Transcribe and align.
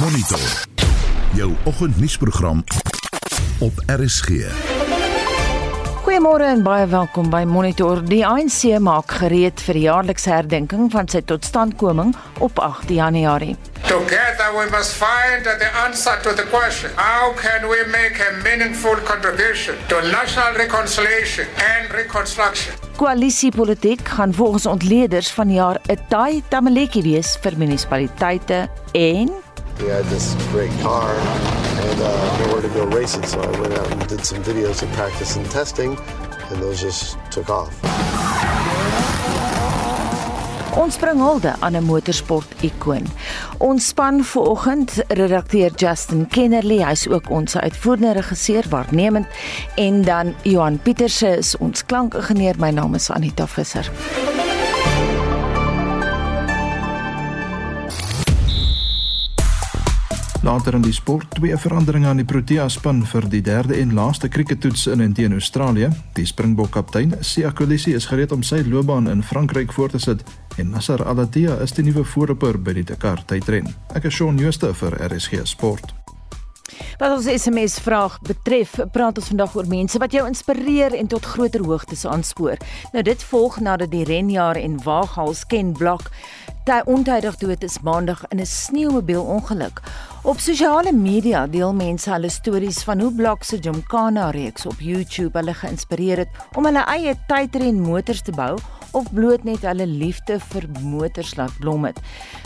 Monitor. 0.00 0.38
Jou 1.32 1.52
oggendnuusprogram 1.64 2.64
op 3.58 3.72
RSG. 3.86 4.28
Goeiemôre 6.02 6.44
en 6.44 6.62
baie 6.62 6.86
welkom 6.86 7.30
by 7.32 7.44
Monitor. 7.48 8.02
Die 8.04 8.20
ANC 8.26 8.76
maak 8.78 9.14
gereed 9.22 9.62
vir 9.64 9.78
die 9.78 9.84
jaarlikse 9.86 10.30
herdenking 10.30 10.90
van 10.92 11.08
sy 11.08 11.22
totstandkoming 11.24 12.12
op 12.44 12.60
8 12.60 12.92
Januarie. 12.92 13.56
Together 13.88 14.52
we 14.58 14.66
must 14.74 15.00
find 15.00 15.48
the 15.48 15.70
answer 15.86 16.20
to 16.22 16.34
the 16.34 16.44
question 16.52 16.92
how 17.00 17.32
can 17.40 17.64
we 17.70 17.80
make 17.88 18.20
a 18.20 18.36
meaningful 18.44 19.00
contribution 19.08 19.80
to 19.88 20.02
national 20.12 20.52
reconciliation 20.60 21.48
and 21.72 21.90
reconstruction? 21.96 22.74
Koalisiepolitiek 22.96 24.08
gaan 24.08 24.34
volgens 24.34 24.66
ontleeders 24.66 25.32
van 25.32 25.52
jaar 25.52 25.80
'n 25.88 25.98
taai 26.08 26.42
tamaletjie 26.48 27.02
wees 27.02 27.38
vir 27.40 27.52
munisipaliteite 27.56 28.68
en 28.92 29.45
We 29.78 29.88
had 29.88 30.06
this 30.06 30.34
great 30.52 30.72
car 30.80 31.12
and 31.14 32.00
uh, 32.00 32.38
nowhere 32.46 32.62
to 32.62 32.68
go 32.68 32.86
race 32.86 33.14
it, 33.16 33.26
so 33.26 33.40
I 33.40 33.60
went 33.60 33.74
out 33.74 33.92
and 33.92 34.08
did 34.08 34.24
some 34.24 34.42
videos 34.42 34.82
of 34.82 34.90
practice 34.92 35.36
and 35.36 35.44
testing, 35.50 35.98
and 36.50 36.62
those 36.62 36.80
just 36.80 37.18
took 37.30 37.50
off. 37.50 37.72
Ons 40.76 40.96
bring 41.00 41.20
hulde 41.20 41.54
aan 41.60 41.76
'n 41.76 41.84
motorsport-ikoon. 41.84 43.04
Ons 43.58 43.86
span 43.86 44.24
vanoggend 44.24 44.92
redakteur 45.08 45.70
Justin 45.76 46.28
Kennerly, 46.28 46.82
hy's 46.84 47.08
ook 47.08 47.30
ons 47.30 47.56
uitvoerende 47.56 48.12
regisseur 48.12 48.64
waarnemend 48.68 49.26
en 49.74 50.02
dan 50.02 50.34
Johan 50.42 50.78
Pieterse 50.78 51.36
is 51.36 51.56
ons 51.56 51.84
klankingenieur. 51.84 52.54
My 52.58 52.70
naam 52.70 52.94
is 52.94 53.10
Anita 53.10 53.46
Visser. 53.46 53.90
Later 60.46 60.74
in 60.74 60.82
die 60.84 60.92
sport 60.94 61.26
twee 61.34 61.56
veranderinge 61.58 62.06
aan 62.06 62.20
die 62.20 62.24
Protea 62.24 62.68
span 62.70 63.00
vir 63.10 63.24
die 63.32 63.40
derde 63.42 63.74
en 63.80 63.96
laaste 63.98 64.28
krieketoets 64.30 64.84
in 64.92 65.02
en 65.02 65.16
teen 65.18 65.34
Australië. 65.34 65.88
Die 66.14 66.26
Springbok 66.26 66.70
kaptein, 66.70 67.16
Sia 67.20 67.50
Kolisi, 67.50 67.96
is 67.98 68.06
gereed 68.06 68.30
om 68.30 68.46
sy 68.46 68.62
loopbaan 68.62 69.10
in 69.10 69.26
Frankryk 69.26 69.74
voort 69.74 69.98
te 69.98 70.04
sit 70.06 70.22
en 70.56 70.70
Nasser 70.70 71.02
Al-Attiyah 71.02 71.58
is 71.66 71.74
die 71.74 71.88
nuwe 71.90 72.06
voorloper 72.06 72.62
by 72.62 72.78
die 72.78 72.86
Dakar 72.94 73.26
tydren. 73.26 73.74
Ek 73.98 74.06
is 74.06 74.14
Shaun 74.14 74.38
Schuster 74.38 74.76
vir 74.78 75.00
RSG 75.10 75.42
Sport. 75.50 76.05
Wat 76.98 77.10
ons 77.16 77.42
SMS 77.42 77.78
vraag 77.78 78.18
betref, 78.20 78.78
praat 78.92 79.18
ons 79.18 79.28
vandag 79.28 79.56
oor 79.56 79.68
mense 79.68 79.98
wat 79.98 80.12
jou 80.12 80.26
inspireer 80.26 80.94
en 80.94 81.06
tot 81.06 81.24
groter 81.24 81.64
hoogtes 81.64 82.04
aanspoor. 82.04 82.56
Nou 82.92 83.02
dit 83.02 83.22
volg 83.22 83.60
nadat 83.60 83.90
die 83.90 84.04
renjaer 84.04 84.56
en 84.56 84.82
waaghals 84.82 85.46
Ken 85.46 85.72
Block 85.72 86.10
Daai 86.66 86.82
ontydig 86.90 87.36
dood 87.38 87.62
is 87.62 87.76
maandag 87.86 88.24
in 88.28 88.40
'n 88.40 88.46
sneeumobiel 88.46 89.22
ongeluk. 89.22 89.82
Op 90.22 90.38
sosiale 90.38 90.92
media 90.92 91.46
deel 91.46 91.74
mense 91.74 92.10
hulle 92.10 92.28
stories 92.28 92.82
van 92.82 93.00
hoe 93.00 93.12
Blok 93.14 93.44
se 93.44 93.58
Jomkana 93.58 94.30
reeks 94.30 94.66
op 94.66 94.80
YouTube 94.80 95.38
hulle 95.38 95.54
geïnspireer 95.54 96.18
het 96.18 96.28
om 96.56 96.64
hulle 96.64 96.82
eie 96.84 97.14
tydren 97.26 97.80
motors 97.80 98.22
te 98.22 98.32
bou 98.32 98.58
of 98.96 99.10
bloot 99.12 99.44
net 99.44 99.64
hulle 99.68 99.86
liefde 99.86 100.38
vir 100.52 100.66
motors 100.80 101.34
laat 101.36 101.52
blom 101.60 101.84
het. 101.88 101.98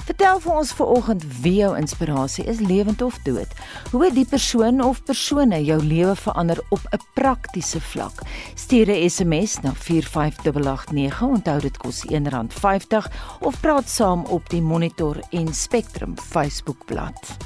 Vertel 0.09 0.41
vir 0.43 0.57
ons 0.63 0.73
vanoggend 0.75 1.27
wie 1.45 1.57
jou 1.61 1.71
inspirasie 1.79 2.45
is, 2.51 2.63
lewend 2.65 3.03
of 3.07 3.19
dood. 3.27 3.53
Hoe 3.93 4.05
het 4.05 4.17
die 4.19 4.27
persoon 4.27 4.83
of 4.83 5.03
persone 5.07 5.63
jou 5.65 5.79
lewe 5.83 6.17
verander 6.17 6.59
op 6.71 6.83
'n 6.91 7.01
praktiese 7.15 7.81
vlak? 7.81 8.23
Stuur 8.55 8.91
'n 8.91 9.11
SMS 9.11 9.61
na 9.63 9.73
45889. 9.75 11.23
Onthou 11.23 11.61
dit 11.61 11.77
kos 11.77 12.05
R1.50 12.05 13.11
of 13.41 13.61
praat 13.61 13.89
saam 13.89 14.25
op 14.25 14.49
die 14.49 14.63
Monitor 14.63 15.17
en 15.31 15.55
Spectrum 15.55 16.15
Facebookblad. 16.19 17.37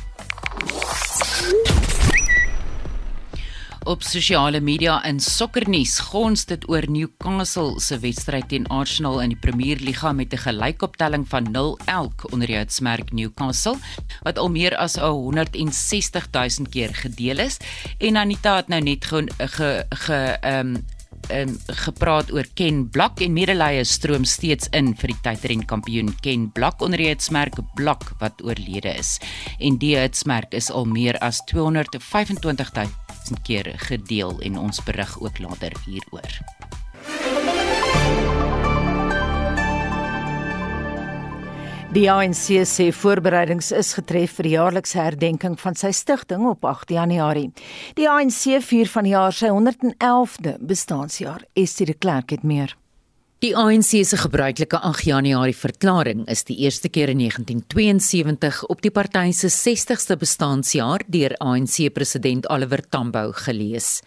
Op 3.84 4.00
sosiale 4.00 4.62
media 4.64 4.94
en 5.04 5.18
sokkernuus 5.20 5.98
gons 6.08 6.46
dit 6.48 6.62
oor 6.72 6.86
Newcastle 6.88 7.82
se 7.84 7.98
wedstryd 8.00 8.46
teen 8.48 8.64
Arsenal 8.72 9.18
in 9.20 9.34
die 9.34 9.40
Premier 9.40 9.76
Liga 9.76 10.12
met 10.12 10.32
'n 10.32 10.40
gelykoptelling 10.40 11.28
van 11.28 11.50
0 11.52 11.78
elk 11.84 12.32
onder 12.32 12.46
die 12.46 12.56
uitsmerk 12.56 13.12
Newcastle 13.12 13.76
wat 14.22 14.38
al 14.38 14.48
meer 14.48 14.76
as 14.76 14.96
160 14.96 16.28
000 16.32 16.68
keer 16.70 16.94
gedeel 16.94 17.38
is 17.38 17.58
en 17.98 18.16
Anita 18.16 18.56
het 18.56 18.68
nou 18.68 18.80
net 18.80 19.04
ge 19.04 19.28
ge, 19.38 19.84
ge 19.88 20.38
um, 20.44 20.84
um, 21.30 21.58
gepraat 21.66 22.32
oor 22.32 22.46
Ken 22.54 22.88
Blak 22.88 23.20
en 23.20 23.32
medelee 23.32 23.84
stroom 23.84 24.24
steeds 24.24 24.68
in 24.72 24.94
vir 24.96 25.12
die 25.12 25.20
tydren 25.22 25.64
kampioen 25.64 26.14
Ken 26.20 26.50
Blak 26.52 26.80
onder 26.80 26.98
die 26.98 27.08
hitsmerk 27.08 27.60
Blak 27.74 28.12
wat 28.18 28.42
oorlede 28.44 28.96
is. 28.96 29.18
En 29.58 29.76
die 29.76 29.96
hitsmerk 29.96 30.52
is 30.54 30.70
al 30.70 30.84
meer 30.84 31.18
as 31.18 31.44
225 31.44 32.72
000 32.72 33.03
keer 33.42 33.72
gedeel 33.88 34.40
en 34.40 34.58
ons 34.58 34.82
berig 34.84 35.20
ook 35.20 35.38
later 35.38 35.72
hieroor. 35.86 36.40
Die 41.94 42.08
ANC 42.10 42.64
sê 42.66 42.88
voorbereidings 42.90 43.68
is 43.70 43.92
getref 43.94 44.32
vir 44.38 44.48
die 44.48 44.54
jaarlikse 44.56 44.98
herdenking 44.98 45.54
van 45.62 45.76
sy 45.78 45.92
stigting 45.94 46.42
op 46.50 46.66
8 46.66 46.90
Januarie. 46.90 47.52
Die 47.94 48.08
ANC 48.10 48.58
vier 48.66 48.90
van 48.90 49.06
die 49.06 49.14
jaar 49.14 49.32
sy 49.32 49.52
111de 49.54 50.56
bestaanjaar. 50.58 51.46
Estie 51.54 51.86
de 51.86 51.94
Klerk 51.94 52.34
het 52.34 52.42
meer. 52.42 52.74
Die 53.44 53.52
ANC 53.52 53.98
se 54.08 54.16
gebruikelike 54.16 54.78
8 54.88 55.04
Januarie 55.04 55.52
verklaring 55.52 56.22
is 56.32 56.46
die 56.48 56.54
eerste 56.64 56.88
keer 56.88 57.10
in 57.12 57.18
1972 57.20 58.62
op 58.72 58.80
die 58.80 58.92
party 58.94 59.34
se 59.36 59.50
60ste 59.52 60.16
bestaanjaar 60.16 61.04
deur 61.12 61.34
ANC 61.44 61.90
president 61.92 62.48
Oliver 62.48 62.80
Tambo 62.88 63.34
gelees. 63.44 63.98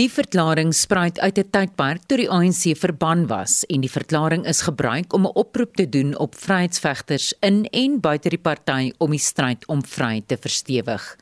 Die 0.00 0.08
verklaring 0.08 0.72
spruit 0.72 1.20
uit 1.20 1.36
'n 1.36 1.50
tydperk 1.50 2.08
toe 2.08 2.16
die 2.16 2.30
ANC 2.30 2.72
verban 2.80 3.26
was 3.28 3.66
en 3.68 3.84
die 3.84 3.92
verklaring 3.92 4.46
is 4.46 4.64
gebruik 4.64 5.12
om 5.12 5.26
'n 5.26 5.36
oproep 5.36 5.76
te 5.76 5.88
doen 5.88 6.16
op 6.16 6.34
vryheidsvegters 6.34 7.34
in 7.40 7.68
en 7.70 8.00
buite 8.00 8.30
die 8.30 8.40
party 8.40 8.92
om 8.98 9.10
die 9.10 9.20
stryd 9.20 9.66
om 9.68 9.84
vryheid 9.84 10.28
te 10.28 10.36
verstewig. 10.40 11.16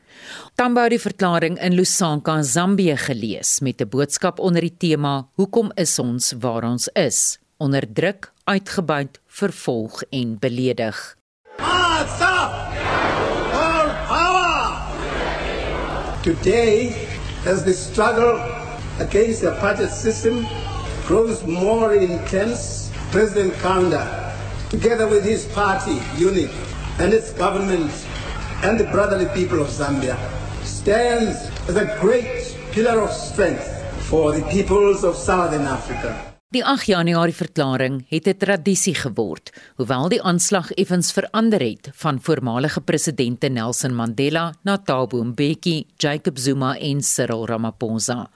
Tambo 0.55 0.81
het 0.81 0.89
die 0.89 1.01
verklaring 1.01 1.59
in 1.61 1.73
Lusaka, 1.73 2.41
Zambië 2.41 2.97
gelees 2.97 3.59
met 3.59 3.81
'n 3.81 3.89
boodskap 3.89 4.39
onder 4.39 4.61
die 4.61 4.75
tema 4.77 5.27
Hoekom 5.35 5.71
is 5.75 5.99
ons 5.99 6.33
waar 6.39 6.63
ons 6.63 6.87
is? 6.93 7.37
onderdruk, 7.57 8.31
uitgebuit, 8.43 9.19
vervolg 9.27 10.03
en 10.09 10.37
beledig. 10.39 11.15
Today, 16.23 16.93
as 17.45 17.63
the 17.63 17.73
struggle 17.73 18.37
against 18.99 19.41
the 19.41 19.51
apartheid 19.51 19.91
system 19.91 20.45
grows 21.05 21.43
more 21.45 21.95
intense, 21.95 22.91
President 23.11 23.53
Kanda, 23.61 24.33
together 24.69 25.07
with 25.07 25.23
his 25.23 25.45
party, 25.45 26.01
UNIT, 26.19 26.51
and 26.99 27.13
its 27.13 27.31
government, 27.31 27.91
and 28.63 28.79
the 28.79 28.85
brotherly 28.91 29.27
people 29.33 29.61
of 29.61 29.69
Zambia, 29.69 30.17
stands 30.63 31.49
as 31.69 31.75
a 31.75 31.97
great 32.01 32.55
pillar 32.71 33.01
of 33.01 33.11
strength 33.11 33.67
for 34.09 34.31
the 34.31 34.43
peoples 34.49 35.03
of 35.03 35.15
Southern 35.15 35.65
Africa. 35.67 36.15
Die 36.49 36.63
8 36.63 36.85
Januarie 36.87 37.35
verklaring 37.35 38.05
het 38.09 38.27
'n 38.27 38.37
tradisie 38.37 38.95
geword, 38.95 39.51
hoewel 39.75 40.09
die 40.09 40.21
aanslag 40.21 40.71
effens 40.71 41.11
verander 41.11 41.59
het 41.59 41.89
van 41.93 42.21
voormalige 42.21 42.81
presidente 42.81 43.47
Nelson 43.47 43.95
Mandela 43.95 44.53
na 44.63 44.77
Thabo 44.77 45.23
Mbeki, 45.23 45.85
Jacob 45.97 46.37
Zuma 46.37 46.77
en 46.77 47.01
Cyril 47.01 47.45
Ramaphosa. 47.45 48.29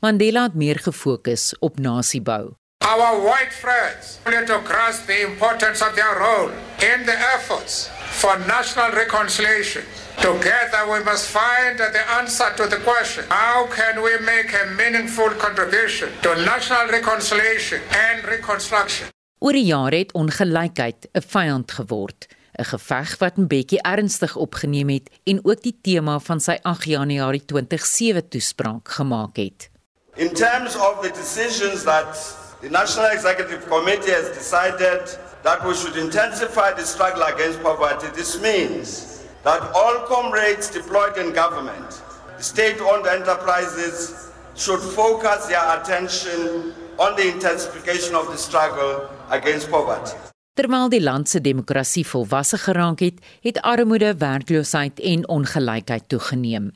Mandela 0.00 0.42
het 0.42 0.54
meer 0.54 0.78
gefokus 0.78 1.54
op 1.58 1.78
nasiebou. 1.78 2.52
Our 2.84 3.22
white 3.22 3.52
friends 3.52 4.18
need 4.26 4.46
to 4.46 4.60
grasp 4.64 5.06
the 5.06 5.20
importance 5.20 5.82
of 5.82 5.94
their 5.94 6.18
role 6.18 6.52
in 6.78 7.04
the 7.04 7.16
efforts 7.36 7.88
for 8.20 8.38
national 8.46 8.90
reconciliation. 9.02 9.82
Together 10.30 10.82
we 10.92 11.00
must 11.10 11.26
find 11.40 11.78
the 11.78 12.04
answer 12.20 12.48
to 12.58 12.64
the 12.72 12.80
question 12.90 13.24
how 13.28 13.66
can 13.78 13.94
we 14.06 14.12
make 14.32 14.50
a 14.62 14.64
meaningful 14.80 15.30
contribution 15.46 16.08
to 16.22 16.30
national 16.52 16.86
reconciliation 16.98 17.80
and 18.06 18.24
reconstruction? 18.34 19.06
Oor 19.44 19.52
die 19.52 19.66
jare 19.68 19.98
het 20.04 20.12
ongelykheid 20.16 21.08
'n 21.12 21.24
vyand 21.34 21.72
geword, 21.72 22.26
'n 22.58 22.64
geveg 22.64 23.18
wat 23.18 23.36
Mbeki 23.36 23.78
ernstig 23.82 24.36
opgeneem 24.36 24.88
het 24.88 25.10
en 25.24 25.44
ook 25.44 25.62
die 25.62 25.78
tema 25.82 26.18
van 26.18 26.40
sy 26.40 26.56
8 26.62 26.84
Januarie 26.84 27.44
2007 27.44 28.28
toespraak 28.28 28.88
gemaak 28.88 29.36
het. 29.36 29.70
In 30.14 30.32
terms 30.34 30.76
of 30.76 31.02
the 31.02 31.10
decisions 31.10 31.82
that 31.82 32.36
the 32.60 32.70
National 32.70 33.10
Executive 33.10 33.68
Committee 33.68 34.12
has 34.12 34.32
decided 34.32 35.18
that 35.44 35.64
we 35.66 35.74
should 35.74 35.96
intensify 35.96 36.72
the 36.72 36.82
struggle 36.82 37.22
against 37.22 37.62
poverty. 37.62 38.06
This 38.16 38.40
means 38.40 39.24
that 39.44 39.60
all 39.74 40.06
comrades 40.06 40.70
deployed 40.70 41.18
in 41.18 41.34
government, 41.34 42.02
state 42.38 42.80
owned 42.80 43.06
enterprises, 43.06 44.32
should 44.56 44.80
focus 44.80 45.46
their 45.46 45.80
attention 45.80 46.72
on 46.98 47.14
the 47.16 47.28
intensification 47.30 48.14
of 48.14 48.26
the 48.28 48.38
struggle 48.38 49.10
against 49.30 49.70
poverty. 49.70 50.16
Terwyl 50.54 50.86
die 50.86 51.00
land 51.02 51.26
se 51.26 51.40
demokrasie 51.42 52.04
volwasse 52.06 52.60
geraak 52.62 53.00
het, 53.02 53.16
het 53.42 53.56
armoede, 53.66 54.12
werkloosheid 54.20 55.00
en 55.02 55.24
ongelykheid 55.28 56.04
toegeneem. 56.08 56.68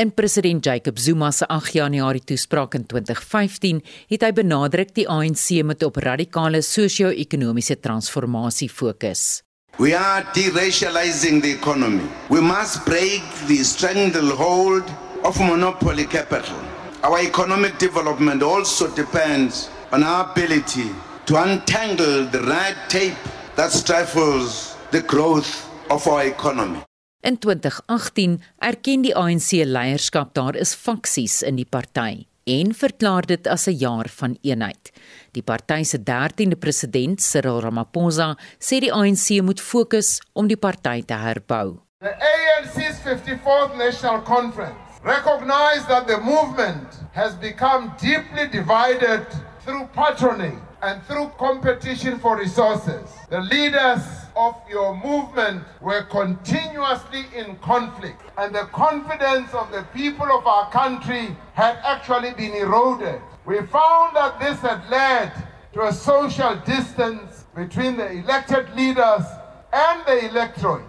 In 0.00 0.12
president 0.16 0.64
Jacob 0.64 0.98
Zuma 0.98 1.28
se 1.30 1.44
8 1.46 1.72
Januarie 1.72 2.24
toespraak 2.24 2.74
in 2.78 2.86
2015 2.86 3.82
het 4.08 4.24
hy 4.24 4.30
benadruk 4.38 4.94
die 4.96 5.04
ANC 5.04 5.60
moet 5.68 5.84
op 5.84 6.00
radikale 6.00 6.62
sosio-ekonomiese 6.64 7.76
transformasie 7.84 8.70
fokus. 8.72 9.42
We 9.76 9.92
are 9.92 10.24
deracializing 10.32 11.42
the 11.42 11.52
economy. 11.52 12.08
We 12.30 12.40
must 12.40 12.86
break 12.88 13.20
the 13.52 13.60
stranglehold 13.64 14.88
of 15.28 15.36
monopoly 15.44 16.08
capital. 16.08 16.56
Our 17.04 17.20
economic 17.20 17.76
development 17.78 18.42
also 18.42 18.88
depends 18.96 19.68
on 19.92 20.04
our 20.04 20.24
ability 20.24 20.88
to 21.30 21.36
untangle 21.38 22.26
the 22.26 22.42
red 22.42 22.74
tape 22.88 23.14
that 23.54 23.70
stifles 23.70 24.74
the 24.90 25.00
growth 25.00 25.70
of 25.88 26.04
our 26.08 26.26
economy. 26.26 26.82
In 27.22 27.38
2018 27.38 28.40
erken 28.58 29.04
die 29.04 29.12
ANC 29.14 29.62
leierskap 29.62 30.32
daar 30.34 30.56
is 30.58 30.72
faksies 30.74 31.44
in 31.46 31.60
die 31.60 31.68
party 31.70 32.24
en 32.50 32.72
verklaar 32.74 33.28
dit 33.30 33.46
as 33.46 33.68
'n 33.68 33.78
jaar 33.78 34.08
van 34.08 34.34
eenheid. 34.42 34.90
Die 35.32 35.42
party 35.42 35.84
se 35.84 35.98
13de 35.98 36.58
president, 36.58 37.22
Cyril 37.22 37.60
Ramaphosa, 37.60 38.36
sê 38.58 38.80
die 38.80 38.92
ANC 38.92 39.40
moet 39.42 39.60
fokus 39.60 40.20
om 40.32 40.48
die 40.48 40.56
party 40.56 41.02
te 41.02 41.14
herbou. 41.14 41.78
The 42.00 42.10
ANC's 42.10 42.98
54th 43.06 43.76
National 43.76 44.20
Conference 44.22 44.98
recognized 45.04 45.86
that 45.86 46.08
the 46.08 46.18
movement 46.18 46.88
has 47.12 47.34
become 47.34 47.92
deeply 48.00 48.48
divided 48.48 49.26
through 49.64 49.86
patronage 49.94 50.69
and 50.82 51.02
through 51.04 51.30
competition 51.38 52.18
for 52.18 52.38
resources. 52.38 53.10
The 53.28 53.40
leaders 53.40 54.02
of 54.36 54.54
your 54.68 54.96
movement 54.96 55.64
were 55.80 56.02
continuously 56.04 57.24
in 57.34 57.56
conflict, 57.56 58.22
and 58.38 58.54
the 58.54 58.66
confidence 58.72 59.52
of 59.52 59.70
the 59.70 59.84
people 59.94 60.26
of 60.26 60.46
our 60.46 60.70
country 60.70 61.36
had 61.54 61.78
actually 61.84 62.32
been 62.32 62.54
eroded. 62.54 63.20
We 63.44 63.58
found 63.66 64.16
that 64.16 64.38
this 64.40 64.58
had 64.60 64.88
led 64.90 65.32
to 65.72 65.82
a 65.82 65.92
social 65.92 66.56
distance 66.66 67.44
between 67.54 67.96
the 67.96 68.10
elected 68.10 68.74
leaders 68.74 69.24
and 69.72 70.04
the 70.06 70.28
electorate 70.28 70.84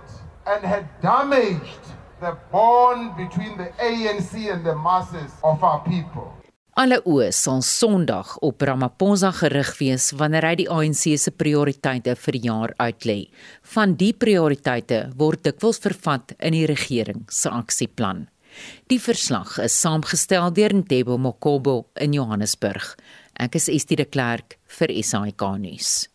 and 0.48 0.64
had 0.64 0.88
damaged 1.02 1.80
the 2.20 2.38
bond 2.52 3.16
between 3.18 3.58
the 3.58 3.70
ANC 3.80 4.52
and 4.52 4.66
the 4.66 4.76
masses 4.76 5.32
of 5.44 5.64
our 5.64 5.84
people. 5.86 6.34
Alle 6.80 7.02
oë 7.04 7.34
sal 7.36 7.60
Sondag 7.68 8.38
op 8.48 8.64
Ramaphosa 8.64 9.34
gerig 9.36 9.74
wees 9.82 10.06
wanneer 10.16 10.46
hy 10.48 10.54
die 10.62 10.68
ANC 10.72 11.18
se 11.20 11.34
prioriteite 11.36 12.14
vir 12.16 12.38
die 12.38 12.48
jaar 12.48 12.72
uitlê. 12.80 13.18
Van 13.74 13.98
die 14.00 14.14
prioriteite 14.16 15.02
word 15.20 15.44
dikwels 15.44 15.82
vervat 15.84 16.32
in 16.40 16.56
die 16.56 16.64
regering 16.72 17.26
se 17.28 17.52
aksieplan. 17.52 18.30
Die 18.88 19.02
verslag 19.04 19.58
is 19.60 19.76
saamgestel 19.84 20.48
deur 20.56 20.78
Ntebo 20.80 21.18
Mokobo 21.20 21.92
in 22.00 22.16
Johannesburg. 22.16 22.96
Ek 23.36 23.60
is 23.60 23.68
Estie 23.68 24.00
de 24.00 24.08
Klerk 24.08 24.56
vir 24.80 24.96
SAK 25.04 25.44
nuus. 25.60 26.08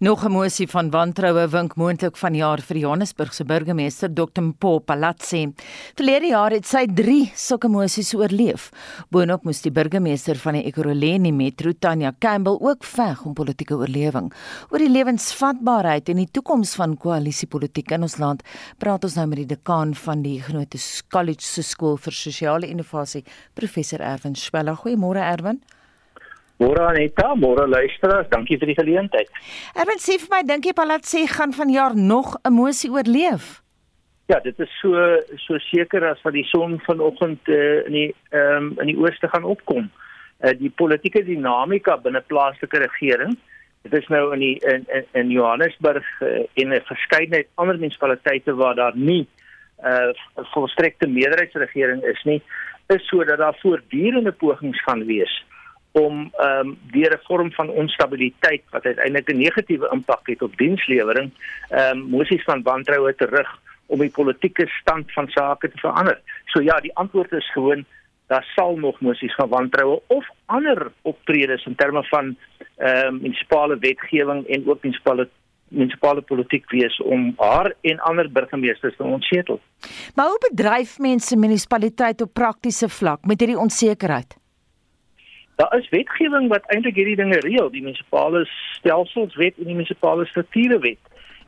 Nog 0.00 0.24
'n 0.24 0.30
mosie 0.32 0.66
van 0.68 0.90
wantroue 0.90 1.48
wink 1.48 1.76
moontlik 1.76 2.16
vanjaar 2.16 2.60
vir 2.60 2.76
Johannesburg 2.76 3.34
se 3.34 3.44
burgemeester 3.44 4.14
Dr. 4.14 4.42
Mpo 4.42 4.78
Palazzi. 4.78 5.52
Verlede 5.94 6.26
jaar 6.26 6.50
het 6.50 6.66
sy 6.66 6.86
3 6.86 7.32
sulke 7.34 7.68
mosies 7.68 8.14
oorleef. 8.14 8.70
Boonop 9.10 9.44
moes 9.44 9.62
die 9.62 9.70
burgemeester 9.70 10.36
van 10.36 10.52
die 10.52 10.64
Ekurhuleni 10.64 11.32
Metro, 11.32 11.72
Tanya 11.72 12.12
Campbell, 12.18 12.58
ook 12.60 12.84
veg 12.84 13.24
om 13.24 13.34
politieke 13.34 13.74
oorlewing. 13.74 14.32
Oor 14.70 14.78
die 14.78 14.90
lewensvatbaarheid 14.90 16.08
en 16.08 16.16
die 16.16 16.28
toekoms 16.30 16.74
van 16.74 16.96
koalisiepolitiek 16.96 17.90
in 17.90 18.02
ons 18.02 18.18
land, 18.18 18.42
praat 18.78 19.04
ons 19.04 19.14
nou 19.14 19.26
met 19.26 19.38
die 19.38 19.56
dekaan 19.56 19.94
van 19.94 20.22
die 20.22 20.40
Genotes 20.42 21.02
College 21.08 21.42
se 21.42 21.62
skool 21.62 21.96
vir 21.96 22.12
sosiale 22.12 22.66
innovasie, 22.66 23.24
professor 23.54 24.00
Erwin 24.00 24.34
Schwella. 24.34 24.74
Goeiemôre 24.74 25.22
Erwin. 25.22 25.62
Môre 26.62 26.86
Aneta, 26.86 27.34
môre 27.34 27.66
luisteraars, 27.66 28.28
dankie 28.30 28.56
vir 28.60 28.70
die 28.70 28.76
geleentheid. 28.78 29.30
Erwin 29.74 29.98
sê 29.98 30.20
vir 30.22 30.30
my, 30.30 30.42
dink 30.46 30.68
jy 30.68 30.74
Palatsi 30.76 31.24
gaan 31.26 31.52
vanjaar 31.52 31.96
nog 31.98 32.36
'n 32.46 32.52
mosie 32.54 32.90
oorleef? 32.90 33.60
Ja, 34.28 34.38
dit 34.40 34.58
is 34.60 34.70
so 34.80 34.94
so 35.36 35.58
seker 35.58 36.04
as 36.06 36.22
wat 36.22 36.32
die 36.32 36.46
son 36.48 36.78
vanoggend 36.86 37.48
uh, 37.48 37.86
in 37.86 37.92
die 37.92 38.14
ehm 38.30 38.56
um, 38.56 38.80
in 38.80 38.86
die 38.86 38.96
ooste 38.96 39.28
gaan 39.28 39.44
opkom. 39.44 39.90
Uh, 40.40 40.54
die 40.58 40.70
politieke 40.70 41.24
dinamika 41.24 41.96
binne 41.96 42.20
plaaslike 42.20 42.78
regering, 42.78 43.36
dit 43.82 43.92
is 43.92 44.06
nou 44.08 44.32
in 44.32 44.40
die 44.40 44.56
in 44.62 44.86
in, 44.94 45.04
in 45.12 45.30
Johannesburg 45.30 46.06
uh, 46.20 46.46
en 46.54 46.72
'n 46.72 46.80
verskeidenheid 46.86 47.48
ander 47.54 47.76
munisipaliteite 47.76 48.54
waar 48.54 48.74
daar 48.74 48.96
nie 48.96 49.26
'n 49.82 49.90
uh, 49.90 50.44
volstrekte 50.54 51.06
meerderheidsregering 51.06 52.04
is 52.04 52.22
nie, 52.24 52.42
is 52.86 53.06
sodat 53.08 53.38
daar 53.38 53.58
voortdurende 53.60 54.32
pogings 54.32 54.82
gaan 54.82 55.04
wees 55.04 55.44
om 55.94 56.30
ehm 56.32 56.66
um, 56.66 56.78
deur 56.90 57.12
'n 57.12 57.26
vorm 57.26 57.52
van 57.52 57.68
onstabiliteit 57.68 58.62
wat 58.70 58.84
uiteindelik 58.84 59.28
'n 59.28 59.38
negatiewe 59.38 59.88
impak 59.92 60.26
het 60.26 60.42
op 60.42 60.56
dienslewering, 60.56 61.30
ehm 61.68 61.98
um, 61.98 62.08
mosies 62.10 62.42
van 62.42 62.62
wantroue 62.62 63.14
terug 63.14 63.60
om 63.86 63.98
die 63.98 64.10
politieke 64.10 64.66
stand 64.66 65.12
van 65.12 65.28
sake 65.28 65.70
te 65.70 65.78
verander. 65.78 66.20
So 66.44 66.62
ja, 66.62 66.80
die 66.80 66.94
antwoord 66.94 67.32
is 67.32 67.52
gewoon 67.52 67.84
daar 68.26 68.52
sal 68.54 68.76
nog 68.76 69.00
mosies 69.00 69.34
van 69.34 69.48
wantroue 69.48 70.02
of 70.06 70.26
ander 70.44 70.92
optredes 71.02 71.66
in 71.66 71.74
terme 71.74 72.04
van 72.04 72.36
ehm 72.76 73.06
um, 73.06 73.20
munisipale 73.20 73.78
wetgewing 73.78 74.46
en 74.46 74.68
ook 74.68 74.82
munisipale 74.82 75.28
munisipale 75.68 76.20
politiek 76.20 76.70
wees 76.70 77.02
om 77.02 77.32
haar 77.36 77.74
en 77.80 78.00
ander 78.00 78.32
burgemeesters 78.32 78.96
te 78.96 79.02
ontsetel. 79.02 79.60
Maar 80.14 80.26
hoe 80.26 80.46
bedryf 80.50 80.98
mense 80.98 81.36
munisipaliteit 81.36 82.20
op 82.20 82.32
praktiese 82.32 82.88
vlak 82.88 83.24
met 83.24 83.40
hierdie 83.40 83.58
onsekerheid? 83.58 84.36
Daar 85.56 85.78
is 85.78 85.88
wetgewing 85.88 86.48
wat 86.48 86.66
eintlik 86.66 86.96
hierdie 86.98 87.16
dinge 87.16 87.38
reël, 87.44 87.70
die 87.70 87.82
munisipale 87.82 88.44
stelselswet 88.74 89.58
en 89.58 89.68
die 89.68 89.76
munisipale 89.76 90.26
strukturewet. 90.26 90.98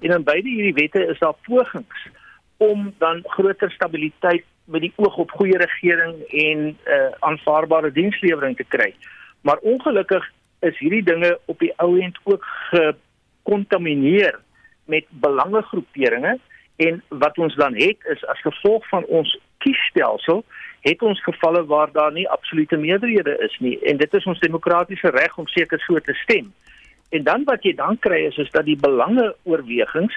En 0.00 0.14
in 0.14 0.24
beide 0.24 0.48
hierdie 0.48 0.76
wette 0.76 1.06
is 1.06 1.18
daar 1.18 1.34
pogings 1.48 2.08
om 2.56 2.94
dan 2.98 3.22
groter 3.24 3.70
stabiliteit 3.70 4.44
met 4.64 4.80
die 4.80 4.92
oog 4.96 5.16
op 5.16 5.30
goeie 5.30 5.58
regering 5.58 6.22
en 6.22 6.78
uh, 6.84 7.10
aanvaarbare 7.18 7.92
dienslewering 7.92 8.56
te 8.56 8.64
kry. 8.64 8.94
Maar 9.40 9.56
ongelukkig 9.56 10.30
is 10.58 10.78
hierdie 10.78 11.02
dinge 11.02 11.38
op 11.44 11.58
die 11.58 11.72
ou 11.76 11.98
end 12.00 12.18
ook 12.24 12.46
gekontamineer 12.70 14.38
met 14.84 15.04
belangegroeperinge 15.10 16.38
en 16.76 17.02
wat 17.08 17.38
ons 17.38 17.54
dan 17.54 17.74
het 17.74 17.96
is 18.14 18.24
as 18.26 18.40
gevolg 18.40 18.88
van 18.88 19.04
ons 19.04 19.38
kiesstelsel 19.58 20.44
het 20.86 21.02
ons 21.02 21.22
gevalle 21.22 21.64
waar 21.66 21.90
daar 21.92 22.12
nie 22.12 22.28
absolute 22.30 22.76
meerderhede 22.76 23.34
is 23.48 23.56
nie 23.58 23.74
en 23.90 23.98
dit 24.02 24.14
is 24.14 24.26
ons 24.30 24.42
demokratiese 24.44 25.10
reg 25.10 25.34
om 25.38 25.48
seker 25.50 25.82
so 25.82 25.98
te 25.98 26.14
stem. 26.22 26.52
En 27.10 27.26
dan 27.26 27.44
wat 27.46 27.66
jy 27.66 27.74
dan 27.74 27.98
kry 27.98 28.22
is 28.28 28.38
is 28.42 28.50
dat 28.54 28.66
die 28.68 28.78
belange 28.78 29.34
oorwegings 29.42 30.14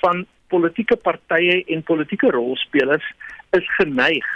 van 0.00 0.26
politieke 0.52 0.96
partye 0.96 1.62
en 1.64 1.82
politieke 1.88 2.30
rolspelers 2.30 3.08
is 3.56 3.74
geneig 3.78 4.28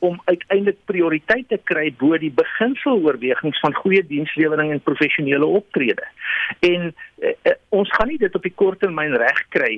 om 0.00 0.20
uiteindelik 0.24 0.78
prioriteit 0.88 1.48
te 1.48 1.58
kry 1.70 1.90
bo 2.00 2.16
die 2.18 2.32
beginseloorwegings 2.34 3.60
van 3.60 3.76
goeie 3.82 4.00
dienslewering 4.06 4.72
en 4.72 4.82
professionele 4.82 5.46
optrede. 5.46 6.06
En 6.64 6.88
eh, 7.20 7.34
eh, 7.42 7.56
ons 7.68 7.90
gaan 7.96 8.08
nie 8.08 8.18
dit 8.18 8.34
op 8.34 8.46
die 8.46 8.54
kort 8.62 8.80
termyn 8.80 9.14
reg 9.20 9.42
kry 9.52 9.74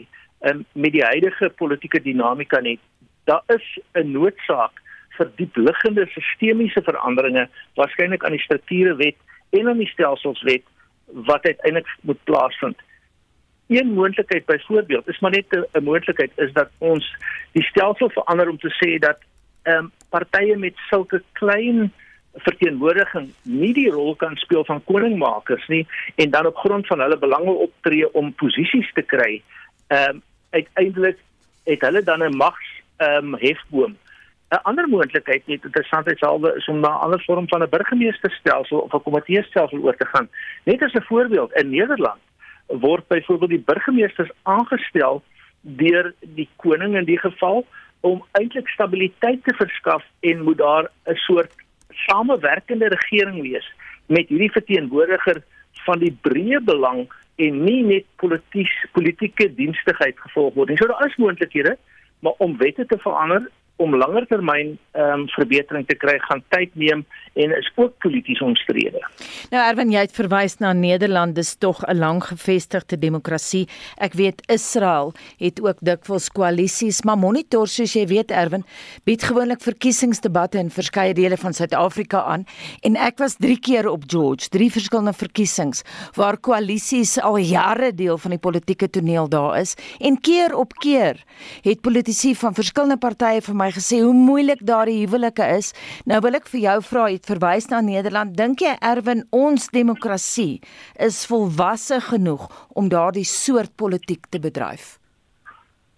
um, 0.47 0.63
met 0.73 0.95
die 0.95 1.05
huidige 1.05 1.51
politieke 1.59 2.01
dinamika 2.03 2.63
nie. 2.63 2.79
Daar 3.27 3.43
is 3.47 3.67
'n 3.99 4.15
noodsaak 4.15 4.82
vir 5.17 5.31
diepliggende 5.37 6.07
sistemiese 6.15 6.83
veranderinge 6.83 7.49
waarskynlik 7.75 8.25
aan 8.25 8.37
die 8.37 8.45
strukturewet 8.47 9.17
en 9.51 9.69
aan 9.69 9.83
die 9.83 9.91
stelselswet 9.93 10.65
wat 11.29 11.45
uiteindelik 11.45 11.89
moet 12.01 12.25
plaasvind. 12.25 12.79
Een 13.69 13.93
moontlikheid 13.93 14.47
byvoorbeeld 14.47 15.09
is 15.09 15.19
maar 15.21 15.31
net 15.31 15.47
'n 15.51 15.85
moontlikheid 15.85 16.33
is 16.37 16.53
dat 16.53 16.71
ons 16.79 17.17
die 17.53 17.63
stelsel 17.63 18.11
verander 18.11 18.49
om 18.49 18.59
te 18.59 18.73
sê 18.81 18.99
dat 18.99 19.19
ehm 19.63 19.77
um, 19.79 19.93
partye 20.11 20.57
met 20.57 20.75
sulke 20.91 21.23
klein 21.33 21.93
verteenwoordiging 22.35 23.31
nie 23.43 23.73
die 23.73 23.91
rol 23.91 24.15
kan 24.17 24.37
speel 24.37 24.65
van 24.65 24.85
koningmakers 24.85 25.67
nie 25.69 25.87
en 26.15 26.31
dan 26.31 26.47
op 26.47 26.57
grond 26.57 26.87
van 26.87 27.01
hulle 27.01 27.19
belange 27.19 27.51
optree 27.51 28.15
om 28.15 28.35
posisies 28.35 28.93
te 28.93 29.03
kry. 29.03 29.43
Ehm 29.87 30.11
um, 30.11 30.23
uiteindelik 30.51 31.19
het 31.65 31.81
hulle 31.81 32.03
dan 32.03 32.23
'n 32.25 32.37
mags 32.37 32.67
ehm 32.97 33.35
um, 33.35 33.35
hefboom 33.35 33.97
'n 34.53 34.63
ander 34.69 34.89
moontlikheid 34.89 35.47
net 35.47 35.65
interessantheidshalwe 35.65 36.57
is 36.57 36.69
om 36.69 36.81
na 36.81 36.89
'n 36.89 37.03
ander 37.05 37.23
vorm 37.27 37.49
van 37.49 37.63
'n 37.63 37.69
burgemeesterstelsel 37.75 38.79
of 38.79 38.93
'n 38.95 39.03
komiteestelsel 39.03 39.79
oor 39.79 39.97
te 39.97 40.07
gaan. 40.07 40.29
Net 40.65 40.83
as 40.83 40.93
'n 40.93 41.09
voorbeeld, 41.11 41.53
in 41.53 41.71
Nederland 41.71 42.21
word 42.67 43.07
byvoorbeeld 43.09 43.51
die 43.51 43.67
burgemeesters 43.71 44.31
aangestel 44.43 45.23
deur 45.61 46.15
die 46.21 46.49
koning 46.57 46.97
in 46.97 47.05
die 47.05 47.19
geval 47.19 47.67
om 48.01 48.25
eintlik 48.33 48.69
stabiliteit 48.69 49.45
te 49.45 49.55
verskaf 49.55 50.05
en 50.21 50.43
moet 50.43 50.59
daar 50.59 50.91
'n 51.07 51.15
soort 51.15 51.53
samewerkende 51.89 52.89
regering 52.89 53.43
wees 53.43 53.73
met 54.07 54.29
hierdie 54.29 54.53
verteenwoordiger 54.53 55.43
van 55.73 55.99
die 55.99 56.19
breë 56.21 56.61
belang 56.65 57.13
en 57.37 57.65
nie 57.65 57.83
net 57.83 58.05
polities 58.17 58.87
politieke 58.93 59.55
dienstigheid 59.55 60.19
gevolg 60.21 60.55
word 60.55 60.69
nie. 60.69 60.77
So 60.77 60.87
daar 60.87 61.07
is 61.07 61.17
moontlikhede, 61.17 61.77
maar 62.19 62.35
om 62.39 62.57
wette 62.57 62.87
te 62.87 62.99
verander 62.99 63.51
om 63.83 63.97
langer 63.99 64.27
termyn 64.31 64.77
um, 64.99 65.27
verbetering 65.35 65.87
te 65.89 65.97
kry 65.99 66.19
gaan 66.29 66.43
tyd 66.55 66.73
neem 66.79 67.05
en 67.35 67.55
is 67.57 67.71
ook 67.81 67.95
polities 68.05 68.41
omstrede. 68.45 69.01
Nou 69.53 69.63
Erwin, 69.65 69.93
jy 69.95 70.03
het 70.05 70.13
verwys 70.17 70.59
na 70.61 70.73
Nederland, 70.77 71.35
dis 71.35 71.55
tog 71.57 71.81
'n 71.89 71.97
lang 71.99 72.21
gevestigde 72.25 72.99
demokrasie. 72.99 73.69
Ek 73.97 74.13
weet 74.13 74.43
Israel 74.53 75.15
het 75.39 75.61
ook 75.61 75.79
dikwels 75.81 76.29
koalisies, 76.29 77.03
maar 77.03 77.19
monitor 77.19 77.67
soos 77.67 77.93
jy 77.93 78.07
weet 78.07 78.31
Erwin, 78.31 78.65
bied 79.05 79.23
gewoonlik 79.23 79.61
verkiesingsdebatte 79.61 80.59
in 80.59 80.71
verskeie 80.71 81.15
dele 81.15 81.37
van 81.37 81.53
Suid-Afrika 81.53 82.23
aan 82.23 82.45
en 82.83 82.97
ek 82.97 83.19
was 83.19 83.37
3 83.37 83.59
keer 83.59 83.89
op 83.89 84.03
George, 84.07 84.49
drie 84.49 84.71
verskillende 84.71 85.13
verkiesings 85.13 85.83
waar 86.15 86.37
koalisies 86.37 87.19
al 87.21 87.37
jare 87.37 87.95
deel 87.95 88.19
van 88.19 88.31
die 88.31 88.39
politieke 88.39 88.91
toneel 88.91 89.29
daar 89.29 89.59
is 89.61 89.75
en 90.01 90.21
keer 90.21 90.55
op 90.55 90.73
keer 90.73 91.25
het 91.63 91.81
politici 91.81 92.35
van 92.35 92.55
verskillende 92.55 92.99
partye 92.99 93.41
vir 93.41 93.55
my 93.55 93.72
gesê 93.75 94.01
hoe 94.03 94.15
moeilik 94.15 94.63
daardie 94.67 95.07
huwelike 95.07 95.47
is. 95.59 95.73
Nou 96.07 96.21
wil 96.25 96.39
ek 96.39 96.49
vir 96.53 96.61
jou 96.61 96.79
vra, 96.89 97.09
jy 97.09 97.19
het 97.21 97.31
verwys 97.31 97.69
na 97.73 97.81
Nederland. 97.81 98.37
Dink 98.37 98.65
jy 98.65 98.75
Erwin, 98.81 99.25
ons 99.31 99.69
demokrasie 99.75 100.61
is 100.99 101.27
volwasse 101.27 102.01
genoeg 102.09 102.49
om 102.75 102.89
daardie 102.93 103.27
soort 103.29 103.77
politiek 103.77 104.27
te 104.31 104.41
bedryf? 104.41 104.99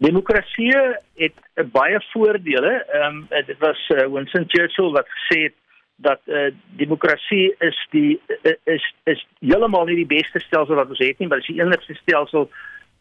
Demokrasie 0.04 0.72
het 1.20 1.68
baie 1.72 2.00
voordele. 2.12 2.72
Ehm 2.92 3.20
um, 3.22 3.44
dit 3.46 3.58
was 3.58 3.80
uh, 3.94 4.06
Winston 4.12 4.44
Churchill 4.48 4.90
wat 4.92 5.06
gesê 5.18 5.42
het 5.48 5.54
dat 5.96 6.20
uh, 6.26 6.50
demokrasie 6.76 7.54
is 7.58 7.78
die 7.90 8.20
is 8.64 8.94
is 9.04 9.26
heeltemal 9.38 9.86
nie 9.86 10.00
die 10.02 10.12
beste 10.16 10.40
stelsel 10.42 10.74
wat 10.80 10.90
ons 10.90 10.98
het 10.98 11.18
nie, 11.18 11.28
maar 11.28 11.38
dit 11.38 11.48
is 11.48 11.54
die 11.54 11.62
enigste 11.62 11.94
stelsel 12.02 12.48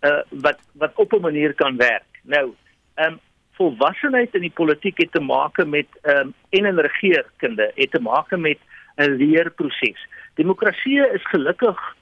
uh, 0.06 0.22
wat 0.46 0.60
wat 0.78 0.94
op 0.96 1.14
'n 1.14 1.22
manier 1.22 1.54
kan 1.54 1.78
werk. 1.78 2.22
Nou, 2.24 2.54
ehm 2.96 3.14
um, 3.14 3.20
volwassenheid 3.58 4.36
in 4.36 4.42
die 4.42 4.54
politiek 4.54 4.98
het 4.98 5.12
te 5.12 5.22
maak 5.22 5.58
met 5.66 5.88
ehm 6.02 6.28
um, 6.28 6.34
en 6.50 6.66
in 6.66 6.80
regeringskunde 6.80 7.72
het 7.76 7.92
te 7.92 8.02
maak 8.02 8.32
met 8.38 8.60
'n 8.96 9.16
leerproses. 9.18 10.08
Demokrasie 10.36 11.00
is 11.14 11.26
gelukkig 11.28 11.96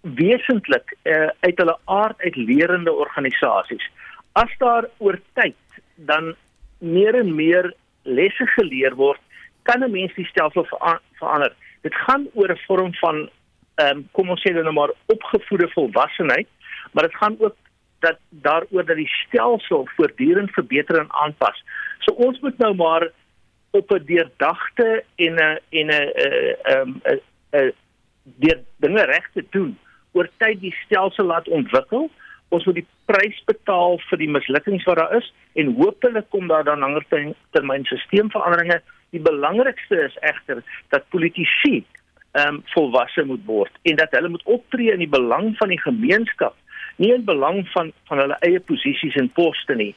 wesentlik 0.00 0.96
uh, 1.02 1.28
uit 1.40 1.58
hulle 1.58 1.78
aard 1.84 2.20
uit 2.20 2.36
lerende 2.36 2.92
organisasies. 2.92 3.90
As 4.32 4.50
daar 4.58 4.88
oor 4.98 5.20
tyd 5.32 5.56
dan 5.94 6.34
meer 6.78 7.14
en 7.14 7.34
meer 7.34 7.74
lesse 8.02 8.46
geleer 8.46 8.94
word, 8.94 9.20
kan 9.62 9.84
'n 9.84 9.90
mens 9.90 10.14
die 10.14 10.26
stelsel 10.26 10.66
verander. 11.18 11.52
Dit 11.80 11.94
gaan 11.94 12.28
oor 12.34 12.50
'n 12.50 12.64
vorm 12.66 12.94
van 12.94 13.30
ehm 13.74 13.96
um, 13.96 14.08
kom 14.12 14.30
ons 14.30 14.40
sê 14.40 14.54
dan 14.54 14.62
nou 14.62 14.74
maar 14.74 14.92
opgevoede 15.06 15.68
volwassenheid, 15.68 16.48
maar 16.92 17.02
dit 17.02 17.16
gaan 17.16 17.36
ook 17.38 17.56
dat 18.04 18.18
daaroor 18.44 18.84
dat 18.84 18.96
die 18.96 19.10
stelsel 19.24 19.88
voortdurend 19.96 20.50
verbeter 20.56 20.98
en 21.00 21.12
aanpas. 21.24 21.62
So 22.04 22.14
ons 22.26 22.40
moet 22.40 22.58
nou 22.58 22.74
maar 22.74 23.08
op 23.70 23.90
'n 23.90 24.04
deurdagte 24.06 25.04
en 25.16 25.34
'n 25.34 25.58
en 25.70 25.86
'n 25.86 26.12
ehm 26.62 26.92
'n 27.52 27.72
deur 28.24 28.58
dinge 28.76 29.04
reg 29.04 29.26
te 29.32 29.44
doen 29.50 29.78
oor 30.12 30.28
tyd 30.36 30.60
die 30.60 30.76
stelsel 30.84 31.24
laat 31.24 31.48
ontwikkel. 31.48 32.10
Ons 32.48 32.64
moet 32.64 32.74
die 32.74 32.86
prys 33.04 33.42
betaal 33.44 33.98
vir 34.08 34.18
die 34.18 34.30
mislukkings 34.30 34.84
wat 34.84 34.96
daar 34.96 35.16
is 35.16 35.32
en 35.52 35.74
hopelik 35.74 36.28
kom 36.30 36.46
daar 36.46 36.64
dan 36.64 36.78
langer 36.78 37.04
termyn 37.50 37.84
stelselsveranderinge. 37.84 38.80
Die 39.10 39.20
belangrikste 39.20 40.04
is 40.04 40.16
egter 40.20 40.62
dat 40.88 41.08
politici 41.08 41.84
ehm 42.34 42.54
um, 42.54 42.62
volwasse 42.74 43.22
moet 43.24 43.44
word 43.46 43.74
en 43.82 43.96
dat 43.96 44.10
hulle 44.10 44.28
moet 44.28 44.42
optree 44.44 44.92
in 44.92 44.98
die 44.98 45.14
belang 45.18 45.52
van 45.56 45.68
die 45.68 45.80
gemeenskap 45.80 46.56
nie 46.96 47.12
in 47.14 47.24
belang 47.24 47.64
van 47.72 47.92
van 48.08 48.18
hulle 48.18 48.36
eie 48.40 48.60
posisies 48.60 49.16
en 49.20 49.30
poste 49.32 49.74
nie. 49.74 49.94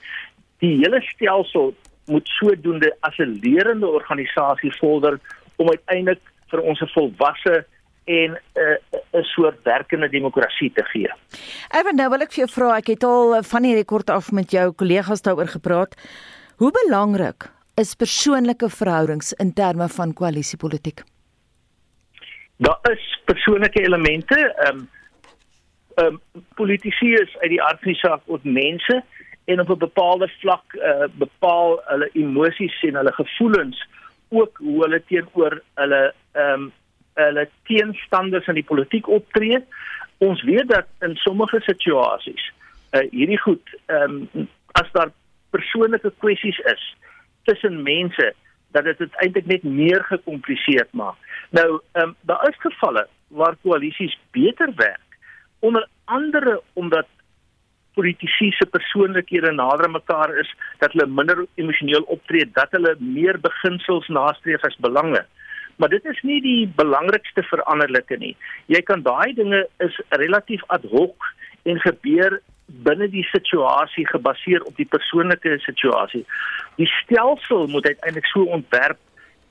Die 0.59 0.77
hele 0.77 1.01
stelsel 1.01 1.73
moet 2.07 2.27
sodoende 2.39 2.95
as 2.99 3.17
'n 3.17 3.39
lerende 3.43 3.87
organisasie 3.87 4.73
vorder 4.79 5.19
om 5.55 5.69
uiteindelik 5.69 6.21
vir 6.49 6.61
ons 6.61 6.81
'n 6.81 6.93
volwasse 6.95 7.65
en 8.05 8.31
'n 8.31 8.39
uh, 8.59 9.19
'n 9.19 9.23
soort 9.23 9.63
werkende 9.63 10.09
demokrasie 10.09 10.71
te 10.73 10.83
gee. 10.83 11.11
Ewen 11.69 11.95
nou 11.95 12.09
wil 12.09 12.21
ek 12.21 12.31
vir 12.31 12.45
jou 12.45 12.51
vra, 12.53 12.77
ek 12.77 12.87
het 12.87 13.03
al 13.03 13.43
van 13.43 13.61
die 13.61 13.75
rekord 13.75 14.09
af 14.09 14.31
met 14.31 14.51
jou 14.51 14.71
kollegas 14.71 15.21
daaroor 15.21 15.47
gepraat. 15.47 15.95
Hoe 16.57 16.71
belangrik 16.71 17.51
is 17.75 17.95
persoonlike 17.95 18.69
verhoudings 18.69 19.33
in 19.33 19.53
terme 19.53 19.87
van 19.87 20.13
koalisiepolitiek? 20.13 21.03
Daar 22.57 22.79
is 22.91 23.21
persoonlike 23.25 23.81
elemente, 23.81 24.35
ehm 24.35 24.77
um, 24.77 24.89
um, 25.99 26.21
politici 26.55 27.13
is 27.13 27.37
uit 27.37 27.49
die 27.49 27.61
aard 27.61 27.79
van 27.79 27.91
die 27.91 27.99
saak 27.99 28.21
ook 28.25 28.43
mense 28.43 29.03
en 29.45 29.59
op 29.59 29.69
'n 29.69 29.77
bepaalde 29.77 30.27
vlak 30.39 30.73
uh, 30.73 31.07
bepaal 31.13 31.81
hulle 31.85 32.09
emosies 32.13 32.83
en 32.83 32.95
hulle 32.95 33.13
gevoelens 33.13 33.87
ook 34.29 34.57
hoe 34.57 34.83
hulle 34.83 35.03
teenoor 35.07 35.61
hulle 35.73 36.13
ehm 36.31 36.53
um, 36.53 36.71
hulle 37.13 37.49
teenstanders 37.63 38.47
in 38.47 38.53
die 38.53 38.63
politiek 38.63 39.07
optree. 39.07 39.57
Ons 40.17 40.43
weet 40.43 40.67
dat 40.67 40.85
in 40.99 41.15
sommige 41.15 41.61
situasies 41.61 42.51
uh, 42.91 43.01
hierdie 43.11 43.39
goed 43.39 43.77
ehm 43.85 44.27
um, 44.33 44.49
as 44.71 44.91
daar 44.91 45.11
persoonlike 45.49 46.13
kwessies 46.17 46.59
is 46.59 46.95
tussen 47.43 47.81
mense 47.83 48.33
dat 48.71 48.83
dit 48.83 48.97
dit 48.97 49.15
eintlik 49.15 49.45
net 49.45 49.63
meer 49.63 50.03
gekompliseer 50.03 50.87
maak. 50.91 51.15
Nou, 51.49 51.79
ehm 51.91 52.03
um, 52.03 52.15
daar 52.21 52.49
is 52.49 52.59
gevalle 52.59 53.07
waar 53.27 53.55
koalisies 53.61 54.19
beter 54.31 54.73
werk 54.75 55.06
onder 55.59 55.87
andere 56.05 56.61
omdat 56.73 57.07
politici 57.97 58.51
se 58.51 58.65
persoonlikhede 58.65 59.51
nader 59.51 59.89
mekaar 59.89 60.33
is 60.37 60.49
dat 60.77 60.91
hulle 60.91 61.07
minder 61.19 61.45
emosioneel 61.55 62.05
optree 62.15 62.45
dat 62.53 62.75
hulle 62.75 62.95
meer 62.99 63.39
beginsels 63.41 64.07
nastreef 64.07 64.63
as 64.69 64.77
belange. 64.87 65.23
Maar 65.77 65.89
dit 65.89 66.05
is 66.05 66.21
nie 66.21 66.41
die 66.41 66.67
belangrikste 66.75 67.43
veranderlike 67.49 68.17
nie. 68.17 68.35
Jy 68.65 68.81
kan 68.85 69.03
daai 69.05 69.33
dinge 69.37 69.65
is 69.85 69.97
relatief 70.21 70.63
ad 70.73 70.85
hoc 70.93 71.33
en 71.69 71.81
gebeur 71.81 72.39
binne 72.85 73.07
die 73.09 73.25
situasie 73.31 74.05
gebaseer 74.09 74.65
op 74.67 74.75
die 74.77 74.89
persoonlike 74.89 75.57
situasie. 75.65 76.25
Die 76.81 76.89
stelsel 77.01 77.67
moet 77.71 77.85
uiteindelik 77.85 78.29
so 78.33 78.45
ontwerp 78.57 78.99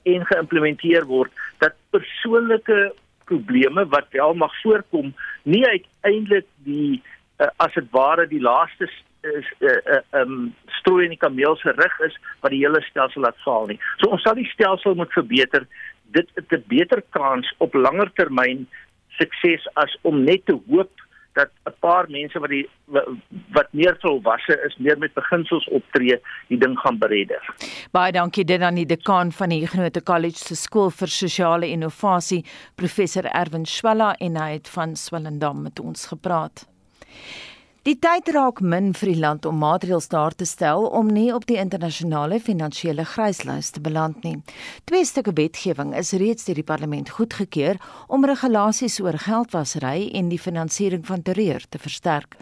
en 0.07 0.27
geïmplementeer 0.27 1.07
word 1.11 1.33
dat 1.63 1.79
persoonlike 1.95 2.93
probleme 3.31 3.87
wat 3.93 4.09
wel 4.11 4.35
mag 4.35 4.55
voorkom 4.63 5.13
nie 5.43 5.65
uiteindelik 5.67 6.47
die 6.69 7.03
uh, 7.39 7.51
as 7.57 7.75
dit 7.75 7.91
ware 7.91 8.27
die 8.31 8.41
laaste 8.41 8.89
is 9.27 9.49
uh, 9.59 9.71
uh, 9.71 10.03
um 10.21 10.55
strooi 10.79 11.05
in 11.05 11.15
die 11.15 11.23
kameel 11.23 11.57
se 11.61 11.75
rug 11.75 12.01
is 12.07 12.15
wat 12.41 12.55
die 12.55 12.63
hele 12.63 12.83
stelsel 12.87 13.25
laat 13.27 13.39
val 13.45 13.67
nie. 13.67 13.79
So 14.01 14.13
ons 14.15 14.23
sal 14.23 14.39
die 14.39 14.49
stelsel 14.53 14.95
moet 14.95 15.13
verbeter. 15.17 15.67
Dit 16.15 16.31
'n 16.37 16.63
beter 16.71 17.03
kans 17.11 17.51
op 17.59 17.75
langer 17.75 18.11
termyn 18.15 18.67
sukses 19.19 19.67
as 19.75 19.97
om 20.03 20.23
net 20.25 20.47
te 20.47 20.59
hoop 20.69 20.93
dat 21.37 21.51
'n 21.69 21.75
paar 21.81 22.07
mense 22.11 22.39
wat 22.39 22.51
die 22.51 22.67
wat 23.57 23.69
meer 23.71 23.97
volwasse 24.01 24.57
is, 24.67 24.77
meer 24.77 24.99
met 24.99 25.15
beginsels 25.15 25.69
optree, 25.69 26.21
die 26.49 26.59
ding 26.59 26.79
gaan 26.79 26.99
beredder. 26.99 27.43
Baie 27.93 28.13
dankie 28.13 28.45
dit 28.45 28.61
aan 28.61 28.75
die 28.75 28.87
dekaan 28.87 29.33
van 29.33 29.49
die 29.49 29.61
Huguenot 29.61 30.03
College 30.03 30.39
se 30.39 30.55
skool 30.55 30.91
vir 30.91 31.09
sosiale 31.09 31.69
innovasie, 31.69 32.45
professor 32.75 33.25
Erwin 33.25 33.67
Swela 33.67 34.15
en 34.19 34.37
hy 34.37 34.53
het 34.53 34.69
van 34.69 34.97
Swellendam 34.97 35.63
met 35.63 35.81
ons 35.81 36.07
gepraat. 36.07 36.67
Die 37.87 37.95
tyd 38.03 38.27
raak 38.35 38.59
min 38.67 38.89
vir 38.99 39.13
die 39.13 39.21
land 39.23 39.45
om 39.47 39.61
maatreëls 39.63 40.09
daar 40.11 40.35
te 40.35 40.43
stel 40.43 40.89
om 40.99 41.07
nie 41.07 41.29
op 41.31 41.45
die 41.47 41.55
internasionale 41.63 42.41
finansiële 42.43 43.05
gryslys 43.07 43.69
te 43.77 43.79
beland 43.85 44.25
nie. 44.27 44.41
Twee 44.91 45.07
stukke 45.07 45.31
wetgewing 45.39 45.93
is 45.95 46.11
reeds 46.19 46.49
deur 46.49 46.59
die 46.59 46.67
parlement 46.67 47.13
goedgekeur 47.15 47.79
om 48.11 48.27
regulasies 48.27 48.97
oor 49.05 49.15
geldwasery 49.23 50.09
en 50.19 50.33
die 50.33 50.39
finansiering 50.43 51.05
van 51.07 51.23
terreur 51.23 51.63
te 51.71 51.79
versterk. 51.79 52.35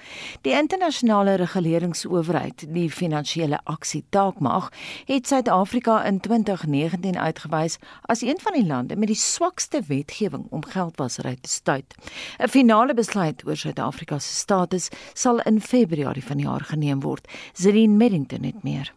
Die 0.49 0.55
internasionale 0.57 1.35
reguleringsowerheid, 1.43 2.65
die 2.73 2.89
finansiële 2.89 3.61
aksie 3.69 4.01
taakmag, 4.17 4.71
het 5.13 5.29
Suid-Afrika 5.29 5.99
in 6.09 6.23
2019 6.25 7.21
uitgewys 7.21 7.77
as 8.09 8.25
een 8.25 8.41
van 8.41 8.57
die 8.57 8.65
lande 8.65 8.97
met 8.97 9.13
die 9.13 9.21
swakste 9.21 9.85
wetgewing 9.93 10.49
om 10.49 10.65
geldwasery 10.65 11.37
te 11.37 11.53
stuit. 11.53 11.95
'n 12.41 12.49
Finale 12.49 12.95
besluit 12.95 13.45
oor 13.45 13.57
Suid-Afrika 13.57 14.19
se 14.19 14.33
status 14.33 14.89
sal 15.13 15.33
sal 15.35 15.53
in 15.53 15.61
Februarie 15.61 16.23
vanjaar 16.23 16.65
geneem 16.69 17.01
word. 17.03 17.27
Zerine 17.55 17.97
Merrington 17.97 18.45
het 18.45 18.63
meer. 18.63 18.93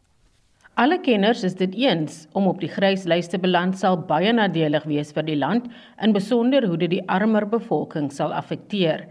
Alle 0.78 1.00
kenners 1.02 1.44
is 1.44 1.56
dit 1.58 1.74
eens 1.74 2.28
om 2.34 2.48
op 2.48 2.60
die 2.62 2.70
gryslys 2.70 3.28
te 3.28 3.40
beland 3.40 3.78
sal 3.78 3.98
baie 3.98 4.32
nadelig 4.34 4.86
wees 4.86 5.12
vir 5.12 5.26
die 5.26 5.38
land, 5.38 5.66
in 6.02 6.14
besonder 6.14 6.68
hoe 6.68 6.78
dit 6.78 6.92
die 6.92 7.06
armer 7.10 7.48
bevolking 7.50 8.12
sal 8.12 8.34
affekteer. 8.34 9.08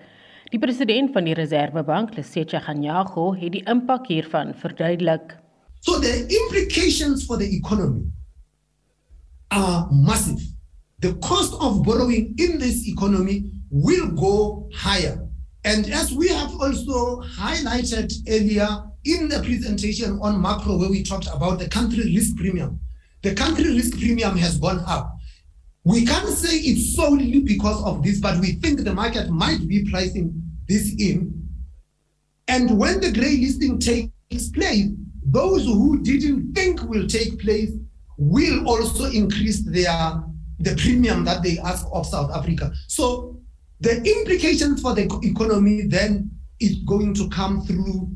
Die 0.53 0.61
president 0.63 1.11
van 1.13 1.27
die 1.27 1.35
Reservebank, 1.35 2.15
Lesetja 2.15 2.61
Ganyago, 2.63 3.33
het 3.35 3.53
die 3.53 3.65
impak 3.67 4.07
hiervan 4.07 4.55
verduidelik. 4.55 5.35
So 5.83 5.99
the 5.99 6.27
implications 6.31 7.27
for 7.27 7.37
the 7.37 7.51
economy 7.51 8.07
are 9.51 9.89
massive. 9.91 10.41
The 11.01 11.19
cost 11.19 11.55
of 11.61 11.83
borrowing 11.83 12.35
in 12.39 12.59
this 12.59 12.87
economy 12.87 13.51
will 13.71 14.15
go 14.15 14.69
higher. 14.71 15.26
And 15.67 15.91
as 15.91 16.13
we 16.13 16.29
have 16.29 16.53
also 16.61 17.23
highlighted 17.23 18.13
earlier 18.29 18.69
in 19.05 19.29
the 19.29 19.41
presentation 19.41 20.17
on 20.23 20.41
macro, 20.41 20.77
where 20.77 20.89
we 20.89 21.03
talked 21.03 21.27
about 21.27 21.59
the 21.59 21.69
country 21.69 22.15
risk 22.15 22.37
premium, 22.37 22.79
the 23.23 23.35
country 23.35 23.75
risk 23.75 23.99
premium 23.99 24.37
has 24.37 24.59
gone 24.59 24.85
up. 24.87 25.17
We 25.83 26.07
can't 26.07 26.29
say 26.29 26.57
it's 26.57 26.95
solely 26.95 27.41
because 27.41 27.83
of 27.83 28.05
this, 28.05 28.21
but 28.21 28.39
we 28.39 28.53
think 28.53 28.85
the 28.85 28.95
market 28.95 29.29
might 29.29 29.67
be 29.67 29.91
pricing 29.91 30.41
this 30.69 30.95
in. 31.01 31.49
And 32.47 32.79
when 32.79 33.01
the 33.01 33.11
grey 33.11 33.37
listing 33.37 33.81
takes 33.81 34.49
place, 34.51 34.87
those 35.25 35.65
who 35.65 36.01
didn't 36.01 36.55
think 36.55 36.81
will 36.85 37.09
take 37.09 37.41
place 37.41 37.73
will 38.17 38.69
also 38.69 39.07
increase 39.11 39.65
their 39.65 40.23
the 40.61 40.77
premium 40.77 41.25
that 41.25 41.43
they 41.43 41.59
ask 41.59 41.85
of 41.93 42.07
South 42.07 42.31
Africa. 42.35 42.73
So 42.87 43.37
the 43.81 43.97
implications 44.03 44.81
for 44.81 44.95
the 44.95 45.05
economy 45.23 45.83
then 45.83 46.31
is 46.61 46.77
going 46.87 47.15
to 47.15 47.29
come 47.29 47.63
through 47.63 48.11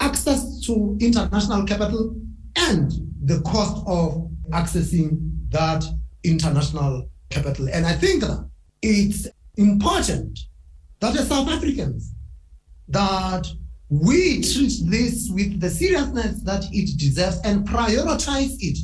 access 0.00 0.60
to 0.66 0.96
international 1.00 1.64
capital 1.64 2.16
and 2.56 2.92
the 3.24 3.40
cost 3.42 3.84
of 3.86 4.28
accessing 4.50 5.30
that 5.50 5.84
international 6.24 7.08
capital. 7.30 7.68
And 7.72 7.86
I 7.86 7.92
think 7.92 8.24
it's 8.82 9.28
important 9.56 10.38
that 11.00 11.16
as 11.16 11.28
South 11.28 11.48
Africans 11.48 12.14
that 12.88 13.46
we 13.88 14.40
treat 14.40 14.72
this 14.84 15.28
with 15.32 15.60
the 15.60 15.68
seriousness 15.68 16.42
that 16.42 16.64
it 16.72 16.98
deserves 16.98 17.40
and 17.44 17.66
prioritize 17.66 18.56
it. 18.60 18.78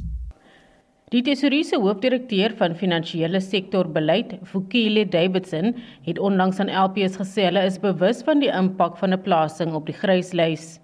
Die 1.14 1.20
tesouriese 1.22 1.78
hoofdirekteur 1.78 2.56
van 2.58 2.72
finansiële 2.74 3.38
sektor 3.38 3.86
beleid, 3.94 4.32
Vukile 4.50 5.04
Davidson, 5.06 5.76
het 6.02 6.18
onlangs 6.18 6.58
aan 6.58 6.72
LPS 6.74 7.14
gesê 7.20 7.44
hulle 7.46 7.62
is 7.62 7.76
bewus 7.78 8.24
van 8.26 8.42
die 8.42 8.50
impak 8.50 8.98
van 8.98 9.14
'n 9.14 9.22
plasing 9.22 9.70
op 9.78 9.86
die 9.86 9.94
gryslys. 9.94 10.80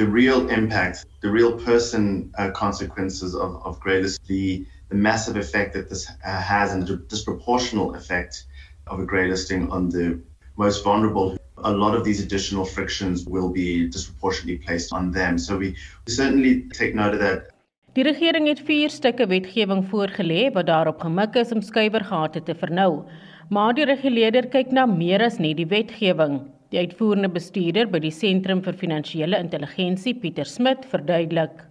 The 0.00 0.06
real 0.08 0.48
impact, 0.48 1.04
the 1.20 1.28
real 1.28 1.52
person 1.60 2.32
uh, 2.38 2.48
consequences 2.56 3.36
of 3.36 3.60
of 3.68 3.76
graylist 3.84 4.24
the 4.32 4.64
the 4.88 4.96
massive 4.96 5.36
effect 5.36 5.74
that 5.74 5.90
this 5.90 6.08
uh, 6.08 6.40
has 6.40 6.72
and 6.72 6.86
the 6.86 6.96
disproportional 7.12 7.94
effect 7.94 8.46
of 8.86 8.98
a 8.98 9.04
grey 9.04 9.28
listing 9.28 9.70
on 9.70 9.90
the 9.90 10.16
most 10.56 10.82
vulnerable. 10.84 11.36
A 11.64 11.70
lot 11.70 11.94
of 11.94 12.02
these 12.02 12.24
additional 12.24 12.64
frictions 12.64 13.26
will 13.28 13.52
be 13.52 13.90
disproportionately 13.90 14.56
placed 14.64 14.90
on 14.90 15.12
them. 15.12 15.36
So 15.36 15.58
we 15.58 15.76
certainly 16.08 16.62
take 16.72 16.94
note 16.94 17.12
of 17.12 17.20
that. 17.20 17.49
Die 17.98 18.04
regering 18.06 18.46
het 18.46 18.60
vier 18.66 18.90
stukke 18.90 19.26
wetgewing 19.26 19.82
voorgelê 19.90 20.50
wat 20.54 20.68
daarop 20.68 21.00
gemik 21.02 21.34
is 21.40 21.50
om 21.52 21.62
skuiwergate 21.62 22.42
te 22.46 22.54
vernou. 22.54 23.04
Maar 23.50 23.74
die 23.74 23.88
reguleerder 23.88 24.46
kyk 24.52 24.70
na 24.72 24.86
meer 24.86 25.24
as 25.26 25.40
net 25.42 25.58
die 25.58 25.66
wetgewing. 25.66 26.44
Die 26.70 26.78
uitvoerende 26.78 27.32
bestuurder 27.34 27.90
by 27.90 27.98
die 27.98 28.14
Sentrum 28.14 28.62
vir 28.62 28.78
Finansiële 28.78 29.40
Intelligensie, 29.42 30.14
Pieter 30.14 30.46
Smit, 30.46 30.86
verduidelik. 30.92 31.66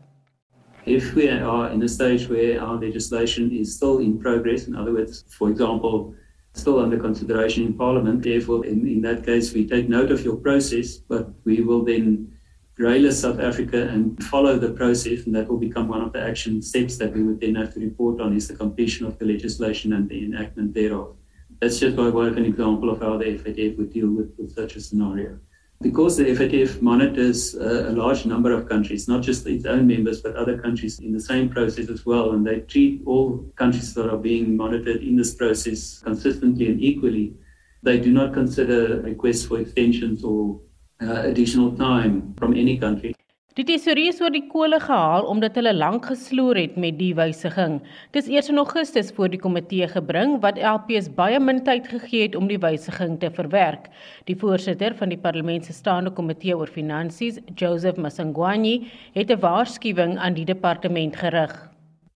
if 0.89 1.13
we 1.13 1.29
are 1.29 1.69
in 1.69 1.83
a 1.83 1.87
stage 1.87 2.27
where 2.27 2.61
our 2.61 2.77
legislation 2.77 3.51
is 3.51 3.75
still 3.75 3.99
in 3.99 4.19
progress, 4.19 4.67
in 4.67 4.75
other 4.75 4.93
words, 4.93 5.23
for 5.37 5.49
example, 5.49 6.15
still 6.53 6.79
under 6.79 6.97
consideration 6.97 7.65
in 7.65 7.73
Parliament, 7.73 8.23
therefore, 8.23 8.65
in, 8.65 8.87
in 8.87 9.01
that 9.01 9.25
case, 9.25 9.53
we 9.53 9.67
take 9.67 9.87
note 9.87 10.11
of 10.11 10.23
your 10.23 10.35
process, 10.37 10.97
but 10.97 11.29
we 11.45 11.61
will 11.61 11.83
then 11.83 12.31
greylist 12.79 13.21
South 13.21 13.39
Africa 13.39 13.89
and 13.89 14.23
follow 14.23 14.57
the 14.57 14.71
process, 14.71 15.25
and 15.25 15.35
that 15.35 15.47
will 15.49 15.57
become 15.57 15.87
one 15.89 16.01
of 16.01 16.13
the 16.13 16.21
action 16.21 16.61
steps 16.61 16.97
that 16.97 17.13
we 17.13 17.23
would 17.23 17.41
then 17.41 17.55
have 17.55 17.73
to 17.73 17.79
report 17.79 18.21
on 18.21 18.35
is 18.35 18.47
the 18.47 18.55
completion 18.55 19.05
of 19.05 19.19
the 19.19 19.25
legislation 19.25 19.93
and 19.93 20.07
the 20.07 20.23
enactment 20.23 20.73
thereof. 20.73 21.15
That's 21.59 21.79
just 21.79 21.97
by 21.97 22.07
way 22.07 22.27
of 22.27 22.37
an 22.37 22.45
example 22.45 22.89
of 22.89 23.01
how 23.01 23.17
the 23.17 23.25
FATF 23.25 23.77
would 23.77 23.91
deal 23.91 24.09
with, 24.09 24.33
with 24.37 24.55
such 24.55 24.77
a 24.77 24.81
scenario 24.81 25.39
because 25.81 26.17
the 26.17 26.25
FATF 26.25 26.81
monitors 26.81 27.55
uh, 27.55 27.85
a 27.87 27.93
large 27.93 28.25
number 28.25 28.51
of 28.51 28.67
countries, 28.67 29.07
not 29.07 29.21
just 29.21 29.47
its 29.47 29.65
own 29.65 29.87
members, 29.87 30.21
but 30.21 30.35
other 30.35 30.57
countries 30.57 30.99
in 30.99 31.13
the 31.13 31.21
same 31.21 31.47
process 31.47 31.89
as 31.89 32.05
well, 32.05 32.31
and 32.31 32.45
they 32.45 32.59
treat 32.61 33.01
all 33.05 33.49
countries 33.55 33.93
that 33.93 34.09
are 34.09 34.17
being 34.17 34.57
monitored 34.57 35.01
in 35.01 35.15
this 35.15 35.35
process 35.35 35.99
consistently 35.99 36.67
and 36.67 36.81
equally, 36.81 37.33
they 37.81 37.97
do 37.97 38.11
not 38.11 38.33
consider 38.33 39.01
requests 39.01 39.45
for 39.45 39.61
extensions 39.61 40.21
or 40.25 40.59
uh, 41.01 41.29
additional 41.29 41.71
time 41.75 42.33
from 42.37 42.53
any 42.53 42.77
country. 42.77 43.15
Die 43.57 43.65
tesourier 43.67 44.13
is 44.13 44.21
oor 44.23 44.31
die 44.31 44.45
kole 44.47 44.77
gehaal 44.79 45.25
omdat 45.27 45.57
hulle 45.59 45.73
lank 45.75 46.05
gesloer 46.07 46.55
het 46.61 46.75
met 46.79 46.95
die 46.99 47.11
wysiging. 47.17 47.79
Dis 48.15 48.29
eers 48.31 48.47
in 48.53 48.61
Augustus 48.61 49.09
voor 49.17 49.27
die 49.33 49.39
komitee 49.41 49.89
gebring 49.91 50.37
wat 50.45 50.61
LPS 50.61 51.09
baie 51.17 51.41
min 51.43 51.59
tyd 51.65 51.89
gegee 51.91 52.27
het 52.27 52.37
om 52.39 52.47
die 52.47 52.59
wysiging 52.61 53.17
te 53.19 53.27
verwerk. 53.35 53.89
Die 54.29 54.37
voorsitter 54.39 54.95
van 54.95 55.11
die 55.11 55.19
parlement 55.19 55.67
se 55.67 55.75
staande 55.75 56.13
komitee 56.15 56.55
oor 56.55 56.71
finansies, 56.71 57.41
Joseph 57.59 57.99
Masangwani, 57.99 58.87
het 59.17 59.31
'n 59.31 59.41
waarskuwing 59.43 60.15
aan 60.17 60.39
die 60.39 60.45
departement 60.45 61.15
gerig. 61.15 61.51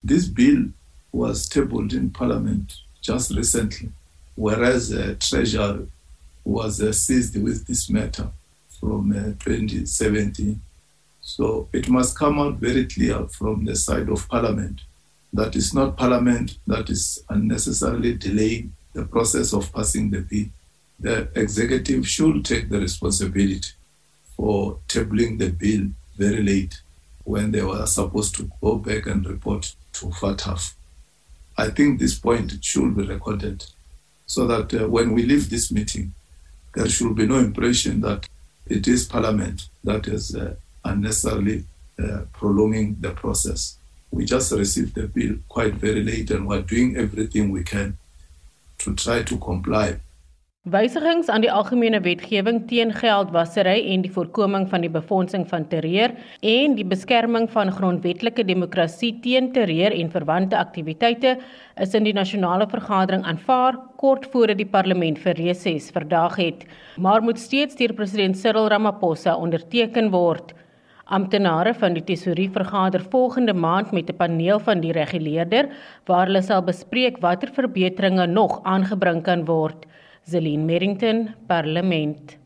This 0.06 0.32
bill 0.32 0.72
was 1.12 1.48
tabled 1.48 1.94
in 1.94 2.12
parliament 2.12 2.86
just 3.02 3.32
recently 3.32 3.90
whereas 4.36 4.90
the 4.90 5.12
uh, 5.12 5.16
treasurer 5.18 5.88
was 6.44 6.80
uh, 6.80 6.92
seized 6.92 7.36
with 7.44 7.66
this 7.66 7.90
matter 7.90 8.32
from 8.84 9.12
uh, 9.12 9.32
2017 9.44 10.60
So 11.22 11.70
it 11.72 11.88
must 11.88 12.20
come 12.20 12.38
out 12.38 12.56
very 12.56 12.86
clear 12.86 13.26
from 13.30 13.64
the 13.64 13.78
side 13.78 14.10
of 14.10 14.28
Parliament 14.28 14.82
that 15.32 15.56
it's 15.56 15.74
not 15.74 15.96
Parliament 15.98 16.58
that 16.68 16.90
is 16.90 17.24
unnecessarily 17.30 18.14
delaying 18.16 18.74
the 18.94 19.06
process 19.06 19.54
of 19.54 19.72
passing 19.74 20.12
the 20.12 20.20
bill. 20.20 20.46
The 21.00 21.30
executive 21.36 22.08
should 22.08 22.46
take 22.46 22.70
the 22.70 22.80
responsibility 22.80 23.70
for 24.36 24.80
tabling 24.88 25.40
the 25.40 25.50
bill 25.50 25.88
very 26.18 26.44
late 26.44 26.82
when 27.24 27.52
they 27.52 27.64
were 27.64 27.86
supposed 27.86 28.36
to 28.36 28.52
go 28.62 28.76
back 28.76 29.08
and 29.08 29.26
report 29.26 29.74
to 29.94 30.08
FATF. 30.08 30.74
I 31.58 31.70
think 31.70 32.00
this 32.00 32.20
point 32.20 32.54
should 32.62 32.96
be 32.98 33.08
recorded 33.08 33.66
so 34.26 34.46
that 34.48 34.74
uh, 34.74 34.90
when 34.90 35.14
we 35.14 35.24
leave 35.24 35.50
this 35.50 35.72
meeting, 35.72 36.14
there 36.76 36.90
should 36.90 37.16
be 37.16 37.26
no 37.26 37.38
impression 37.38 38.02
that 38.02 38.28
it 38.66 38.88
is 38.88 39.06
Parliament 39.06 39.70
that 39.84 40.08
is 40.08 40.36
uh, 40.36 40.56
unnecessarily 40.86 41.66
uh, 42.00 42.22
prolonging 42.34 42.98
the 43.00 43.12
process. 43.12 43.78
We 44.12 44.26
just 44.26 44.52
received 44.52 44.96
the 44.96 45.08
bill 45.08 45.38
quite 45.50 45.74
very 45.76 46.04
late 46.04 46.32
and 46.32 46.48
we're 46.48 46.62
doing 46.62 46.98
everything 46.98 47.52
we 47.52 47.64
can 47.64 47.98
to 48.80 48.96
try 48.96 49.24
to 49.24 49.38
comply. 49.38 50.00
Wysigings 50.64 51.28
aan 51.28 51.44
die 51.44 51.50
algemene 51.52 52.00
wetgewing 52.00 52.62
teen 52.70 52.94
geldwasery 52.96 53.82
en 53.92 54.04
die 54.06 54.12
voorkoming 54.16 54.64
van 54.72 54.86
die 54.86 54.92
befondsing 54.94 55.42
van 55.50 55.66
terreur 55.68 56.14
en 56.40 56.78
die 56.78 56.86
beskerming 56.88 57.50
van 57.52 57.72
grondwetlike 57.76 58.46
demokrasie 58.48 59.10
teen 59.26 59.50
terreur 59.52 59.92
en 59.92 60.14
verwante 60.14 60.56
aktiwiteite 60.56 61.34
is 61.84 61.98
in 62.00 62.08
die 62.08 62.16
nasionale 62.16 62.70
vergadering 62.72 63.26
aanvaar 63.28 63.76
kort 64.00 64.30
voordat 64.32 64.62
die 64.62 64.70
parlement 64.78 65.20
vir 65.20 65.36
reses 65.36 65.90
verdaag 65.92 66.40
het, 66.40 66.64
maar 66.96 67.20
moet 67.20 67.44
steeds 67.44 67.76
deur 67.76 67.92
president 67.98 68.40
Cyril 68.40 68.72
Ramaphosa 68.72 69.36
onderteken 69.36 70.14
word. 70.16 70.54
Amptenare 71.12 71.74
van 71.76 72.00
die 72.00 72.06
tesourie 72.08 72.48
vergader 72.56 73.04
volgende 73.12 73.54
maand 73.54 73.92
met 73.92 74.08
'n 74.10 74.16
paneel 74.16 74.64
van 74.64 74.80
die 74.80 74.96
reguleerder 74.96 75.68
waar 76.08 76.26
hulle 76.28 76.42
sal 76.42 76.64
bespreek 76.64 77.20
watter 77.20 77.52
verbeteringe 77.52 78.28
nog 78.28 78.62
aangebring 78.64 79.24
kan 79.24 79.44
word. 79.44 79.86
Zelin 80.26 80.66
Merrington, 80.66 81.34
Parlement. 81.48 82.38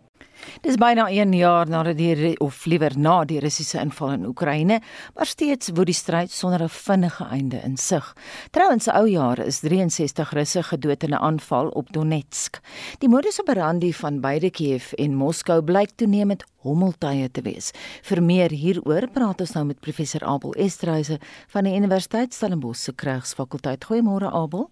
Dis 0.61 0.77
byna 0.77 1.07
1 1.09 1.33
jaar 1.37 1.69
nadat 1.69 1.97
die 1.97 2.33
of 2.41 2.65
liewer 2.65 2.93
na 2.97 3.19
die 3.25 3.39
Russiese 3.41 3.79
inval 3.81 4.15
in 4.15 4.25
Oekraïne, 4.29 4.79
maar 5.15 5.29
steeds 5.29 5.69
woed 5.73 5.89
die 5.89 5.97
stryd 5.97 6.31
sonder 6.31 6.63
'n 6.63 6.69
vinnige 6.69 7.25
einde 7.25 7.61
in 7.63 7.77
sig. 7.77 8.13
Trouwens, 8.51 8.87
ou 8.87 9.07
jare 9.07 9.45
is 9.45 9.59
63 9.59 10.33
Russe 10.33 10.63
gedood 10.63 11.03
in 11.03 11.13
'n 11.13 11.21
aanval 11.21 11.67
op 11.69 11.93
Donetsk. 11.93 12.59
Die 12.99 13.09
modus 13.09 13.39
operandi 13.39 13.93
van 13.93 14.21
beide 14.21 14.49
Kiev 14.49 14.93
en 14.93 15.15
Moskou 15.15 15.61
blyk 15.61 15.89
toenemend 15.95 16.43
hommeltuie 16.57 17.31
te 17.31 17.41
wees. 17.41 17.71
Vir 18.01 18.23
meer 18.23 18.51
hieroor 18.51 19.07
praat 19.07 19.41
ons 19.41 19.53
nou 19.53 19.65
met 19.65 19.79
professor 19.79 20.23
Abel 20.23 20.53
Estreise 20.53 21.19
van 21.47 21.63
die 21.63 21.75
Universiteit 21.75 22.33
Stellenbosch 22.33 22.79
se 22.79 22.93
Krygsfakulteit. 22.93 23.85
Goeiemôre 23.85 24.31
Abel. 24.31 24.69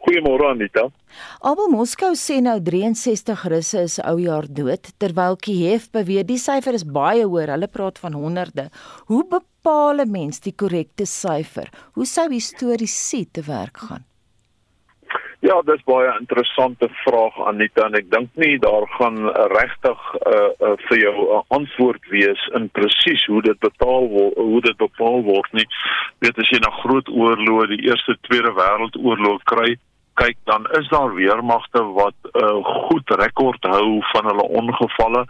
Goeiemôre 0.00 0.50
Anita. 0.50 0.88
Abel 1.44 1.68
Moskou 1.68 2.16
sê 2.16 2.40
nou 2.40 2.56
63 2.58 3.44
Russe 3.52 3.82
is 3.84 3.98
ou 4.00 4.18
jaar 4.22 4.48
dood 4.48 4.92
terwyl 5.02 5.36
Kiev 5.36 5.90
beweer 5.92 6.24
die 6.24 6.40
syfer 6.40 6.78
is 6.78 6.86
baie 6.98 7.26
hoër. 7.26 7.52
Hulle 7.54 7.68
praat 7.68 8.00
van 8.00 8.16
honderde. 8.16 8.70
Hoe 9.12 9.24
bepaal 9.36 10.00
'n 10.00 10.10
mens 10.10 10.40
die 10.40 10.56
korrekte 10.56 11.04
syfer? 11.06 11.68
Hoe 11.94 12.06
sou 12.06 12.28
historiese 12.32 13.26
te 13.32 13.42
werk 13.44 13.76
gaan? 13.76 14.04
Ja, 15.40 15.62
dis 15.64 15.80
baie 15.88 16.10
interessante 16.20 16.88
vraag 17.00 17.36
Anita 17.48 17.86
en 17.88 17.94
ek 17.96 18.10
dink 18.12 18.28
nie 18.36 18.58
daar 18.60 18.84
gaan 18.98 19.16
regtig 19.54 20.00
uh, 20.20 20.50
uh, 20.60 20.74
vir 20.88 20.98
jou 21.00 21.14
'n 21.16 21.30
uh, 21.36 21.40
antwoord 21.56 22.02
wees 22.12 22.42
in 22.58 22.68
presies 22.76 23.24
hoe 23.24 23.40
dit 23.42 23.58
betaal 23.60 24.08
word, 24.12 24.36
hoe 24.36 24.60
dit 24.60 24.76
bepaal 24.76 25.24
word 25.24 25.52
nie. 25.52 25.64
Weet 26.20 26.38
as 26.38 26.50
jy 26.52 26.60
na 26.60 26.70
groot 26.82 27.08
oorloë, 27.08 27.70
die 27.72 27.88
Eerste 27.88 28.18
Tweede 28.28 28.52
Wêreldoorlog 28.52 29.40
kry, 29.48 29.78
kyk 30.14 30.36
dan 30.44 30.66
is 30.78 30.88
daar 30.88 31.14
weermagte 31.14 31.82
wat 31.82 32.14
'n 32.22 32.44
uh, 32.44 32.64
goed 32.64 33.10
rekord 33.10 33.62
hou 33.64 34.02
van 34.12 34.24
hulle 34.24 34.46
ongevalle 34.60 35.26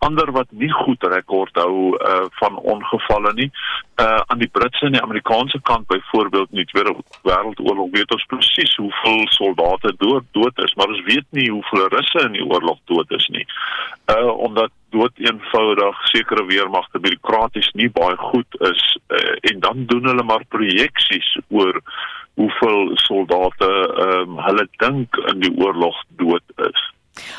ander 0.00 0.32
wat 0.32 0.48
nie 0.50 0.70
goed 0.72 1.02
rekord 1.12 1.56
hou 1.60 1.92
uh 1.92 2.24
van 2.40 2.56
ongevalle 2.74 3.32
nie. 3.36 3.50
Uh 4.00 4.20
aan 4.32 4.40
die 4.40 4.48
Britse 4.48 4.86
en 4.86 4.96
die 4.96 5.02
Amerikaanse 5.02 5.60
kant 5.68 5.86
byvoorbeeld 5.92 6.50
in 6.50 6.62
die 6.62 6.68
Tweede 6.72 6.94
Wêreldoorlog 7.28 7.92
weet 7.96 8.14
ons 8.16 8.26
presies 8.32 8.76
hoeveel 8.80 9.22
soldate 9.36 9.94
dood 10.00 10.28
dood 10.36 10.64
is, 10.64 10.74
maar 10.74 10.92
ons 10.94 11.04
weet 11.08 11.26
nie 11.36 11.50
hoeveel 11.50 11.88
Russe 11.96 12.24
in 12.24 12.38
die 12.38 12.46
oorlog 12.46 12.78
dood 12.92 13.12
is 13.18 13.28
nie. 13.36 13.44
Uh 14.14 14.32
omdat 14.48 14.72
dood 14.90 15.20
eenvoudig 15.22 16.00
sekere 16.12 16.46
weermagte 16.48 16.98
bureaukraties 16.98 17.68
nie 17.78 17.90
baie 17.94 18.16
goed 18.32 18.60
is 18.72 18.80
uh, 19.08 19.36
en 19.52 19.60
dan 19.60 19.84
doen 19.86 20.08
hulle 20.10 20.24
maar 20.26 20.44
projeksies 20.48 21.28
oor 21.48 21.78
hoeveel 22.34 22.90
soldate 22.94 23.68
ehm 23.70 24.30
um, 24.30 24.38
hulle 24.38 24.68
dink 24.82 25.16
in 25.32 25.40
die 25.40 25.52
oorlog 25.58 25.96
dood 26.20 26.42
is. 26.68 26.86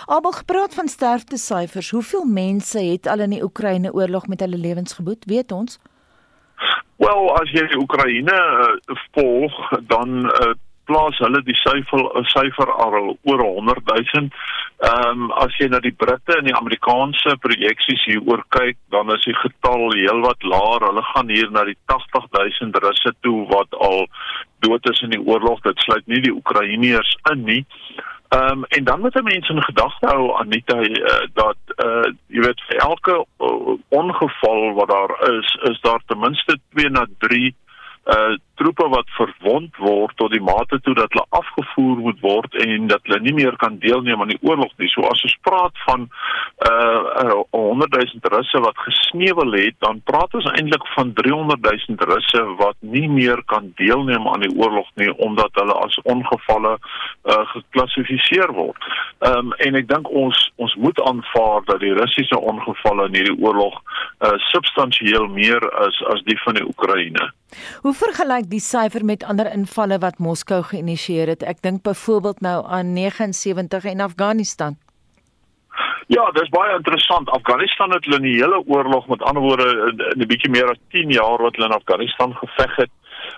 Abel 0.05 0.31
gepraat 0.31 0.73
van 0.73 0.87
sterfte 0.87 1.37
syfers. 1.37 1.89
Hoeveel 1.89 2.25
mense 2.25 2.79
het 2.79 3.07
al 3.07 3.19
in 3.19 3.29
die 3.37 3.43
Oekraïne 3.43 3.93
oorlog 3.93 4.27
met 4.27 4.39
hulle 4.39 4.57
lewens 4.57 4.93
geboet, 4.93 5.25
weet 5.25 5.51
ons? 5.51 5.79
Wel, 7.01 7.29
as 7.39 7.49
jy 7.49 7.63
die 7.67 7.79
Oekraïne 7.81 8.35
uh, 8.35 8.97
volg, 9.15 9.55
dan 9.89 10.25
uh, 10.29 10.51
plaas 10.91 11.19
hulle 11.23 11.41
die 11.47 11.55
syfer 11.61 12.03
syfer 12.31 12.71
al 12.85 13.13
oor 13.13 13.43
100 13.45 13.87
000. 13.87 14.29
Ehm 14.81 15.23
um, 15.23 15.31
as 15.43 15.55
jy 15.59 15.69
na 15.71 15.79
die 15.83 15.93
Britte 16.03 16.37
en 16.37 16.49
die 16.49 16.57
Amerikaanse 16.57 17.37
projeksies 17.45 18.03
hieroor 18.09 18.43
kyk, 18.55 18.77
dan 18.93 19.13
is 19.15 19.25
die 19.27 19.37
getal 19.39 19.91
heelwat 19.95 20.43
laer. 20.53 20.87
Hulle 20.89 21.03
gaan 21.13 21.29
hier 21.29 21.51
na 21.53 21.65
die 21.69 21.77
80 21.95 22.27
000 22.35 22.85
russe 22.85 23.13
toe 23.25 23.45
wat 23.53 23.77
al 23.89 24.07
dood 24.65 24.89
is 24.91 25.03
in 25.05 25.15
die 25.15 25.21
oorlog. 25.21 25.61
Dit 25.67 25.85
sluit 25.85 26.07
nie 26.11 26.23
die 26.25 26.33
Oekraïners 26.33 27.15
in 27.33 27.45
nie. 27.47 27.63
Ehm 28.35 28.63
um, 28.63 28.67
en 28.77 28.83
dan 28.89 29.01
moet 29.05 29.21
mense 29.23 29.53
in 29.53 29.63
gedagte 29.69 30.07
hou 30.07 30.27
Anita 30.39 30.79
uh, 30.81 31.17
dat 31.37 31.75
uh 31.85 32.07
jy 32.27 32.45
weet 32.47 32.61
vir 32.67 32.85
elke 32.89 33.17
uh, 33.21 33.73
ongeval 34.01 34.61
wat 34.79 34.89
daar 34.95 35.17
is, 35.31 35.57
is 35.71 35.81
daar 35.87 36.01
ten 36.05 36.19
minste 36.19 36.59
2 36.75 36.89
na 36.89 37.05
3 37.27 37.51
uh 38.15 38.37
troepe 38.61 38.87
wat 38.93 39.09
verwond 39.17 39.77
word 39.81 40.15
tot 40.21 40.33
die 40.33 40.43
mate 40.43 40.79
toe 40.85 40.93
dat 40.97 41.13
hulle 41.15 41.25
afgevoer 41.41 42.01
moet 42.05 42.19
word 42.21 42.57
en 42.65 42.87
dat 42.91 43.01
hulle 43.07 43.21
nie 43.25 43.33
meer 43.39 43.57
kan 43.61 43.79
deelneem 43.81 44.21
aan 44.21 44.33
die 44.33 44.41
oorlog 44.45 44.73
nie. 44.77 44.89
So 44.93 45.05
as 45.09 45.23
ons 45.25 45.37
praat 45.47 45.85
van 45.87 46.07
uh 46.69 47.39
100 47.51 47.95
000 47.97 48.31
russe 48.33 48.61
wat 48.65 48.77
gesneuwel 48.85 49.55
het, 49.57 49.77
dan 49.85 50.01
praat 50.05 50.33
ons 50.37 50.49
eintlik 50.53 50.85
van 50.95 51.13
300 51.17 51.65
000 51.65 52.09
russe 52.11 52.43
wat 52.61 52.77
nie 52.79 53.07
meer 53.09 53.41
kan 53.53 53.71
deelneem 53.81 54.27
aan 54.29 54.45
die 54.45 54.53
oorlog 54.57 54.89
nie 55.01 55.09
omdat 55.17 55.57
hulle 55.61 55.77
as 55.85 55.97
ongevalle 56.15 56.77
uh 56.77 57.41
geklassifiseer 57.55 58.53
word. 58.57 58.89
Ehm 59.25 59.51
um, 59.51 59.53
en 59.65 59.79
ek 59.81 59.89
dink 59.89 60.09
ons 60.23 60.37
ons 60.61 60.77
moet 60.85 61.01
aanvaar 61.09 61.65
dat 61.65 61.79
die 61.81 61.93
Russiese 61.97 62.39
ongevalle 62.53 63.09
in 63.09 63.19
hierdie 63.19 63.39
oorlog 63.41 63.81
uh 64.21 64.37
substansieel 64.53 65.27
meer 65.33 65.65
is 65.87 66.01
as 66.13 66.25
die 66.29 66.37
van 66.45 66.59
die 66.59 66.67
Oekraïne. 66.67 67.31
Hoe 67.81 67.93
vergelyk 67.93 68.47
die 68.51 68.61
syfer 68.63 69.05
met 69.07 69.23
ander 69.23 69.49
invalle 69.51 69.97
wat 70.03 70.19
Moskou 70.19 70.61
geïnisieer 70.67 71.31
het? 71.31 71.43
Ek 71.43 71.61
dink 71.65 71.83
byvoorbeeld 71.87 72.41
nou 72.45 72.57
aan 72.67 72.93
79 72.93 73.85
en 73.93 74.03
Afghanistan. 74.07 74.77
Ja, 76.11 76.25
dis 76.35 76.49
baie 76.51 76.75
interessant. 76.75 77.29
Afghanistan 77.31 77.93
het 77.95 78.05
hulle 78.05 78.19
in 78.19 78.27
die 78.27 78.39
hele 78.41 78.59
oorlog, 78.67 79.07
met 79.07 79.21
ander 79.23 79.43
woorde, 79.43 79.67
in 80.13 80.21
'n 80.21 80.27
bietjie 80.27 80.51
meer 80.51 80.69
as 80.69 80.81
10 80.91 81.09
jaar 81.09 81.39
wat 81.41 81.55
hulle 81.55 81.69
in 81.69 81.79
Afghanistan 81.79 82.33
geveg 82.35 82.75
het, 82.75 82.91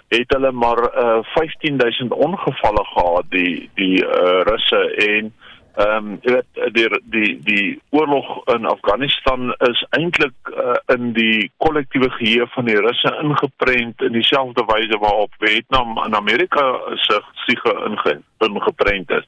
het 0.07 0.33
hulle 0.33 0.51
maar 0.51 0.81
uh, 0.81 1.19
15000 1.35 2.11
ongevalle 2.13 2.85
gehad 2.95 3.25
die 3.29 3.69
die 3.75 4.01
uh, 4.01 4.41
Russe 4.49 4.81
en 5.07 5.33
Ehm 5.73 5.97
um, 5.97 6.17
jy 6.21 6.33
weet 6.35 6.73
die 6.73 6.89
die 7.13 7.29
die 7.45 7.69
oorlog 7.89 8.27
in 8.53 8.65
Afghanistan 8.69 9.55
is 9.67 9.79
eintlik 9.97 10.51
uh, 10.51 10.75
in 10.93 11.13
die 11.17 11.49
kollektiewe 11.57 12.11
geheue 12.13 12.45
van 12.53 12.69
die 12.69 12.77
Russe 12.77 13.09
ingeprent 13.21 14.01
in 14.01 14.13
dieselfde 14.13 14.65
wyse 14.69 14.99
waarop 15.01 15.33
Vietnam 15.39 15.97
en 16.03 16.15
Amerika 16.15 16.65
se 16.95 17.21
siege 17.45 17.73
inge, 17.87 18.19
ingeprent 18.37 19.09
is. 19.17 19.25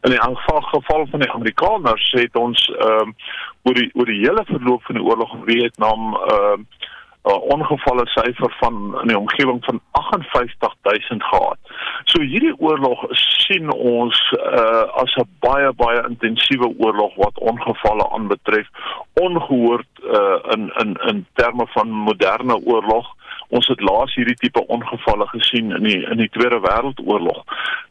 In 0.00 0.16
die 0.16 0.22
geval 0.22 0.60
geval 0.60 1.06
van 1.10 1.20
die 1.20 1.30
Amerikaners 1.32 2.10
het 2.16 2.36
ons 2.36 2.64
ehm 2.78 3.12
um, 3.12 3.14
oor 3.62 3.74
die 3.74 3.90
oor 3.92 4.08
die 4.08 4.22
hele 4.24 4.44
verloop 4.48 4.88
van 4.88 4.96
die 4.96 5.04
oorlog 5.04 5.34
in 5.34 5.44
Vietnam 5.50 6.16
ehm 6.16 6.64
uh, 6.64 6.81
'n 7.22 7.30
uh, 7.30 7.42
ongevalle 7.54 8.06
syfer 8.06 8.54
van 8.58 8.98
in 9.00 9.08
die 9.08 9.18
omgewing 9.18 9.64
van 9.64 9.80
58000 9.90 11.22
gehad. 11.24 11.58
So 12.04 12.20
hierdie 12.20 12.54
oorlog 12.58 13.04
sien 13.10 13.70
ons 13.72 14.18
uh, 14.32 14.86
as 15.02 15.14
'n 15.14 15.28
baie 15.38 15.72
baie 15.72 16.02
intensiewe 16.08 16.74
oorlog 16.78 17.14
wat 17.14 17.38
ongevalle 17.38 18.10
aanbetref, 18.10 18.66
ongehoord 19.12 19.92
uh, 20.02 20.38
in 20.54 20.72
in 20.82 20.96
in 21.10 21.26
terme 21.34 21.66
van 21.66 21.90
moderne 21.90 22.56
oorlog. 22.64 23.06
Ons 23.52 23.68
het 23.68 23.82
laas 23.84 24.14
hierdie 24.16 24.38
tipe 24.40 24.62
ongevalle 24.72 25.26
gesien 25.34 25.74
in 25.76 25.84
die 25.84 25.98
in 26.00 26.20
die 26.22 26.30
Tweede 26.32 26.60
Wêreldoorlog. 26.64 27.42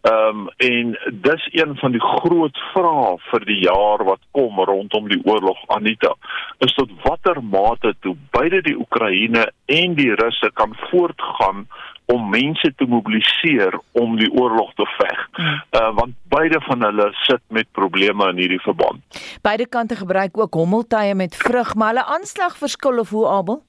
Ehm 0.10 0.42
um, 0.42 0.50
en 0.58 0.96
dis 1.28 1.48
een 1.54 1.76
van 1.78 1.94
die 1.94 2.02
groot 2.02 2.58
vrae 2.74 3.12
vir 3.30 3.46
die 3.46 3.60
jaar 3.68 4.04
wat 4.08 4.22
kom 4.38 4.60
rondom 4.72 5.10
die 5.12 5.22
oorlog 5.24 5.62
Anita. 5.78 6.16
Is 6.66 6.74
tot 6.74 6.90
watter 7.06 7.44
mate 7.44 7.94
toe 8.02 8.16
beide 8.38 8.64
die 8.66 8.78
Oekraïne 8.78 9.46
en 9.66 9.96
die 9.96 10.12
Russe 10.16 10.52
kan 10.54 10.74
voortgaan 10.90 11.68
om 12.06 12.30
mense 12.30 12.74
te 12.76 12.86
mobiliseer 12.86 13.78
om 13.92 14.18
die 14.20 14.32
oorlog 14.32 14.74
te 14.76 14.88
veg. 14.98 15.26
Uh 15.38 15.90
want 15.96 16.16
beide 16.34 16.62
van 16.68 16.84
hulle 16.90 17.10
sit 17.28 17.44
met 17.48 17.70
probleme 17.72 18.30
in 18.34 18.42
hierdie 18.44 18.64
verband. 18.66 19.22
Beide 19.42 19.68
kante 19.68 19.96
gebruik 19.96 20.38
ook 20.38 20.54
hommeltuie 20.54 21.16
met 21.16 21.36
vrug, 21.36 21.76
maar 21.76 21.94
hulle 21.94 22.06
aanslag 22.06 22.58
verskil 22.58 23.00
of 23.00 23.10
hoe 23.10 23.28
Abel? 23.28 23.62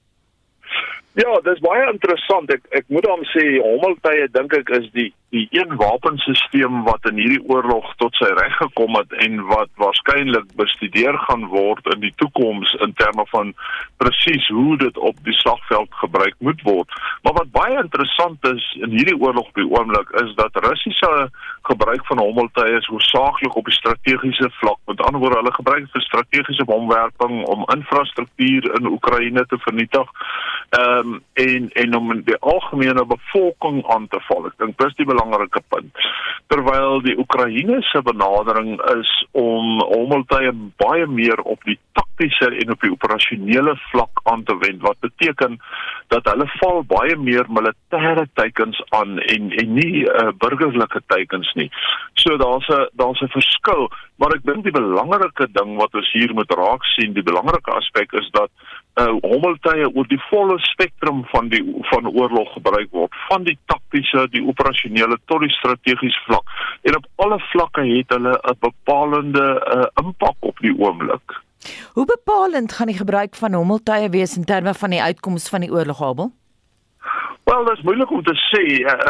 Ja, 1.13 1.33
dis 1.45 1.61
baie 1.61 1.83
interessant. 1.91 2.49
Ek 2.53 2.63
ek 2.73 2.87
moet 2.89 3.05
dan 3.05 3.21
sê 3.33 3.43
hommeltuie 3.61 4.29
dink 4.33 4.55
ek 4.57 4.71
is 4.79 4.87
die 4.97 5.11
die 5.33 5.47
een 5.49 5.75
wapenstelsel 5.75 6.75
wat 6.85 7.07
in 7.09 7.17
hierdie 7.17 7.41
oorlog 7.49 7.87
tot 7.97 8.13
sy 8.19 8.29
reg 8.37 8.53
gekom 8.59 8.93
het 8.99 9.13
en 9.25 9.39
wat 9.49 9.71
waarskynlik 9.81 10.51
bestudeer 10.59 11.17
gaan 11.25 11.47
word 11.49 11.87
in 11.95 12.03
die 12.03 12.13
toekoms 12.21 12.75
in 12.85 12.93
terme 12.99 13.25
van 13.31 13.53
presies 13.97 14.45
hoe 14.53 14.77
dit 14.77 14.97
op 14.97 15.17
die 15.25 15.33
slagveld 15.39 15.89
gebruik 16.03 16.35
moet 16.37 16.61
word. 16.67 16.93
Maar 17.25 17.33
wat 17.39 17.51
baie 17.55 17.79
interessant 17.81 18.45
is 18.51 18.67
in 18.85 18.93
hierdie 18.93 19.17
oorlog 19.17 19.49
op 19.49 19.57
die 19.57 19.69
oomblik 19.71 20.13
is 20.21 20.35
dat 20.37 20.61
Russiese 20.67 21.11
gebruik 21.65 22.05
van 22.05 22.21
hommeltuie 22.21 22.77
is 22.77 22.91
hoofsaaklik 22.91 23.55
op 23.55 23.65
die 23.65 23.77
strategiese 23.79 24.51
vlak. 24.59 24.77
Met 24.85 25.01
ander 25.01 25.21
woorde, 25.21 25.41
hulle 25.41 25.55
gebruik 25.57 25.89
vir 25.95 26.05
strategiese 26.05 26.65
bomwerping 26.69 27.41
om 27.49 27.65
infrastruktuur 27.73 28.69
in 28.77 28.91
Oekraïne 28.93 29.45
te 29.49 29.57
vernietig. 29.65 30.13
Ehm 30.77 31.13
um, 31.13 31.21
en 31.33 31.69
en 31.81 31.95
om 31.97 32.13
die 32.25 32.37
algemene 32.39 33.05
bevolking 33.05 33.81
aan 33.95 34.07
te 34.07 34.19
val. 34.27 34.45
Ek 34.45 34.57
dink 34.61 34.77
dis 34.77 34.95
die 34.99 35.07
belangrike 35.23 35.61
punt. 35.69 35.95
Terwyl 36.47 37.01
die 37.01 37.15
Oekraïne 37.17 37.81
se 37.81 38.01
benadering 38.01 38.81
is 38.99 39.11
om 39.31 39.79
hommeltuie 39.81 40.51
baie 40.77 41.07
meer 41.07 41.41
op 41.41 41.63
die 41.63 41.79
taktiese 41.97 42.51
en 42.51 42.71
op 42.71 42.81
die 42.81 42.91
operasionele 42.91 43.75
vlak 43.91 44.21
aan 44.23 44.43
te 44.43 44.57
wend 44.57 44.81
wat 44.81 44.99
beteken 44.99 45.59
dat 46.07 46.25
hulle 46.31 46.47
val 46.59 46.83
baie 46.83 47.15
meer 47.17 47.45
militêre 47.49 48.25
teikens 48.39 48.81
aan 48.89 49.19
en 49.19 49.51
en 49.51 49.73
nie 49.73 50.03
uh, 50.03 50.31
burgerlike 50.43 51.01
teikens 51.07 51.53
nie. 51.55 51.69
So 52.13 52.37
daar's 52.37 52.67
'n 52.69 52.87
daar's 52.93 53.21
'n 53.21 53.35
verskil, 53.37 53.89
maar 54.17 54.35
ek 54.35 54.45
dink 54.45 54.63
die 54.63 54.79
belangrike 54.81 55.47
ding 55.51 55.77
wat 55.77 55.93
ons 55.95 56.11
hier 56.11 56.33
moet 56.33 56.51
raak 56.51 56.83
sien, 56.83 57.13
die 57.13 57.29
belangrike 57.31 57.71
aspek 57.71 58.13
is 58.13 58.29
dat 58.31 58.49
uh 59.01 59.13
hommeltuie 59.25 59.87
oor 59.95 60.07
die 60.07 60.21
volle 60.29 60.59
spektrum 60.59 61.23
van 61.31 61.47
die 61.49 61.63
van 61.89 62.07
oorlog 62.07 62.51
gebruik 62.53 62.91
word 62.91 63.15
van 63.29 63.43
die 63.43 63.57
taktiese 63.65 64.27
die 64.29 64.43
operasionele 64.45 65.17
tot 65.25 65.41
die 65.41 65.55
strategiese 65.55 66.21
vlak 66.27 66.45
en 66.83 66.99
op 66.99 67.07
alle 67.25 67.39
vlakke 67.39 67.81
het 67.81 68.13
hulle 68.13 68.35
'n 68.37 68.59
bepalende 68.59 69.47
uh 69.77 70.05
impak 70.05 70.37
op 70.39 70.59
die 70.59 70.75
oomblik. 70.77 71.41
Hoe 71.93 72.05
bepalend 72.05 72.73
gaan 72.73 72.87
die 72.87 72.97
gebruik 72.97 73.35
van 73.35 73.53
hommeltuie 73.53 74.09
wees 74.09 74.37
in 74.37 74.45
terme 74.45 74.73
van 74.73 74.89
die 74.89 75.01
uitkoms 75.01 75.49
van 75.49 75.61
die 75.61 75.71
oorlog 75.71 76.03
Abel? 76.03 76.31
Wel, 77.43 77.65
dit 77.65 77.77
is 77.77 77.83
moeilik 77.83 78.11
om 78.11 78.23
te 78.23 78.35
sê. 78.39 78.63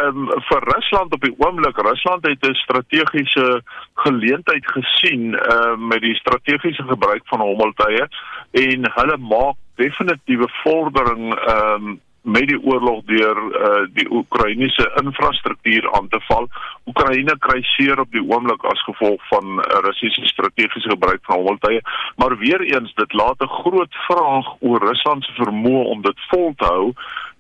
Um, 0.04 0.26
vir 0.50 0.64
Rusland 0.74 1.14
op 1.14 1.22
die 1.22 1.36
oomblik, 1.38 1.78
Rusland 1.78 2.26
het 2.28 2.46
'n 2.48 2.54
strategiese 2.54 3.62
geleentheid 3.94 4.66
gesien 4.72 5.34
uh, 5.34 5.76
met 5.78 6.02
die 6.02 6.16
strategiese 6.16 6.84
gebruik 6.84 7.22
van 7.26 7.40
hommeltuie 7.40 8.08
en 8.52 8.90
hulle 8.96 9.18
maak 9.18 9.56
definitiewe 9.76 10.50
vordering 10.64 11.34
um, 11.50 12.02
met 12.24 12.48
die 12.48 12.60
oorlog 12.64 13.04
deur 13.06 13.38
uh, 13.38 13.84
die 13.94 14.08
Oekraïense 14.12 14.86
infrastruktuur 15.04 15.92
aan 15.92 16.08
te 16.08 16.20
val. 16.28 16.48
Oekraïne 16.88 17.36
kry 17.40 17.60
seer 17.76 18.00
op 18.00 18.12
die 18.12 18.24
oomblik 18.24 18.64
as 18.64 18.84
gevolg 18.88 19.28
van 19.28 19.60
uh, 19.60 19.82
Russiese 19.88 20.24
strategiese 20.32 20.90
gebruik 20.90 21.20
van 21.28 21.36
hommeltuie, 21.42 21.82
maar 22.16 22.38
weer 22.38 22.62
eens 22.62 22.94
dit 22.96 23.14
laat 23.14 23.44
'n 23.44 23.56
groot 23.60 23.94
vraag 24.08 24.56
oor 24.60 24.88
Rusland 24.88 25.24
se 25.24 25.36
vermoë 25.44 25.84
om 25.96 26.02
dit 26.02 26.20
vol 26.32 26.54
te 26.58 26.66
hou 26.66 26.94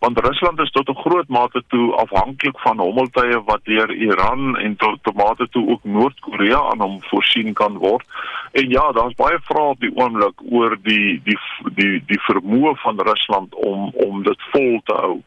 want 0.03 0.19
Rusland 0.19 0.59
is 0.59 0.71
tot 0.71 0.89
'n 0.89 1.01
groot 1.03 1.27
mate 1.27 1.63
toe 1.67 1.95
afhanklik 2.03 2.59
van 2.59 2.79
hommeltuie 2.79 3.39
wat 3.49 3.63
deur 3.63 3.91
Iran 3.91 4.57
en 4.57 4.75
tot 4.75 5.03
tomate 5.03 5.47
toe 5.49 5.67
ook 5.69 5.83
Noord-Korea 5.83 6.59
aan 6.71 6.81
hom 6.81 6.97
voorsien 7.01 7.53
kan 7.53 7.77
word. 7.77 8.05
En 8.51 8.69
ja, 8.69 8.91
daar's 8.91 9.15
baie 9.15 9.39
vrae 9.41 9.69
op 9.73 9.79
die 9.79 9.95
oomblik 9.95 10.41
oor 10.51 10.77
die 10.81 11.21
die 11.23 11.39
die 11.79 12.03
die 12.05 12.21
vermoë 12.29 12.75
van 12.75 12.99
Rusland 12.99 13.55
om 13.55 13.91
om 14.07 14.23
dit 14.23 14.41
vol 14.51 14.81
te 14.83 14.93
hou. 14.93 15.21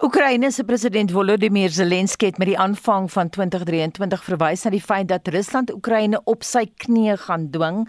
Oekraïne 0.00 0.48
se 0.50 0.64
president 0.64 1.10
Volodymyr 1.12 1.68
Zelensky 1.68 2.30
het 2.30 2.38
met 2.40 2.48
die 2.48 2.58
aanvang 2.58 3.10
van 3.12 3.28
2023 3.28 4.22
verwys 4.24 4.64
na 4.64 4.72
die 4.72 4.80
feit 4.80 5.10
dat 5.10 5.28
Rusland 5.28 5.72
Oekraïne 5.74 6.22
op 6.24 6.46
sy 6.46 6.62
knieë 6.84 7.18
gaan 7.26 7.50
dwing. 7.52 7.82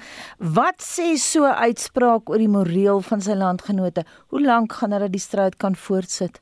Wat 0.57 0.83
sê 0.83 1.13
so 1.15 1.47
uitspraak 1.47 2.27
oor 2.29 2.43
die 2.43 2.51
moreel 2.51 2.99
van 3.07 3.23
sy 3.23 3.39
landgenote? 3.39 4.03
Hoe 4.27 4.43
lank 4.43 4.75
gaan 4.81 4.91
hulle 4.97 5.07
die 5.13 5.23
stryd 5.23 5.55
kan 5.55 5.79
voortsit? 5.87 6.41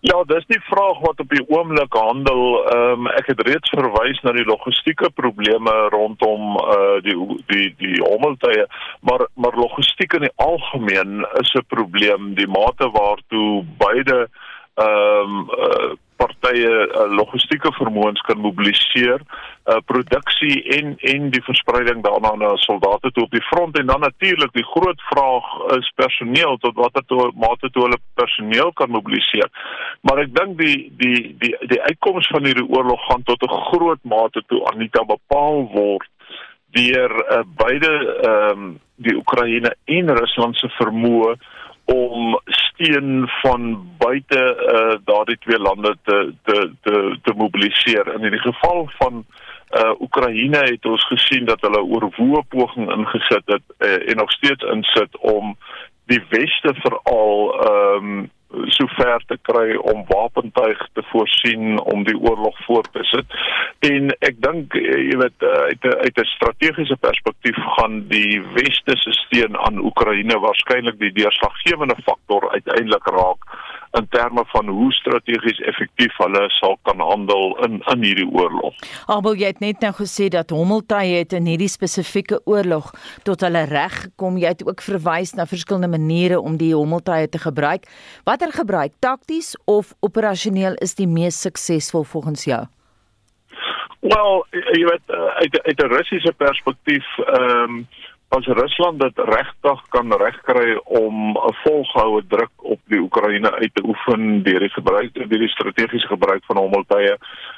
Ja, 0.00 0.22
dis 0.24 0.44
die 0.46 0.60
vraag 0.62 1.00
wat 1.02 1.20
op 1.20 1.28
die 1.28 1.42
oomblik 1.48 1.92
handel. 1.92 2.42
Ehm 2.70 3.06
um, 3.06 3.06
ek 3.18 3.32
het 3.32 3.40
reeds 3.48 3.72
verwys 3.74 4.20
na 4.22 4.30
die 4.32 4.46
logistieke 4.46 5.10
probleme 5.10 5.72
rondom 5.90 6.54
uh 6.54 7.00
die 7.02 7.16
die 7.50 7.72
die 7.82 7.98
hommeltuie, 8.04 8.66
maar 9.00 9.26
maar 9.34 9.58
logistiek 9.58 10.14
in 10.14 10.28
die 10.28 10.36
algemeen 10.36 11.26
is 11.42 11.50
'n 11.54 11.66
probleem. 11.66 12.34
Die 12.34 12.46
mate 12.46 12.90
waartoe 12.90 13.64
beide 13.82 14.28
ehm 14.74 15.34
um, 15.34 15.50
uh, 15.66 15.90
partye 16.20 16.68
uh, 16.68 17.06
logistieke 17.14 17.70
vermoëns 17.78 18.20
kan 18.26 18.40
mobiliseer, 18.42 19.22
uh, 19.22 19.78
produksie 19.90 20.56
en 20.76 20.96
en 21.12 21.30
die 21.34 21.42
verspreiding 21.46 22.02
daarna 22.06 22.34
na 22.40 22.50
soldate 22.64 23.12
toe 23.14 23.24
op 23.26 23.36
die 23.36 23.44
front 23.50 23.78
en 23.78 23.86
dan 23.92 24.04
natuurlik 24.04 24.52
die 24.56 24.66
groot 24.72 25.02
vraag 25.10 25.48
is 25.78 25.92
personeel 26.02 26.58
tot 26.64 26.78
watter 26.82 27.06
toe 27.06 27.30
mate 27.46 27.70
toe 27.70 27.86
hulle 27.86 28.00
personeel 28.20 28.72
kan 28.72 28.90
mobiliseer. 28.90 29.50
Maar 30.06 30.24
ek 30.26 30.34
dink 30.40 30.58
die 30.62 30.78
die 31.02 31.22
die 31.42 31.54
die 31.72 31.82
uitkoms 31.90 32.30
van 32.34 32.46
hierdie 32.48 32.68
oorlog 32.68 33.06
gaan 33.08 33.26
tot 33.30 33.42
'n 33.42 33.62
groot 33.70 34.02
mate 34.02 34.42
toe 34.46 34.64
Anita 34.72 35.04
bepaal 35.04 35.66
word 35.72 36.08
deur 36.76 37.12
uh, 37.24 37.44
beide 37.64 37.92
ehm 38.22 38.50
um, 38.50 38.76
die 38.98 39.14
Oekraïne 39.14 39.70
en 39.84 40.10
Rusland 40.16 40.56
se 40.58 40.68
vermoë 40.74 41.36
om 41.94 42.40
steen 42.44 43.30
van 43.40 43.88
buite 43.98 44.40
uh, 44.40 44.96
daardie 45.04 45.38
twee 45.38 45.58
lande 45.58 45.96
te 46.04 46.34
te 46.44 46.72
te 46.82 47.16
te 47.22 47.32
mobiliseer. 47.36 48.14
In 48.14 48.30
die 48.30 48.40
geval 48.40 48.90
van 48.98 49.24
uh 49.76 50.00
Oekraïne 50.00 50.58
het 50.58 50.86
ons 50.86 51.06
gesien 51.06 51.44
dat 51.44 51.60
hulle 51.60 51.82
oorwoë 51.84 52.42
poging 52.48 52.88
ingesit 52.92 53.44
het 53.44 53.64
uh, 53.78 54.10
en 54.10 54.16
nog 54.16 54.30
steeds 54.32 54.64
insit 54.64 55.18
om 55.20 55.56
die 56.06 56.22
weste 56.28 56.74
veral 56.84 57.54
ehm 57.60 58.04
um, 58.04 58.30
so 58.48 58.86
ver 58.96 59.22
te 59.28 59.36
kry 59.42 59.76
om 59.76 60.04
wapentuig 60.08 60.80
te 60.92 61.02
voorsien 61.10 61.80
om 61.80 62.04
die 62.04 62.16
oorlog 62.16 62.56
voort 62.64 62.88
te 62.92 63.04
sit. 63.04 63.36
En 63.88 64.10
ek 64.24 64.40
dink 64.44 64.74
eh, 64.78 65.02
jy 65.10 65.18
weet 65.20 65.44
eh, 65.44 65.64
uit 65.70 65.84
'n 65.84 65.98
uit 66.04 66.20
'n 66.22 66.32
strategiese 66.34 66.96
perspektief 66.96 67.58
gaan 67.76 68.08
die 68.08 68.40
weste 68.56 68.96
se 68.96 69.12
steun 69.12 69.56
aan 69.56 69.84
Oekraïne 69.84 70.38
waarskynlik 70.38 70.98
die 70.98 71.12
deurslaggewende 71.12 71.96
faktor 72.04 72.50
uiteindelik 72.50 73.06
raak 73.06 73.44
in 73.96 74.08
terme 74.08 74.44
van 74.46 74.68
hoe 74.68 74.92
strategies 74.92 75.58
effektief 75.58 76.16
hulle 76.16 76.44
sal 76.58 76.78
kan 76.82 77.00
handel 77.00 77.56
in 77.64 77.80
in 77.92 78.02
hierdie 78.02 78.28
oorlog. 78.28 78.74
Abel 79.06 79.38
jy 79.40 79.52
het 79.52 79.60
net 79.64 79.80
nou 79.80 79.92
gesê 79.96 80.28
dat 80.28 80.50
Hommeltuig 80.50 81.14
het 81.18 81.32
in 81.32 81.46
hierdie 81.48 81.70
spesifieke 81.72 82.40
oorlog 82.44 82.90
tot 83.24 83.40
hulle 83.40 83.64
reg 83.70 83.94
gekom. 84.02 84.38
Jy 84.38 84.54
het 84.56 84.64
ook 84.66 84.82
verwys 84.84 85.34
na 85.34 85.46
verskillende 85.46 85.88
maniere 85.98 86.40
om 86.40 86.56
die 86.56 86.74
Hommeltuig 86.74 87.28
te 87.28 87.38
gebruik. 87.38 87.88
Watter 88.24 88.52
gebruik, 88.52 88.92
takties 89.00 89.56
of 89.64 89.94
operasioneel 90.00 90.74
is 90.84 90.94
die 90.94 91.08
mees 91.08 91.40
suksesvol 91.40 92.04
volgens 92.04 92.44
jou? 92.44 92.64
Wel, 94.00 94.44
jy 94.52 94.84
weet 94.86 95.10
uit 95.42 95.62
uit 95.62 95.82
'n 95.82 95.92
Russiese 95.94 96.32
perspektief, 96.32 97.06
ehm 97.18 97.62
um, 97.62 97.88
as 98.28 98.46
Rusland 98.46 99.00
dit 99.00 99.18
regtig 99.18 99.80
kan 99.88 100.12
regkry 100.12 100.76
om 100.84 101.36
'n 101.36 101.54
volgehoue 101.64 102.22
druk 102.28 102.50
op 102.56 102.80
die 102.84 103.00
Oekraïne 103.00 103.50
uit 103.50 103.74
te 103.74 103.84
oefen 103.84 104.42
deur 104.42 104.60
die 104.60 104.76
gebruik 104.78 105.14
deur 105.14 105.38
die 105.44 105.48
strategiese 105.48 106.06
gebruik 106.06 106.44
van 106.44 106.56
hommeltuie, 106.56 107.16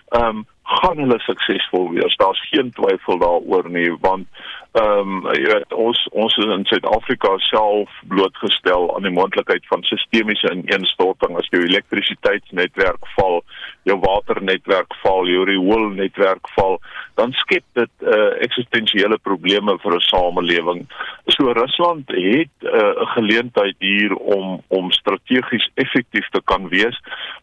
ehm 0.08 0.26
um, 0.26 0.46
gaan 0.62 0.98
hulle 1.02 1.18
suksesvol 1.18 1.90
wees. 1.90 2.16
Daar's 2.16 2.48
geen 2.50 2.70
twyfel 2.70 3.18
daaroor 3.18 3.70
nie, 3.70 3.90
want 4.00 4.26
ehm 4.72 5.26
um, 5.26 5.26
jy 5.34 5.46
weet 5.52 5.72
ons 5.74 6.08
ons 6.12 6.36
is 6.36 6.50
in 6.54 6.64
Suid-Afrika 6.64 7.32
self 7.38 7.90
blootgestel 8.12 8.94
aan 8.94 9.02
die 9.02 9.16
moontlikheid 9.18 9.66
van 9.66 9.82
sistemiese 9.82 10.52
ineenstorting 10.54 11.38
as 11.38 11.50
jou 11.50 11.62
elektrisiteitsnetwerk 11.66 13.08
val, 13.16 13.42
jou 13.82 13.98
waternetwerk 13.98 14.94
val, 15.02 15.26
jou 15.26 15.44
rioolnetwerk 15.44 16.54
val, 16.54 16.78
dan 17.20 17.32
skep 17.36 17.64
dit 17.76 17.92
uh, 18.00 18.30
eksistensiële 18.46 19.18
probleme 19.28 19.76
vir 19.82 19.94
'n 19.96 20.06
samelewing. 20.08 20.80
So 21.36 21.52
Rusland 21.52 22.08
het 22.08 22.56
eh, 22.58 22.70
'n 22.72 23.02
uh, 23.02 23.10
geleentheid 23.16 23.76
hier 23.78 24.14
om 24.14 24.62
om 24.68 24.90
strategies 24.90 25.70
effektief 25.74 26.28
te 26.28 26.42
kan 26.44 26.68
wees, 26.68 26.96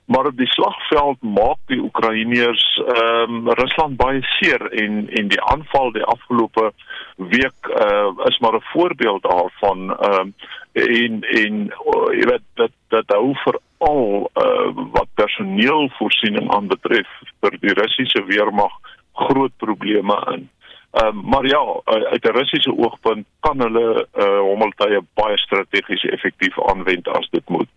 maar 0.06 0.26
op 0.26 0.38
die 0.38 0.52
slagveld 0.58 1.22
maak 1.22 1.60
die 1.66 1.82
Oekraïners 1.88 2.66
ehm 2.96 3.36
um, 3.36 3.50
Rusland 3.62 3.98
baie 3.98 4.22
seer 4.40 4.62
en 4.84 5.10
en 5.10 5.28
die 5.28 5.42
aanval 5.42 5.92
die 5.92 6.08
afgelope 6.16 6.72
week 7.16 7.62
uh, 7.86 8.10
is 8.30 8.38
maar 8.40 8.56
'n 8.56 8.70
voorbeeld 8.74 9.24
daarvan 9.24 9.80
ehm 9.98 10.20
um, 10.20 10.34
en 10.74 11.22
en 11.22 11.54
uh, 11.94 12.10
jy 12.20 12.26
weet 12.32 12.48
dat 12.54 12.72
dat 12.88 13.08
hou 13.08 13.34
vir 13.44 13.60
al 13.78 14.30
uh, 14.42 14.70
wat 14.92 15.10
personeelvoorsiening 15.14 16.52
aanbetref 16.54 17.10
vir 17.42 17.58
die 17.62 17.74
Russiese 17.74 18.24
weermag 18.26 18.74
groot 19.18 19.54
probleme 19.58 20.18
in. 20.34 20.50
Ehm 20.98 21.18
um, 21.18 21.30
maar 21.30 21.46
ja, 21.46 21.82
uit 21.86 22.24
'n 22.24 22.38
Russiese 22.38 22.78
oogpunt 22.78 23.26
kan 23.40 23.60
hulle 23.62 24.08
uh, 24.18 24.40
hommeltuie 24.40 25.02
baie 25.14 25.38
strategies 25.38 26.04
effektief 26.04 26.62
aanwend 26.70 27.08
as 27.08 27.28
dit 27.30 27.50
moet. 27.50 27.70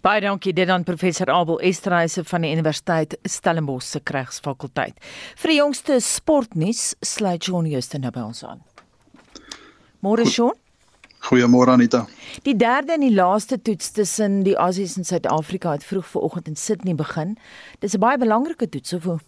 Baie 0.00 0.20
dankie 0.20 0.52
dit 0.52 0.68
aan 0.68 0.84
professor 0.84 1.26
Abel 1.26 1.60
Esterhuise 1.60 2.24
van 2.24 2.40
die 2.40 2.52
Universiteit 2.52 3.18
Stellenbosch 3.22 3.86
se 3.86 4.00
Regsfakulteit. 4.04 4.94
Vir 5.36 5.50
die 5.50 5.58
jongste 5.58 6.00
sportnuus 6.00 6.94
sluit 7.00 7.44
John 7.44 7.66
Justin 7.66 8.00
nou 8.00 8.12
by 8.12 8.20
ons 8.20 8.44
aan. 8.44 8.62
Môre 10.00 10.26
Sean. 10.26 10.54
Goeiemôre 11.18 11.70
Anita. 11.70 12.06
Die 12.42 12.56
derde 12.56 12.92
en 12.92 13.00
die 13.00 13.14
laaste 13.14 13.62
toets 13.62 13.90
tussen 13.90 14.42
die 14.42 14.56
Aussies 14.56 14.96
en 14.96 15.04
Suid-Afrika 15.04 15.72
het 15.74 15.84
vroeg 15.84 16.06
vanoggend 16.06 16.46
in 16.46 16.56
Sydney 16.56 16.94
begin. 16.94 17.38
Dis 17.78 17.94
'n 17.94 17.98
baie 17.98 18.18
belangrike 18.18 18.68
toets 18.68 18.92
of 18.92 19.04
hoe? 19.04 19.18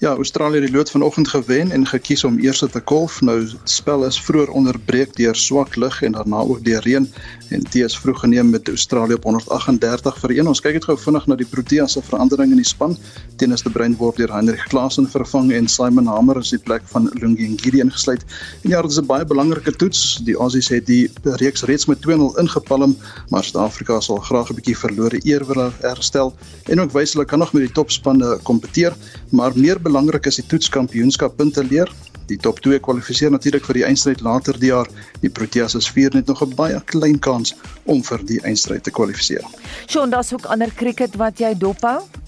Ja, 0.00 0.14
Australië 0.14 0.54
het 0.54 0.64
die 0.64 0.76
lood 0.76 0.90
vanoggend 0.90 1.28
gewen 1.28 1.70
en 1.70 1.86
gekies 1.86 2.24
om 2.24 2.38
eers 2.38 2.58
te 2.58 2.80
kolf. 2.80 3.20
Nou 3.20 3.48
spel 3.64 4.04
is 4.06 4.20
vroeër 4.20 4.48
onderbreek 4.48 5.12
deur 5.16 5.36
swak 5.36 5.76
lug 5.76 6.02
en 6.02 6.12
daarna 6.16 6.36
ook 6.36 6.64
deur 6.64 6.80
reën 6.80 7.04
en 7.50 7.62
dit 7.66 7.84
is 7.84 7.96
vroeg 7.98 8.20
geneem 8.20 8.50
met 8.50 8.68
Australië 8.68 9.14
op 9.18 9.24
138 9.24 10.18
vir 10.22 10.34
1. 10.36 10.48
Ons 10.50 10.60
kyk 10.62 10.76
net 10.78 10.86
gou 10.88 10.96
vinnig 10.98 11.26
na 11.26 11.36
die 11.40 11.46
Proteas 11.48 11.96
se 11.96 12.02
verandering 12.06 12.52
in 12.54 12.60
die 12.62 12.66
span. 12.66 12.96
Tennis 13.40 13.64
de 13.66 13.72
Bruin 13.74 13.96
word 13.98 14.20
deur 14.20 14.32
Heinrich 14.34 14.66
Klaasen 14.70 15.08
vervang 15.10 15.50
en 15.56 15.68
Simon 15.68 16.06
Hamer 16.10 16.38
is 16.40 16.52
die 16.54 16.60
plek 16.62 16.86
van 16.92 17.10
Lungi 17.18 17.48
Ngidi 17.54 17.82
ingesluit. 17.82 18.22
En 18.62 18.70
ja, 18.70 18.82
dit 18.82 18.90
is 18.90 19.00
'n 19.00 19.06
baie 19.06 19.24
belangrike 19.24 19.72
toets. 19.76 20.20
Die 20.24 20.36
Aussies 20.36 20.68
het 20.68 20.86
die 20.86 21.10
reeks 21.24 21.62
reeds 21.62 21.86
met 21.86 22.00
2-0 22.00 22.38
ingepalm, 22.38 22.96
maar 23.30 23.44
Suid-Afrika 23.44 24.00
sal 24.00 24.20
graag 24.20 24.50
'n 24.50 24.54
bietjie 24.54 24.76
verlore 24.76 25.20
eer 25.24 25.44
wil 25.46 25.72
herstel 25.80 26.34
en 26.68 26.80
ook 26.80 26.92
wys 26.92 27.12
hulle 27.12 27.24
kan 27.24 27.38
nog 27.38 27.52
met 27.52 27.62
die 27.62 27.72
topspanne 27.72 28.38
kompeteer, 28.42 28.94
maar 29.30 29.52
meer 29.54 29.80
belangrik 29.80 30.26
is 30.26 30.36
die 30.36 30.46
toetskampioenskap 30.46 31.36
punte 31.36 31.64
leer. 31.64 31.90
Die 32.30 32.38
top 32.38 32.60
2 32.62 32.78
kwalifiseer 32.86 33.32
natuurlik 33.34 33.66
vir 33.66 33.80
die 33.80 33.84
eindstryd 33.88 34.22
later 34.22 34.58
die 34.62 34.70
jaar. 34.70 34.88
Die 35.24 35.32
Proteas 35.34 35.74
is 35.74 35.90
vier 35.90 36.14
net 36.14 36.30
nog 36.30 36.42
'n 36.46 36.54
baie 36.54 36.80
klein 36.92 37.18
kans 37.18 37.54
om 37.84 38.02
vir 38.02 38.24
die 38.24 38.40
eindstryd 38.46 38.82
te 38.84 38.90
kwalifiseer. 38.90 39.44
Sjoe, 39.86 40.08
daar's 40.08 40.32
ook 40.32 40.46
ander 40.46 40.70
cricket 40.74 41.16
wat 41.16 41.38
jy 41.38 41.54
dophou? 41.54 42.19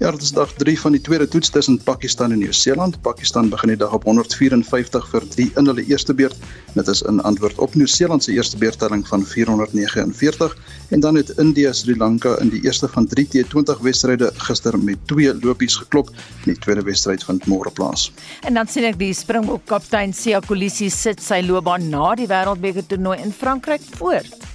Ja, 0.00 0.10
dit 0.10 0.22
is 0.22 0.32
dag 0.32 0.52
3 0.56 0.80
van 0.80 0.92
die 0.92 1.00
tweede 1.00 1.28
toets 1.28 1.50
tussen 1.50 1.78
Pakistan 1.84 2.32
en 2.32 2.38
Nieu-Seeland. 2.38 3.00
Pakistan 3.02 3.48
begin 3.48 3.68
die 3.68 3.76
dag 3.76 3.92
op 3.92 4.04
154 4.04 5.08
vir 5.12 5.26
3 5.28 5.50
in 5.56 5.66
hulle 5.66 5.84
eerste 5.84 6.14
beurt. 6.14 6.36
Dit 6.74 6.88
is 6.88 7.02
in 7.02 7.20
antwoord 7.20 7.58
op 7.58 7.74
Nieu-Seeland 7.74 8.24
se 8.24 8.32
eerste 8.32 8.56
beurtelling 8.56 9.06
van 9.08 9.26
449 9.26 10.56
en 10.88 11.00
dan 11.00 11.14
het 11.14 11.30
Indië 11.38 11.68
Sri 11.72 11.96
Lanka 11.96 12.36
in 12.40 12.48
die 12.48 12.62
eerste 12.64 12.88
van 12.88 13.06
3 13.06 13.28
T20 13.34 13.82
wedstryde 13.82 14.32
gister 14.36 14.78
met 14.78 14.98
twee 15.06 15.34
lopies 15.40 15.76
geklop. 15.76 16.10
Die 16.44 16.58
tweede 16.58 16.82
wedstryd 16.82 17.24
vind 17.24 17.46
môre 17.46 17.70
plaas. 17.70 18.10
En 18.40 18.54
dan 18.54 18.68
sien 18.68 18.88
ek 18.88 18.98
die 18.98 19.12
Springbok 19.14 19.66
kaptein 19.70 20.14
Sia 20.16 20.40
Kolisi 20.40 20.90
sit 20.90 21.22
sy 21.22 21.42
loopbaan 21.46 21.90
na 21.92 22.14
die 22.18 22.28
Wêreldbeker 22.30 22.86
toernooi 22.86 23.18
in 23.20 23.32
Frankryk 23.36 23.84
voort. 23.98 24.49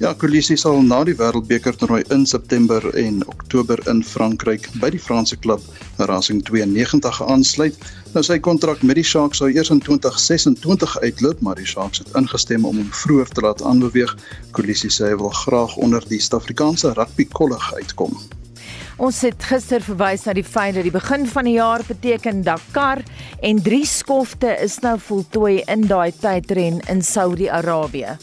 Ja, 0.00 0.14
Colissie 0.16 0.56
sal 0.56 0.78
na 0.88 1.02
die 1.04 1.12
Wêreldbeker 1.12 1.76
toernooi 1.76 2.06
in 2.14 2.22
September 2.24 2.80
en 2.96 3.18
Oktober 3.28 3.82
in 3.90 3.98
Frankryk 4.00 4.70
by 4.80 4.88
die 4.94 5.00
Franse 5.02 5.36
klub 5.36 5.60
Racing 6.08 6.40
92 6.48 7.18
aansluit. 7.26 7.76
Nou 8.14 8.22
sy 8.24 8.38
kontrak 8.40 8.80
met 8.80 8.96
die 8.96 9.04
Sharks 9.04 9.42
sou 9.42 9.50
eers 9.52 9.68
in 9.74 9.82
2026 9.84 10.94
uitloop, 11.04 11.42
maar 11.44 11.60
die 11.60 11.68
Sharks 11.68 12.00
het 12.00 12.16
ingestem 12.16 12.64
om 12.64 12.80
hom 12.80 12.88
vroeër 13.02 13.28
te 13.28 13.44
laat 13.44 13.60
aanbeweeg. 13.60 14.16
Colissie 14.56 14.88
sê 14.88 15.10
hy 15.10 15.20
wil 15.20 15.34
graag 15.42 15.76
onder 15.76 16.08
die 16.08 16.16
Suid-Afrikaanse 16.16 16.94
rugby 16.96 17.28
kollig 17.36 17.68
uitkom. 17.76 18.16
Ons 18.96 19.20
het 19.28 19.44
gister 19.52 19.84
verwys 19.84 20.24
na 20.24 20.32
die 20.32 20.48
feit 20.48 20.80
dat 20.80 20.88
die 20.88 20.96
begin 20.96 21.28
van 21.28 21.44
die 21.44 21.58
jaar 21.58 21.84
beteken 21.84 22.40
Dakar 22.48 23.04
en 23.44 23.60
drie 23.60 23.84
skofte 23.84 24.56
is 24.64 24.80
nou 24.80 24.96
voltooi 24.96 25.58
in 25.68 25.84
daai 25.92 26.08
tydren 26.24 26.80
in 26.88 27.04
Saudi-Arabië. 27.04 28.16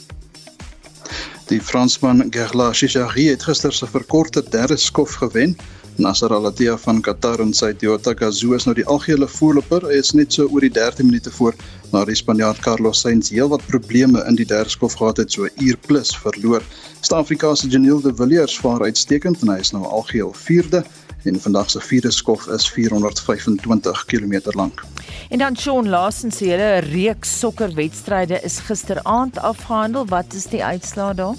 Die 1.47 1.61
Fransman 1.61 2.27
Gerla 2.31 2.73
Shishari 2.73 3.29
het 3.29 3.43
gister 3.47 3.71
se 3.71 3.87
verkorte 3.87 4.41
derde 4.51 4.75
skof 4.77 5.13
gewen 5.21 5.55
Nasser 5.97 6.33
Al-Attiyah 6.35 6.75
van 6.77 6.99
Qatar 7.01 7.39
en 7.39 7.53
sy 7.55 7.69
Toyota 7.73 8.11
Gazoo 8.19 8.57
is 8.57 8.67
nou 8.67 8.73
die 8.75 8.85
algehele 8.85 9.29
voorloper. 9.31 9.87
Hy 9.87 9.95
is 9.97 10.11
net 10.13 10.35
so 10.35 10.45
oor 10.51 10.61
die 10.61 10.73
13 10.75 11.07
minute 11.07 11.31
voor 11.37 11.55
na 11.93 12.03
die 12.05 12.17
Spanjaard 12.19 12.59
Carlos 12.65 13.01
Sainz 13.01 13.31
heelwat 13.33 13.63
probleme 13.71 14.21
in 14.27 14.37
die 14.37 14.45
derde 14.45 14.69
skof 14.75 14.99
gehad 14.99 15.23
het, 15.23 15.31
so 15.33 15.47
uur 15.47 15.79
plus 15.87 16.11
verloor. 16.19 16.65
Suid-Afrika 16.99 17.55
se 17.55 17.71
Janiel 17.71 18.03
de 18.03 18.13
Villiers 18.13 18.59
vaar 18.59 18.83
uitstekend 18.85 19.41
en 19.41 19.55
hy 19.55 19.61
is 19.63 19.71
nou 19.73 19.85
algeheel 19.87 20.35
4de 20.43 20.83
en 21.23 21.39
vandag 21.41 21.69
se 21.69 21.81
vierde 21.81 22.11
skof 22.11 22.47
is 22.47 22.69
425 22.69 24.05
km 24.05 24.39
lank. 24.51 24.83
En 25.29 25.37
dan 25.37 25.57
Shaun 25.57 25.89
Larsen 25.89 26.31
se 26.31 26.45
hele 26.45 26.77
reeks 26.77 27.39
sokkerwedstryde 27.39 28.39
is 28.43 28.59
gisteraand 28.59 29.39
afgehandel. 29.39 30.05
Wat 30.05 30.33
is 30.33 30.45
die 30.45 30.63
uitslaa 30.63 31.13
daar? 31.13 31.35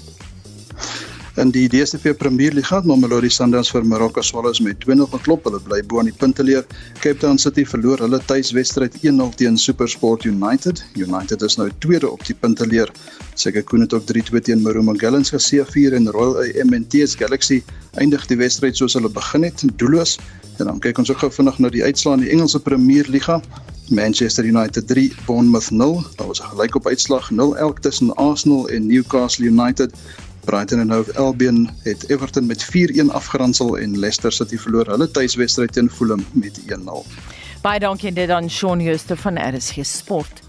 In 1.39 1.53
die 1.55 1.69
DStv 1.71 2.17
Premier 2.19 2.51
League 2.51 2.75
het 2.75 2.83
Mamelodi 2.83 3.29
Sundowns 3.31 3.69
vir 3.71 3.85
Marokko 3.87 4.19
Swallows 4.27 4.59
met 4.59 4.81
2-0 4.83 5.05
geklop. 5.13 5.45
Hulle 5.47 5.61
bly 5.63 5.77
bo 5.87 6.01
aan 6.01 6.09
die 6.09 6.15
punteleer. 6.19 6.65
Cape 6.99 7.21
Town 7.21 7.39
City 7.39 7.63
verloor 7.63 8.03
hulle 8.03 8.19
tuiswedstryd 8.27 8.97
1-0 9.07 9.37
teen 9.39 9.55
SuperSport 9.55 10.27
United. 10.27 10.83
United 10.99 11.45
is 11.47 11.55
nou 11.55 11.69
tweede 11.85 12.09
op 12.11 12.25
die 12.27 12.35
punteleer. 12.35 12.91
Sekhukhune 13.39 13.87
het 13.87 13.95
ook 13.95 14.03
3-2 14.11 14.43
teen 14.49 14.65
Marumo 14.65 14.97
Gallants 14.99 15.31
geseëvier 15.31 15.95
en 15.95 16.11
Royal 16.11 16.41
AM 16.43 16.75
en 16.75 16.87
TS 16.91 17.15
Galaxy 17.23 17.61
eindig 17.95 18.27
die 18.27 18.41
wedstryd 18.43 18.75
soos 18.75 18.99
hulle 18.99 19.07
begin 19.07 19.47
het, 19.47 19.63
doelloos. 19.79 20.17
En 20.59 20.67
dan 20.67 20.83
kyk 20.83 20.99
ons 20.99 21.15
ook 21.15 21.23
gou 21.23 21.31
vinnig 21.39 21.63
na 21.63 21.71
die 21.71 21.87
uitslae 21.87 22.19
in 22.19 22.27
die 22.27 22.33
Engelse 22.35 22.59
Premier 22.59 23.07
League. 23.07 23.39
Manchester 23.89 24.43
United 24.43 24.91
3, 24.91 25.13
Bournemouth 25.25 25.71
0. 25.71 26.03
Daar 26.19 26.27
was 26.27 26.41
'n 26.43 26.51
gelykop 26.51 26.87
uitslag 26.87 27.31
0 27.31 27.57
elk 27.57 27.79
tussen 27.79 28.13
Arsenal 28.15 28.69
en 28.69 28.87
Newcastle 28.87 29.45
United. 29.45 29.95
Brighton 30.49 30.79
en 30.79 30.89
Hove 30.89 31.13
Albion 31.17 31.69
het 31.83 32.09
Everton 32.09 32.45
met 32.45 32.65
4-1 32.65 33.11
afgeronsel 33.13 33.77
en 33.77 33.99
Leicester 33.99 34.31
City 34.31 34.57
verloor 34.57 34.87
hulle 34.89 35.05
tuiswedstryd 35.11 35.75
teen 35.77 35.89
Fulham 35.89 36.23
met 36.33 36.57
1-0. 36.65 37.03
Baie 37.61 37.79
dankie 37.79 38.09
dit 38.13 38.29
aan 38.33 38.49
Shaun 38.49 38.81
Schuster 38.81 39.17
van 39.17 39.37
RSG 39.37 39.85
Sport. 39.85 40.41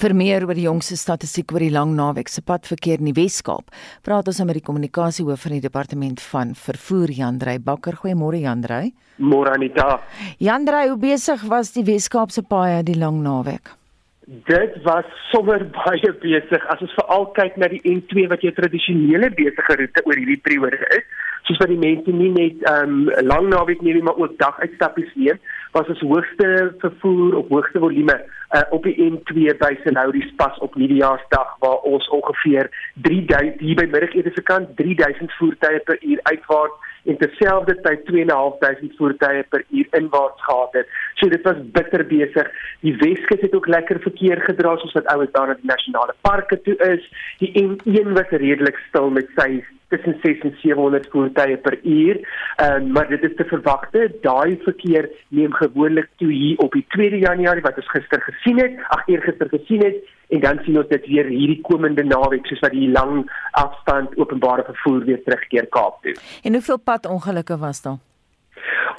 Vir 0.00 0.14
meer 0.16 0.46
oor 0.48 0.56
die 0.56 0.64
jongste 0.64 0.96
statistiek 0.96 1.52
oor 1.52 1.60
die 1.60 1.74
lang 1.74 1.92
naweek 1.98 2.32
se 2.32 2.40
padverkeer 2.40 3.02
in 3.02 3.10
die 3.10 3.16
Wes-Kaap, 3.18 3.68
praat 4.06 4.30
ons 4.32 4.40
met 4.48 4.56
die 4.56 4.64
kommunikasiehoof 4.64 5.44
van 5.44 5.56
die 5.58 5.64
departement 5.66 6.22
van 6.30 6.54
vervoer 6.56 7.12
Jandrey 7.12 7.58
Bakker. 7.60 7.98
Goeiemôre 8.00 8.40
Jandrey. 8.40 8.94
Môre 9.20 9.52
Anita. 9.58 9.98
Jandrey, 10.40 10.88
hoe 10.88 10.96
besig 10.96 11.44
was 11.52 11.74
die 11.76 11.84
Wes-Kaap 11.84 12.32
se 12.32 12.40
paaie 12.40 12.80
die 12.88 12.96
lang 12.96 13.20
naweek? 13.20 13.74
Dit 14.30 14.82
was 14.82 15.04
sommer 15.32 15.64
baie 15.84 16.10
besig 16.22 16.66
as 16.70 16.82
ons 16.84 16.92
veral 16.94 17.24
kyk 17.34 17.56
na 17.58 17.66
die 17.72 17.80
N2 17.82 18.28
wat 18.30 18.44
jou 18.46 18.52
tradisionele 18.54 19.26
besige 19.34 19.74
roete 19.80 20.04
oor 20.06 20.20
hierdie 20.20 20.38
periode 20.44 20.78
is. 20.94 21.08
Soos 21.48 21.58
wat 21.58 21.72
die 21.72 21.80
mense 21.80 22.14
nie 22.14 22.30
net 22.36 22.60
ehm 22.70 22.92
um, 23.00 23.08
lang 23.26 23.48
naweek 23.50 23.82
neem 23.82 24.04
maar 24.06 24.20
ook 24.22 24.36
daguitstappies 24.38 25.10
neem, 25.18 25.40
was 25.74 25.90
ons 25.90 26.04
hoogste 26.06 26.50
vervoer 26.84 27.40
op 27.40 27.50
hoogste 27.56 27.82
volume 27.82 28.16
uh, 28.20 28.62
op 28.70 28.86
die 28.86 28.94
N2 29.08 29.56
by 29.58 29.72
Senouries 29.82 30.30
pas 30.38 30.62
op 30.62 30.78
Nuwejaarsdag 30.78 31.56
waar 31.64 31.82
ons 31.90 32.06
ongeveer 32.14 32.70
3000 33.02 33.58
hier 33.66 33.82
by 33.82 33.88
middagete 33.90 34.30
se 34.36 34.46
kant 34.46 34.70
3000 34.78 35.34
voertuie 35.40 35.82
per 35.90 35.98
uur 36.06 36.22
uitvaart 36.30 36.78
en 37.04 37.16
terselfdertyd 37.16 38.04
2.500 38.10 38.96
voertuie 38.98 39.42
per 39.48 39.64
uur 39.68 39.88
inwaarts 40.00 40.44
gehad 40.44 40.78
het. 40.78 40.86
So 41.14 41.28
dit 41.28 41.42
was 41.42 41.60
bitter 41.76 42.06
besig. 42.06 42.48
Die 42.80 42.96
Weskus 42.96 43.40
het 43.40 43.54
ook 43.54 43.66
lekker 43.66 44.00
verkeer 44.00 44.40
gedra 44.46 44.76
soos 44.76 44.96
wat 44.98 45.10
ouens 45.14 45.32
daar 45.32 45.52
na 45.52 45.58
die 45.60 45.72
nasionale 45.72 46.14
parke 46.20 46.60
toe 46.60 46.76
is. 46.92 47.04
Die 47.38 47.52
N1 47.64 48.16
was 48.16 48.30
redelik 48.30 48.80
stil 48.88 49.10
met 49.10 49.28
sy 49.36 49.62
tussen 49.90 50.16
6 50.22 50.44
en 50.48 50.54
700 50.62 51.08
voertuie 51.10 51.56
per 51.56 51.78
uur. 51.82 52.20
Ehm 52.56 52.86
uh, 52.86 52.92
maar 52.94 53.08
dit 53.08 53.22
is 53.28 53.36
te 53.36 53.44
verwagte. 53.44 54.06
Daai 54.22 54.58
verkeer 54.62 55.10
neem 55.28 55.52
gewoonlik 55.52 56.08
toe 56.16 56.32
hier 56.32 56.58
op 56.58 56.72
die 56.72 56.84
2 56.88 57.18
Januarie 57.18 57.66
wat 57.66 57.76
ons 57.76 57.90
gister 57.90 58.22
gesien 58.22 58.58
het, 58.58 58.78
ag 58.88 59.06
eergister 59.06 59.48
gesien 59.48 59.84
het 59.84 60.02
en 60.28 60.40
dan 60.40 60.60
sien 60.64 60.78
ons 60.78 60.88
dit 60.88 61.06
weer 61.06 61.26
hierdie 61.30 61.60
komende 61.66 62.04
naweek 62.06 62.46
soos 62.46 62.62
wat 62.66 62.76
die 62.76 62.90
lang 62.90 63.24
afstand 63.58 64.14
openbare 64.18 64.64
vervoer 64.68 65.04
weer 65.08 65.22
terugkeer 65.24 65.66
Kaap 65.74 66.02
toe. 66.02 66.14
En 66.42 66.58
hoeveel 66.58 66.78
padongelukke 66.78 67.58
was 67.58 67.82
daar? 67.82 67.98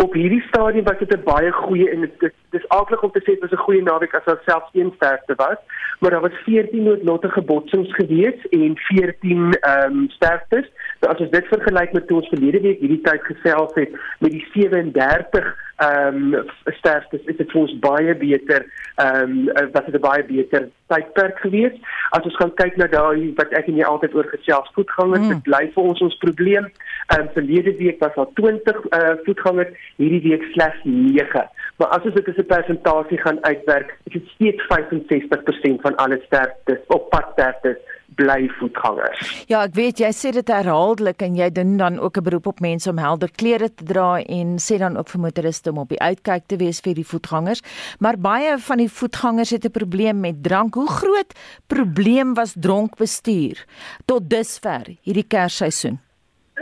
Op 0.02 0.14
hierdie 0.14 0.42
stadium 0.42 0.84
was 0.84 0.98
dit 0.98 1.14
'n 1.14 1.24
baie 1.24 1.52
goeie 1.52 1.90
en 1.90 2.02
dit 2.02 2.34
dis 2.50 2.68
aardig 2.68 3.04
om 3.04 3.12
te 3.12 3.20
sê 3.22 3.26
dit 3.34 3.40
was 3.40 3.52
'n 3.52 3.66
goeie 3.66 3.84
naweek 3.84 4.16
as 4.16 4.24
daar 4.26 4.42
selfs 4.46 4.70
een 4.74 4.94
sterfte 4.96 5.34
was, 5.36 5.58
maar 6.00 6.12
daar 6.12 6.22
was 6.22 6.44
14 6.46 6.84
noodlottige 6.84 7.42
botsings 7.42 7.94
gewees 7.96 8.48
en 8.50 8.78
14 8.78 9.52
ehm 9.52 9.92
um, 9.92 10.10
sterftes. 10.10 10.68
So 11.02 11.10
as 11.10 11.22
ons 11.24 11.32
dit 11.34 11.48
vergelyk 11.50 11.94
met 11.98 12.04
toe 12.08 12.20
ons 12.20 12.30
verlede 12.30 12.60
week 12.62 12.82
hierdie 12.84 13.02
tyd 13.02 13.24
gesels 13.26 13.74
het 13.74 13.94
met 14.22 14.36
die 14.36 14.44
37 14.54 15.48
ehm 15.82 16.34
um, 16.38 16.50
sterftes 16.78 17.24
is 17.32 17.38
dit 17.40 17.54
vir 17.54 17.60
ons 17.64 17.72
baie 17.82 18.14
beter 18.20 18.68
ehm 19.02 19.32
um, 19.50 19.72
wat 19.74 19.88
het 19.88 19.96
'n 19.98 20.04
baie 20.04 20.24
beter 20.28 20.68
tydperk 20.94 21.40
gewees. 21.42 21.74
As 22.12 22.28
ons 22.30 22.38
gaan 22.38 22.54
kyk 22.62 22.78
na 22.78 22.88
daai 22.92 23.34
wat 23.40 23.54
ek 23.60 23.72
en 23.72 23.80
jy 23.80 23.88
altyd 23.90 24.14
oor 24.14 24.30
gesels 24.30 24.70
voetgangers, 24.76 25.26
mm. 25.26 25.32
dit 25.34 25.44
bly 25.50 25.64
vir 25.74 25.84
ons 25.84 26.02
ons 26.08 26.18
probleem. 26.26 26.70
Ehm 27.10 27.22
um, 27.22 27.32
verlede 27.34 27.74
week 27.82 27.98
was 28.04 28.14
daar 28.16 28.34
20 28.42 28.78
uh, 28.78 29.00
eh, 29.00 29.16
voetgangers, 29.26 29.74
hierdie 29.98 30.22
week 30.30 30.44
slegs 30.54 30.84
9. 30.84 31.48
Maar 31.78 31.90
as 31.98 32.06
ons 32.06 32.14
dit 32.14 32.30
as 32.30 32.38
'n 32.38 32.46
persentasie 32.46 33.18
gaan 33.18 33.44
uitwerk, 33.44 33.98
is 34.06 34.14
dit 34.14 34.28
steeds 34.36 34.62
65% 34.70 35.82
van 35.82 35.96
alle 35.96 36.22
sterftes 36.28 36.86
op 36.88 37.10
padsterftes 37.10 37.82
bly 38.16 38.50
voetgangers. 38.60 39.46
Ja, 39.48 39.64
ek 39.64 39.76
weet 39.78 40.02
jy 40.04 40.12
sê 40.16 40.34
dit 40.36 40.52
herhaaldelik 40.52 41.24
en 41.26 41.38
jy 41.40 41.50
doen 41.56 41.78
dan 41.78 42.00
ook 42.00 42.18
'n 42.18 42.24
beroep 42.24 42.48
op 42.48 42.60
mense 42.60 42.90
om 42.90 42.98
helder 42.98 43.32
klere 43.32 43.70
te 43.70 43.84
dra 43.84 44.20
en 44.22 44.58
sê 44.60 44.78
dan 44.78 44.98
ook 44.98 45.10
vir 45.10 45.22
motoriste 45.22 45.70
om 45.70 45.78
op 45.78 45.90
die 45.90 46.02
uitkyk 46.02 46.44
te 46.48 46.58
wees 46.58 46.80
vir 46.80 46.96
die 46.96 47.08
voetgangers. 47.08 47.62
Maar 48.00 48.18
baie 48.18 48.58
van 48.58 48.78
die 48.78 48.92
voetgangers 48.92 49.50
het 49.50 49.66
'n 49.66 49.72
probleem 49.72 50.20
met 50.20 50.44
drank. 50.44 50.74
Hoe 50.76 50.90
groot 50.90 51.34
probleem 51.68 52.34
was 52.34 52.54
dronk 52.56 52.98
bestuur 52.98 53.66
tot 54.06 54.30
dusver 54.30 54.98
hierdie 55.02 55.28
kersseisoen? 55.28 56.00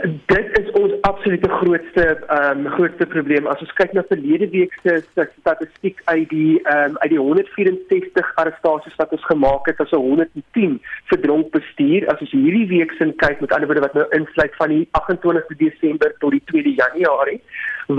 Dit 0.00 0.58
is 0.58 0.68
ons 0.80 0.92
absolute 1.04 1.48
grootste 1.48 2.04
ehm 2.04 2.60
um, 2.64 2.68
grootste 2.72 3.06
probleem. 3.06 3.46
As 3.46 3.60
ons 3.60 3.72
kyk 3.76 3.92
na 3.92 4.04
verlede 4.08 4.46
week 4.48 4.72
se 4.80 4.94
statistiek 5.10 6.00
uit 6.04 6.28
die 6.30 6.60
ehm 6.62 6.94
um, 6.94 6.96
uit 7.02 7.12
die 7.12 7.18
164 7.18 8.30
arrestasies 8.42 8.96
wat 8.96 9.12
ons 9.16 9.26
gemaak 9.28 9.68
het, 9.68 9.82
as 9.84 9.92
110 9.92 10.78
vir 11.10 11.20
dronk 11.26 11.50
bestuur. 11.56 12.06
As 12.12 12.22
ons 12.24 12.32
hierdie 12.32 12.64
week 12.70 12.94
sin 12.96 13.12
kyk 13.20 13.44
met 13.44 13.52
ander 13.52 13.68
woorde 13.68 13.84
wat 13.84 13.98
nou 13.98 14.06
insluit 14.16 14.56
van 14.62 14.72
die 14.72 14.88
28 15.02 15.60
Desember 15.66 16.16
tot 16.24 16.32
die 16.38 16.42
2 16.54 16.74
Januarie, 16.80 17.42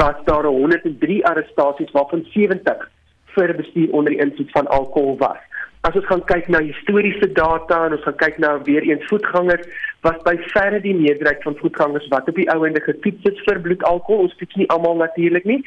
was 0.01 0.25
daar 0.25 0.49
103 0.49 1.21
arrestasies 1.33 1.93
waarvan 1.93 2.25
70 2.33 2.89
vir 3.37 3.55
bestuur 3.61 3.93
onder 3.93 4.17
die 4.17 4.23
invloed 4.25 4.51
van 4.57 4.73
alkohol 4.79 5.17
was. 5.21 5.41
As 5.81 5.95
ons 5.97 6.05
gaan 6.05 6.21
kyk 6.29 6.49
na 6.53 6.59
historiese 6.61 7.25
data 7.33 7.85
en 7.87 7.95
ons 7.95 8.03
gaan 8.05 8.17
kyk 8.21 8.35
na 8.37 8.51
weer 8.67 8.85
eens 8.85 9.05
voetgangers, 9.09 9.65
was 10.01 10.17
by 10.25 10.33
verre 10.53 10.81
die 10.81 10.95
meerderheid 10.97 11.43
van 11.45 11.57
voetgangers 11.61 12.07
wat 12.13 12.29
op 12.29 12.35
die 12.35 12.49
ouende 12.53 12.81
getoets 12.81 13.29
is 13.29 13.41
vir 13.45 13.61
bloedalkohol. 13.61 14.25
Ons 14.27 14.35
toets 14.39 14.59
nie 14.59 14.69
almal 14.73 14.97
natuurlik 15.01 15.45
nie, 15.49 15.59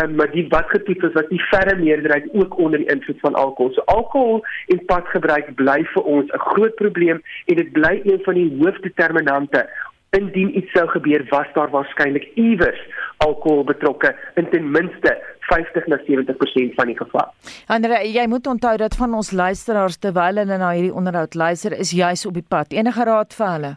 um, 0.00 0.16
maar 0.16 0.32
die 0.32 0.46
wat 0.54 0.72
getoets 0.72 1.10
is, 1.10 1.16
was 1.18 1.28
die 1.30 1.42
verre 1.50 1.76
meerderheid 1.80 2.28
ook 2.32 2.58
onder 2.58 2.80
die 2.80 2.90
invloed 2.92 3.20
van 3.20 3.38
alkohol. 3.44 3.72
So 3.76 3.86
alkohol 3.92 4.42
en 4.74 4.84
padgebruik 4.88 5.54
bly 5.60 5.80
vir 5.94 6.10
ons 6.16 6.32
'n 6.32 6.44
groot 6.52 6.74
probleem 6.80 7.22
en 7.46 7.56
dit 7.56 7.72
bly 7.72 8.00
een 8.04 8.20
van 8.24 8.34
die 8.34 8.50
hoofdeterminante 8.60 9.68
indien 10.12 10.56
iets 10.56 10.72
sou 10.72 10.86
gebeur 10.88 11.24
was 11.30 11.48
daar 11.54 11.70
waarskynlik 11.70 12.26
iewers 12.34 12.80
alkohol 13.16 13.64
betrokke 13.64 14.16
in 14.34 14.48
ten 14.50 14.70
minste 14.70 15.12
50 15.40 15.86
na 15.86 15.98
70% 16.06 16.74
van 16.74 16.86
die 16.86 16.96
geval. 16.96 17.32
Andre, 17.66 18.00
jy 18.08 18.26
moet 18.28 18.46
onthou 18.46 18.76
dat 18.76 18.96
van 18.96 19.14
ons 19.14 19.30
luisteraars 19.30 19.96
terwyl 19.96 20.42
hulle 20.42 20.58
na 20.58 20.72
hierdie 20.72 20.94
onderhoud 20.94 21.34
luister, 21.34 21.72
is 21.72 21.94
juis 21.96 22.26
op 22.26 22.36
die 22.36 22.46
pad. 22.48 22.76
Enige 22.76 23.08
raad 23.08 23.34
vir 23.34 23.50
hulle? 23.54 23.72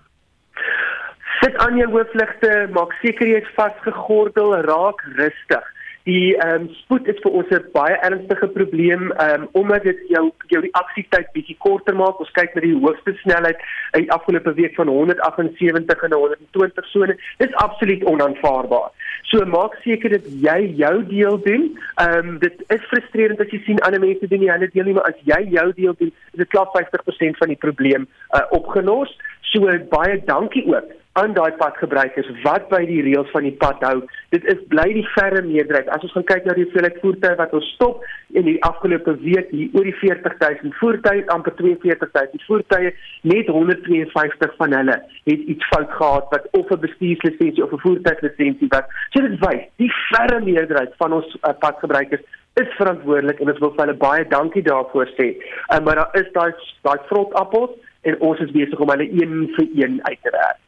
Sit 1.46 1.58
aan 1.62 1.76
jou 1.78 1.86
hoofligte, 1.94 2.52
maak 2.74 2.94
seker 3.04 3.30
jy 3.30 3.38
is 3.38 3.50
vasgegordel, 3.54 4.56
raak 4.66 5.02
rustig. 5.14 5.68
Die 6.10 6.32
ehm 6.42 6.64
um, 6.64 6.66
spoed 6.80 7.06
is 7.12 7.20
vir 7.22 7.36
ons 7.38 7.52
'n 7.54 7.68
baie 7.76 8.00
ernstige 8.08 8.48
probleem 8.56 9.12
ehm 9.12 9.44
um, 9.44 9.46
omdat 9.62 9.86
dit 9.86 10.00
jou 10.14 10.24
jou 10.54 10.62
reaksietyd 10.64 11.30
bietjie 11.38 11.58
korter 11.68 11.94
maak. 12.00 12.24
Ons 12.24 12.34
kyk 12.40 12.56
na 12.56 12.64
die 12.66 12.74
hoogste 12.74 13.14
snelheid 13.22 13.62
in 13.94 14.08
die 14.08 14.12
afgelope 14.18 14.56
week 14.62 14.74
van 14.82 14.90
178 14.96 16.04
en 16.10 16.18
120 16.18 16.90
sone. 16.96 17.18
Dit 17.38 17.50
is 17.50 17.62
absoluut 17.68 18.04
onaanvaarbaar. 18.16 18.90
So 19.30 19.46
maak 19.46 19.78
seker 19.86 20.18
dat 20.18 20.26
jy 20.50 20.60
jou 20.82 20.96
deel 21.14 21.40
doen. 21.46 21.64
Ehm 22.02 22.18
um, 22.18 22.36
dit 22.40 22.68
is 22.80 22.90
frustrerend 22.90 23.40
as 23.40 23.54
jy 23.54 23.62
sien 23.70 23.86
ander 23.86 24.02
mense 24.02 24.28
doen 24.28 24.40
nie 24.40 24.54
hulle 24.56 24.74
deel 24.74 24.86
nie, 24.90 24.98
maar 24.98 25.14
as 25.14 25.24
jy 25.30 25.42
jou 25.62 25.72
deel 25.74 25.96
doen, 26.02 26.14
is 26.34 26.42
dit 26.42 26.54
klaar 26.58 26.70
50% 26.74 27.38
van 27.38 27.54
die 27.54 27.64
probleem 27.70 28.10
uh, 28.34 28.46
opgelos. 28.50 29.18
So 29.54 29.70
baie 29.94 30.22
dankie 30.26 30.66
ook 30.74 31.05
aan 31.20 31.34
daai 31.36 31.52
padgebruikers 31.60 32.28
wat 32.44 32.66
by 32.72 32.82
die 32.90 33.00
reëls 33.06 33.30
van 33.32 33.46
die 33.48 33.56
pad 33.60 33.84
hou. 33.88 34.02
Dit 34.36 34.44
is 34.52 34.60
bly 34.72 34.88
die 34.98 35.06
verre 35.14 35.40
meerderheid. 35.46 35.88
As 35.96 36.04
ons 36.04 36.12
gaan 36.18 36.28
kyk 36.28 36.48
na 36.48 36.56
die 36.58 36.66
hoeveelheid 36.66 36.98
voertuie 37.00 37.38
wat 37.40 37.54
ons 37.56 37.70
stop 37.78 38.04
in 38.36 38.44
die 38.50 38.58
afgelope 38.68 39.14
week 39.22 39.54
hier 39.56 39.78
oor 39.78 39.88
die 39.88 39.96
40000 40.02 40.76
voertuie, 40.82 41.24
amper 41.32 41.56
42000 41.62 42.44
voertuie, 42.50 42.92
net 43.32 43.52
152 43.56 44.58
van 44.60 44.76
hulle 44.76 44.98
het 45.30 45.46
iets 45.56 45.70
fout 45.72 45.96
gehad 46.02 46.28
wat 46.36 46.50
of 46.60 46.74
'n 46.76 46.84
bestuurslisensie 46.84 47.64
of 47.64 47.72
'n 47.72 47.84
voertuiglisensie 47.86 48.68
wat. 48.76 48.92
So 49.16 49.24
dit 49.24 49.40
wys 49.48 49.64
die 49.80 49.92
verre 50.12 50.42
meerderheid 50.44 50.94
van 50.98 51.14
ons 51.14 51.38
uh, 51.48 51.56
padgebruikers 51.64 52.28
is 52.60 52.76
verantwoordelik 52.76 53.40
en 53.40 53.50
ons 53.52 53.64
wil 53.64 53.72
vir 53.72 53.86
hulle 53.86 54.04
baie 54.04 54.28
dankie 54.28 54.64
daarvoor 54.68 55.08
sê. 55.16 55.32
Um, 55.72 55.84
maar 55.88 55.96
daar 55.96 56.20
is 56.20 56.32
daai 56.36 56.52
daai 56.84 57.00
vrot 57.08 57.34
appels 57.34 57.72
en 58.04 58.20
ons 58.20 58.40
is 58.40 58.52
besig 58.52 58.80
om 58.80 58.90
hulle 58.90 59.10
een 59.12 59.52
vir 59.56 59.68
een 59.80 60.00
uit 60.04 60.22
te 60.22 60.32
werk. 60.32 60.65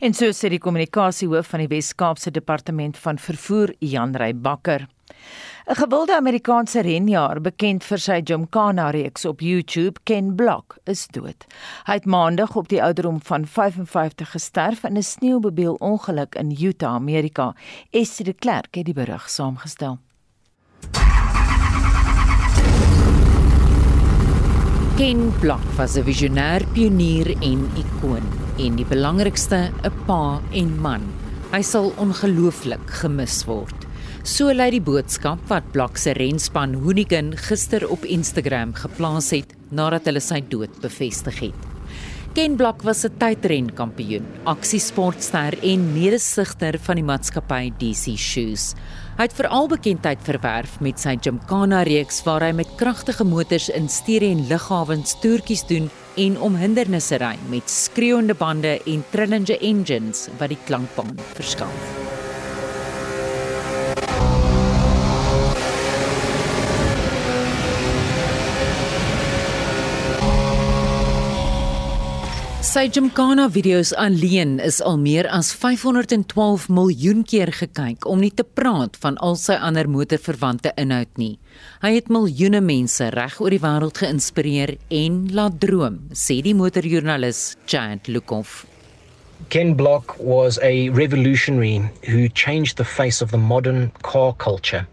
En 0.00 0.14
so 0.14 0.30
sê 0.32 0.48
die 0.48 0.58
kommunikasiehoof 0.58 1.46
van 1.46 1.60
die 1.60 1.68
Wes-Kaapse 1.68 2.30
Departement 2.30 2.96
van 2.96 3.18
Vervoer, 3.18 3.74
Jan 3.78 4.14
Rey 4.14 4.34
Bakker. 4.34 4.86
'n 5.68 5.76
Gewilde 5.76 6.16
Amerikaanse 6.16 6.80
renjaer, 6.80 7.42
bekend 7.44 7.84
vir 7.84 8.00
sy 8.00 8.22
Gymkhana 8.24 8.86
reeks 8.90 9.26
op 9.28 9.42
YouTube, 9.44 10.00
Ken 10.08 10.30
Block, 10.36 10.78
is 10.88 11.02
dood. 11.12 11.44
Hy 11.84 11.98
het 11.98 12.06
maandag 12.08 12.56
op 12.56 12.70
die 12.72 12.80
ouderdom 12.80 13.20
van 13.20 13.44
55 13.44 14.32
gesterf 14.32 14.84
in 14.84 14.96
'n 14.96 15.02
sneeubebeel 15.02 15.74
ongeluk 15.74 16.34
in 16.34 16.56
Utah, 16.56 16.94
Amerika. 16.94 17.54
Estie 17.90 18.24
de 18.24 18.32
Klerk 18.32 18.74
het 18.74 18.86
die 18.86 18.94
berig 18.94 19.28
saamgestel. 19.28 19.98
Ken 24.96 25.32
Block 25.40 25.64
was 25.76 25.96
'n 25.96 26.04
visionêr 26.04 26.64
pionier 26.72 27.36
en 27.42 27.70
ikoon 27.76 28.47
en 28.58 28.76
die 28.76 28.86
belangrikste 28.86 29.70
'n 29.84 29.92
pa 30.06 30.40
en 30.52 30.80
man. 30.80 31.02
Hy 31.52 31.62
sal 31.62 31.92
ongelooflik 31.96 32.90
gemis 33.00 33.44
word. 33.46 33.86
So 34.24 34.52
lei 34.52 34.70
die 34.70 34.80
boodskap 34.80 35.38
wat 35.48 35.72
Blak 35.72 35.96
se 35.96 36.12
renspan 36.12 36.74
Hoonigan 36.74 37.36
gister 37.36 37.88
op 37.88 38.04
Instagram 38.04 38.74
geplaas 38.74 39.30
het 39.30 39.54
nadat 39.70 40.04
hulle 40.04 40.20
sy 40.20 40.40
dood 40.40 40.80
bevestig 40.82 41.38
het. 41.40 41.68
Ken 42.34 42.56
Blak 42.56 42.82
was 42.82 43.04
'n 43.04 43.16
tydrenkampioen, 43.18 44.26
aksiesportster 44.44 45.58
en 45.62 45.92
medesigter 45.92 46.78
van 46.78 46.96
die 46.96 47.04
maatskappy 47.04 47.72
DC 47.78 48.16
Shoes. 48.16 48.74
Hy 49.16 49.22
het 49.22 49.32
veral 49.32 49.68
bekendheid 49.68 50.18
verwerf 50.22 50.80
met 50.80 51.00
sy 51.00 51.16
Gymkhana 51.16 51.82
reeks 51.82 52.22
waar 52.22 52.42
hy 52.42 52.52
met 52.52 52.76
kragtige 52.76 53.24
motors 53.24 53.68
in 53.68 53.88
stuur 53.88 54.22
en 54.22 54.46
lughawens 54.46 55.16
toertjies 55.20 55.66
doen 55.66 55.90
en 56.18 56.38
om 56.42 56.58
hindernisse 56.58 57.18
ry 57.22 57.36
met 57.52 57.70
skreeuende 57.70 58.34
bande 58.34 58.78
en 58.90 59.04
trillende 59.12 59.58
engines 59.62 60.26
wat 60.40 60.50
die 60.50 60.60
klankbaan 60.66 61.14
verskaf. 61.38 62.06
Sy 72.68 72.82
Gymkhana 72.92 73.46
video's 73.48 73.94
alleen 73.96 74.58
is 74.60 74.82
al 74.84 74.98
meer 75.00 75.24
as 75.32 75.48
512 75.56 76.66
miljoen 76.68 77.22
keer 77.24 77.48
gekyk 77.54 78.04
om 78.06 78.20
nie 78.20 78.34
te 78.34 78.44
praat 78.44 78.98
van 79.00 79.16
al 79.24 79.38
sy 79.40 79.56
ander 79.56 79.88
motorverwante 79.88 80.74
inhoud 80.76 81.16
nie. 81.16 81.38
Hy 81.82 81.94
het 81.94 82.08
miljoene 82.10 82.60
mense 82.60 83.06
reg 83.14 83.36
oor 83.40 83.54
die 83.54 83.62
wêreld 83.62 84.00
geïnspireer 84.02 84.74
en 84.90 85.20
laat 85.34 85.60
droom, 85.62 86.00
sê 86.10 86.40
die 86.42 86.54
motorjoernalis 86.58 87.56
Chad 87.66 88.10
Lukov. 88.10 88.64
Ken 89.48 89.74
Block 89.74 90.18
was 90.18 90.58
a 90.62 90.88
revolutionary 90.90 91.80
who 92.10 92.28
changed 92.28 92.76
the 92.76 92.84
face 92.84 93.22
of 93.22 93.30
the 93.30 93.38
modern 93.38 93.92
car 94.02 94.34
culture. 94.34 94.86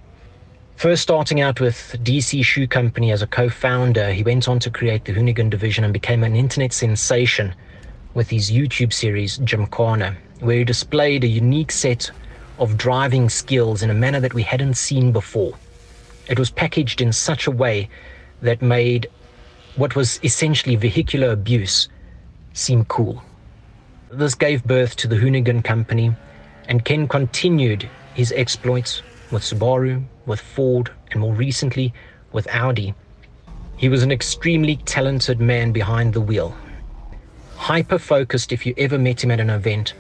First 0.76 1.04
starting 1.04 1.42
out 1.42 1.60
with 1.60 1.96
DC 2.04 2.44
Shoe 2.44 2.68
Company 2.68 3.12
as 3.12 3.22
a 3.22 3.28
co-founder, 3.28 4.12
he 4.12 4.24
went 4.24 4.48
on 4.48 4.60
to 4.60 4.70
create 4.70 5.06
the 5.06 5.14
Hoonigan 5.14 5.50
division 5.50 5.84
and 5.84 5.94
became 5.94 6.24
an 6.24 6.36
internet 6.36 6.74
sensation 6.74 7.56
with 8.14 8.30
his 8.30 8.52
YouTube 8.52 8.94
series 8.94 9.38
Gymkhana, 9.38 10.16
where 10.42 10.58
he 10.58 10.64
displayed 10.64 11.24
a 11.24 11.28
unique 11.28 11.72
set 11.72 12.12
of 12.60 12.78
driving 12.78 13.30
skills 13.30 13.84
in 13.84 13.90
a 13.90 13.94
manner 13.94 14.20
that 14.20 14.34
we 14.34 14.44
hadn't 14.44 14.76
seen 14.76 15.12
before. 15.12 15.58
It 16.28 16.40
was 16.40 16.50
packaged 16.50 17.02
in 17.02 17.12
such 17.12 17.48
a 17.48 17.52
way 17.52 17.90
that 18.42 18.62
made 18.62 19.08
what 19.76 19.96
was 19.96 20.20
essentially 20.24 20.76
vehicular 20.76 21.32
abuse 21.32 21.90
seem 22.54 22.86
cool. 22.86 23.24
This 24.10 24.36
gave 24.36 24.64
birth 24.64 24.96
to 24.98 25.08
the 25.08 25.18
Hoonigan 25.18 25.64
Company, 25.64 26.16
and 26.68 26.86
Ken 26.86 27.08
continued 27.08 27.90
his 28.14 28.32
exploits 28.32 29.04
with 29.32 29.44
Subaru, 29.44 30.04
with 30.26 30.40
Ford, 30.40 30.92
and 31.12 31.20
more 31.20 31.34
recently 31.34 31.94
with 32.32 32.48
Audi. 32.48 32.94
He 33.78 33.90
was 33.90 34.04
an 34.04 34.12
extremely 34.12 34.78
talented 34.78 35.40
man 35.40 35.74
behind 35.74 36.14
the 36.14 36.22
wheel, 36.22 36.56
hyper 37.58 38.00
focused 38.00 38.52
if 38.52 38.66
you 38.66 38.74
ever 38.78 38.98
met 38.98 39.24
him 39.24 39.32
at 39.32 39.40
an 39.40 39.50
event. 39.50 39.94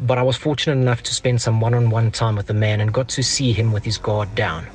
But 0.00 0.18
I 0.18 0.22
was 0.22 0.36
fortunate 0.36 0.80
enough 0.80 1.02
to 1.04 1.14
spend 1.14 1.42
some 1.42 1.60
one 1.60 1.74
on 1.74 1.90
one 1.90 2.10
time 2.10 2.36
with 2.36 2.46
the 2.46 2.54
man 2.54 2.80
and 2.80 2.94
got 2.94 3.08
to 3.10 3.22
see 3.22 3.52
him 3.52 3.72
with 3.72 3.84
his 3.84 3.98
guard 3.98 4.34
down. 4.34 4.66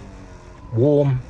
Warm, 0.73 1.21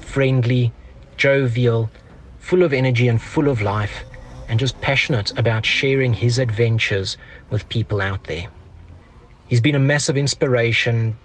friendly, 0.00 0.72
jovial, 1.16 1.90
full 2.38 2.62
of 2.62 2.72
energy 2.72 3.08
and 3.08 3.20
full 3.20 3.48
of 3.48 3.62
life, 3.62 4.04
and 4.48 4.58
just 4.58 4.80
passionate 4.80 5.38
about 5.38 5.66
sharing 5.66 6.14
his 6.14 6.38
adventures 6.38 7.16
with 7.50 7.68
people 7.68 8.00
out 8.00 8.24
there. 8.24 8.48
He's 9.48 9.60
been 9.60 9.74
a 9.74 9.78
massive 9.80 10.16
inspiration 10.16 11.16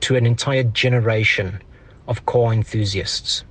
to 0.00 0.16
an 0.16 0.26
entire 0.26 0.64
generation 0.64 1.60
of 2.06 2.24
car 2.26 2.52
enthusiasts. 2.52 3.44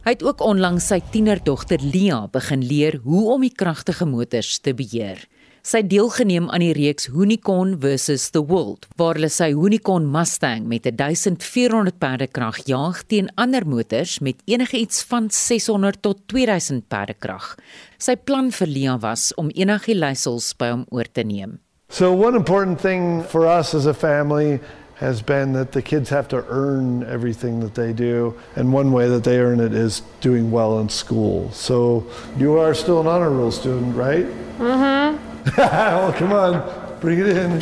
Hy 0.00 0.14
het 0.14 0.22
ook 0.24 0.40
onlangs 0.40 0.86
sy 0.88 1.00
tienerdogter 1.12 1.82
Lia 1.84 2.22
begin 2.32 2.62
leer 2.64 2.96
hoe 3.04 3.26
om 3.34 3.42
die 3.44 3.52
kragtige 3.52 4.06
motors 4.08 4.58
te 4.64 4.72
beheer. 4.74 5.26
Sy 5.60 5.82
deelgeneem 5.84 6.46
aan 6.48 6.62
die 6.64 6.72
reeks 6.72 7.10
Unicorn 7.12 7.74
versus 7.82 8.30
the 8.32 8.40
World, 8.40 8.86
waar 8.96 9.18
hulle 9.18 9.28
sy 9.28 9.50
Unicorn 9.52 10.06
Mustang 10.08 10.64
met 10.70 10.88
1400 10.88 11.98
perdekrag 12.00 12.62
jaag 12.64 13.02
teen 13.12 13.28
ander 13.36 13.66
motors 13.68 14.18
met 14.24 14.40
enigiets 14.48 15.04
van 15.10 15.28
600 15.28 16.00
tot 16.00 16.22
2000 16.32 16.86
perdekrag. 16.88 17.52
Sy 18.00 18.16
plan 18.16 18.48
vir 18.56 18.72
Lia 18.72 18.96
was 19.02 19.34
om 19.36 19.52
enige 19.52 19.92
leiersels 19.92 20.54
by 20.56 20.72
hom 20.72 20.86
oor 20.88 21.04
te 21.04 21.26
neem. 21.28 21.58
So 21.92 22.14
one 22.14 22.36
important 22.36 22.80
thing 22.80 23.22
for 23.28 23.44
us 23.44 23.74
as 23.74 23.84
a 23.84 23.92
family 23.92 24.60
has 25.00 25.20
been 25.20 25.52
that 25.54 25.72
the 25.72 25.82
kids 25.82 26.08
have 26.08 26.28
to 26.28 26.44
earn 26.48 27.02
everything 27.04 27.60
that 27.60 27.74
they 27.74 27.92
do. 27.92 28.34
And 28.56 28.72
one 28.72 28.92
way 28.92 29.08
that 29.08 29.24
they 29.24 29.40
earn 29.40 29.60
it 29.60 29.74
is 29.74 30.02
doing 30.20 30.50
well 30.50 30.78
in 30.78 30.88
school. 30.88 31.50
So 31.52 32.06
you 32.38 32.58
are 32.58 32.74
still 32.74 33.00
an 33.00 33.06
honor 33.06 33.30
roll 33.30 33.50
student, 33.50 33.96
right? 33.96 34.26
Mm-hmm. 34.58 34.99
Well, 35.56 36.12
come 36.20 36.32
on, 36.32 36.62
bring 37.00 37.18
it 37.18 37.28
in. 37.28 37.60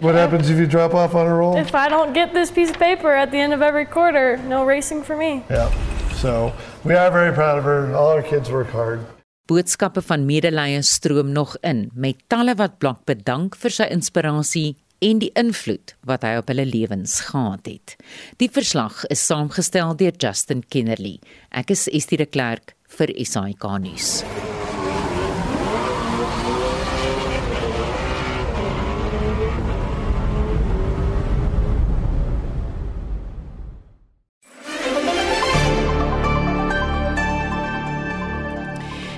What 0.00 0.14
happens 0.14 0.50
if 0.50 0.58
you 0.58 0.66
drop 0.66 0.94
off 0.94 1.14
on 1.14 1.26
a 1.26 1.34
roll? 1.34 1.56
If 1.56 1.74
I 1.74 1.88
don't 1.88 2.12
get 2.12 2.34
this 2.34 2.50
piece 2.50 2.70
of 2.70 2.78
paper 2.78 3.12
at 3.14 3.30
the 3.30 3.38
end 3.38 3.54
of 3.54 3.62
every 3.62 3.86
quarter, 3.86 4.36
no 4.48 4.64
racing 4.64 5.02
for 5.02 5.16
me. 5.16 5.42
Yeah. 5.48 5.72
So 6.16 6.52
we 6.84 6.94
are 6.94 7.10
very 7.10 7.32
proud 7.32 7.58
of 7.58 7.64
her. 7.64 7.94
All 7.94 8.08
our 8.08 8.22
kids 8.22 8.50
work 8.50 8.68
hard. 8.70 9.00
Boodskappe 9.46 10.02
van 10.02 10.26
medelee 10.26 10.82
stroom 10.82 11.32
nog 11.32 11.56
in 11.62 11.90
met 11.94 12.16
talle 12.26 12.54
wat 12.58 12.78
Blok 12.78 13.04
bedank 13.06 13.56
vir 13.56 13.70
sy 13.70 13.86
inspirasie 13.94 14.74
en 14.98 15.20
die 15.22 15.30
invloed 15.38 15.94
wat 16.08 16.24
hy 16.26 16.34
op 16.40 16.50
hulle 16.50 16.64
lewens 16.66 17.20
gehad 17.28 17.68
het. 17.70 17.94
Die 18.42 18.50
verslag 18.50 19.04
is 19.12 19.22
saamgestel 19.22 19.94
deur 20.00 20.16
Justin 20.18 20.64
Kennerly. 20.66 21.18
Ek 21.54 21.70
is 21.70 21.86
Estie 21.92 22.18
de 22.18 22.26
Klerk 22.26 22.74
vir 22.98 23.12
SAK 23.22 23.68
nuus. 23.84 24.10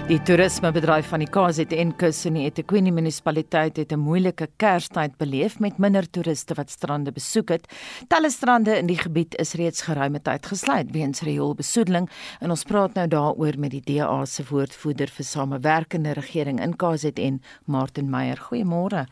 Die 0.08 0.16
toerismebedryf 0.24 1.10
van 1.12 1.20
die 1.20 1.28
KZN 1.28 1.90
kus 2.00 2.22
in 2.24 2.38
die 2.38 2.46
eThekwini 2.48 2.88
munisipaliteit 2.96 3.76
het 3.76 3.90
'n 3.92 4.00
moeilike 4.00 4.46
Kerstyd 4.56 5.18
beleef 5.18 5.58
met 5.60 5.76
minder 5.78 6.08
toeriste 6.10 6.54
wat 6.54 6.70
strande 6.70 7.12
besoek 7.12 7.48
het. 7.48 7.68
Talle 8.08 8.30
strande 8.30 8.78
in 8.78 8.86
die 8.86 8.96
gebied 8.96 9.34
is 9.34 9.52
reeds 9.52 9.82
geruime 9.82 10.22
tyd 10.22 10.46
gesluit 10.46 10.90
weens 10.92 11.20
rioolbesoedeling 11.20 12.08
en 12.40 12.50
ons 12.50 12.64
praat 12.64 12.94
nou 12.94 13.06
daaroor 13.06 13.58
met 13.58 13.70
die 13.70 13.82
DA 13.84 14.24
se 14.24 14.44
woordvoerder 14.48 15.08
vir 15.08 15.24
samewerkende 15.24 16.12
regering 16.12 16.58
in 16.60 16.76
KZN, 16.76 17.42
Martin 17.66 18.10
Meyer. 18.10 18.38
Goeiemôre. 18.38 19.06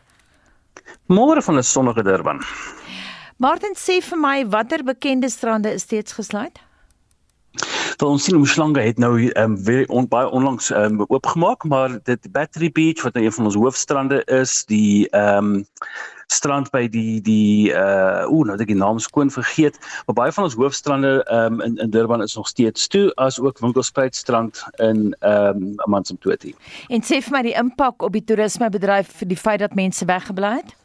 Môre 1.07 1.41
van 1.41 1.57
'n 1.57 1.63
sonnige 1.63 2.03
Durban. 2.03 2.41
Martin 3.37 3.75
sê 3.75 4.01
vir 4.01 4.17
my 4.17 4.45
watter 4.49 4.83
bekende 4.83 5.29
strande 5.29 5.73
is 5.73 5.81
steeds 5.81 6.13
gesluit? 6.13 6.59
Wel 7.97 8.09
ons 8.13 8.23
sien 8.23 8.37
Mshlanga 8.37 8.81
het 8.85 8.99
nou 9.01 9.31
um, 9.41 9.55
weer 9.65 9.87
on, 9.89 10.05
baie 10.07 10.29
onlangs 10.29 10.69
um, 10.69 10.99
oopgemaak, 11.07 11.63
maar 11.63 11.95
dit 12.05 12.27
Battery 12.31 12.69
Beach 12.71 13.01
wat 13.01 13.13
nou 13.13 13.25
een 13.25 13.33
van 13.33 13.49
ons 13.49 13.57
hoofstrande 13.57 14.21
is, 14.25 14.65
die 14.69 15.09
ehm 15.09 15.55
um, 15.55 15.65
strand 16.27 16.67
by 16.73 16.83
die 16.91 17.21
die 17.23 17.71
uh 17.71 18.27
ooh 18.27 18.43
nou 18.43 18.53
het 18.57 18.65
ek 18.65 18.73
die 18.73 18.77
naam 18.77 18.99
skoon 18.99 19.31
vergeet, 19.31 19.79
maar 20.05 20.17
baie 20.19 20.33
van 20.35 20.43
ons 20.43 20.57
hoofstrande 20.59 21.13
um, 21.33 21.61
in 21.63 21.77
in 21.81 21.89
Durban 21.89 22.21
is 22.21 22.35
nog 22.35 22.47
steeds 22.51 22.87
toe 22.87 23.07
as 23.15 23.39
ook 23.39 23.63
Winkelspruit 23.63 24.15
strand 24.15 24.61
in 24.75 25.15
ehm 25.19 25.63
um, 25.63 25.73
Amansimtoti. 25.87 26.53
En 26.93 27.01
sê 27.01 27.23
vir 27.23 27.37
my 27.39 27.45
die 27.47 27.55
impak 27.57 28.03
op 28.03 28.13
die 28.13 28.23
toerismebedryf 28.23 29.15
vir 29.23 29.31
die 29.33 29.39
feit 29.39 29.63
dat 29.65 29.73
mense 29.73 30.05
weggebly 30.05 30.59
het? 30.59 30.75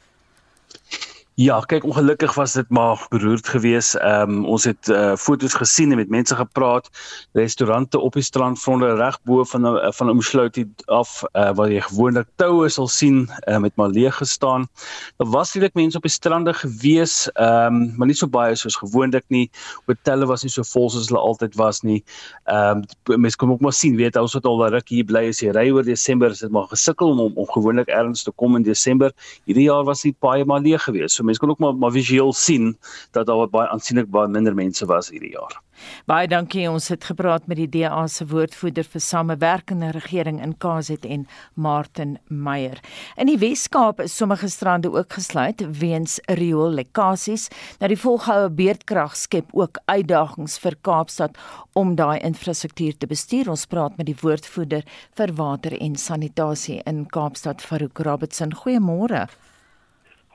Ja, 1.43 1.57
kyk 1.67 1.85
ongelukkig 1.89 2.35
was 2.35 2.53
dit 2.53 2.69
maar 2.71 3.01
beroerd 3.11 3.49
geweest. 3.49 3.95
Ehm 3.95 4.31
um, 4.31 4.45
ons 4.45 4.65
het 4.69 4.89
uh, 4.89 5.15
foto's 5.17 5.55
gesien 5.59 5.91
en 5.91 5.97
met 5.97 6.09
mense 6.09 6.37
gepraat. 6.37 6.91
Restaurante 7.33 7.99
op 7.99 8.15
die 8.15 8.23
strandfronte 8.23 8.93
reg 8.95 9.17
bo 9.27 9.45
van 9.45 9.67
uh, 9.67 9.91
van 9.91 10.09
Umsloutie 10.09 10.67
af 10.85 11.23
uh, 11.33 11.51
waar 11.57 11.73
jy 11.73 11.81
gewoonlik 11.81 12.29
toue 12.37 12.69
sal 12.69 12.87
sien 12.89 13.25
uh, 13.49 13.57
met 13.59 13.75
maar 13.75 13.89
leeg 13.89 14.15
gestaan. 14.17 14.69
Daar 15.17 15.31
was 15.33 15.55
redelik 15.55 15.75
mense 15.75 15.97
op 15.97 16.07
die 16.07 16.13
strande 16.13 16.55
gewees, 16.55 17.27
ehm 17.33 17.81
um, 17.81 17.97
maar 17.97 18.07
nie 18.13 18.17
so 18.21 18.29
baie 18.29 18.55
soos 18.55 18.77
gewoonlik 18.77 19.25
nie. 19.29 19.51
Hotelle 19.87 20.27
was 20.31 20.47
nie 20.47 20.53
so 20.53 20.63
vol 20.63 20.91
soos 20.91 21.09
hulle 21.11 21.21
altyd 21.21 21.59
was 21.59 21.83
nie. 21.83 22.05
Ehm 22.45 22.85
um, 23.09 23.19
mense 23.25 23.37
kom 23.37 23.57
ook 23.57 23.61
maar 23.67 23.75
sien, 23.75 23.97
weet 23.97 24.21
ons 24.21 24.39
wat 24.39 24.47
al 24.47 24.67
ruk 24.77 24.95
hier 24.95 25.09
bly 25.11 25.27
as 25.33 25.43
jy 25.43 25.51
ry 25.51 25.67
oor 25.73 25.83
Desember, 25.83 26.31
is 26.31 26.45
dit 26.47 26.53
maar 26.53 26.71
gesukkel 26.71 27.11
om 27.17 27.27
om, 27.27 27.33
om 27.35 27.51
gewoonlik 27.51 27.89
ergens 27.89 28.23
te 28.23 28.31
kom 28.31 28.57
in 28.57 28.63
Desember. 28.63 29.11
Hierdie 29.45 29.67
jaar 29.67 29.85
was 29.85 30.07
dit 30.07 30.19
baie 30.21 30.45
maar 30.45 30.61
leeg 30.61 30.87
geweest. 30.87 31.17
So 31.17 31.32
mense 31.33 31.41
kon 31.41 31.51
ook 31.51 31.59
maar 31.59 31.75
maar 31.75 31.93
visueel 31.93 32.33
sien 32.33 32.77
dat 33.11 33.27
daar 33.27 33.49
baie 33.49 33.69
aansienlik 33.69 34.11
baie 34.11 34.29
minder 34.29 34.55
mense 34.55 34.87
was 34.87 35.11
hierdie 35.11 35.33
jaar. 35.33 35.61
Baie 36.07 36.29
dankie. 36.29 36.69
Ons 36.71 36.89
het 36.93 37.05
gepraat 37.05 37.47
met 37.51 37.59
die 37.59 37.69
DA 37.69 38.07
se 38.07 38.27
woordvoerder 38.29 38.87
vir 38.87 39.01
samewerkende 39.03 39.91
regering 39.97 40.41
in 40.43 40.55
KZN, 40.63 41.27
Martin 41.55 42.19
Meyer. 42.29 42.79
In 43.17 43.27
die 43.27 43.39
Wes-Kaap 43.39 44.01
is 44.05 44.17
sommige 44.17 44.49
strande 44.53 44.93
ook 44.93 45.13
gesluit 45.13 45.65
weens 45.79 46.21
rioollekkasies. 46.29 47.49
Nou 47.81 47.91
die 47.91 47.99
volgehoue 47.99 48.51
beerdkrag 48.51 49.17
skep 49.17 49.51
ook 49.53 49.81
uitdagings 49.87 50.59
vir 50.63 50.77
Kaapstad 50.83 51.39
om 51.73 51.97
daai 51.97 52.21
infrastruktuur 52.21 52.99
te 52.99 53.11
bestuur. 53.11 53.51
Ons 53.51 53.67
praat 53.67 53.97
met 53.97 54.07
die 54.07 54.19
woordvoerder 54.21 54.85
vir 55.19 55.35
water 55.39 55.79
en 55.81 55.97
sanitasie 55.97 56.83
in 56.87 57.07
Kaapstad, 57.11 57.65
Farouk 57.65 58.05
Robertson. 58.07 58.55
Goeiemôre. 58.63 59.27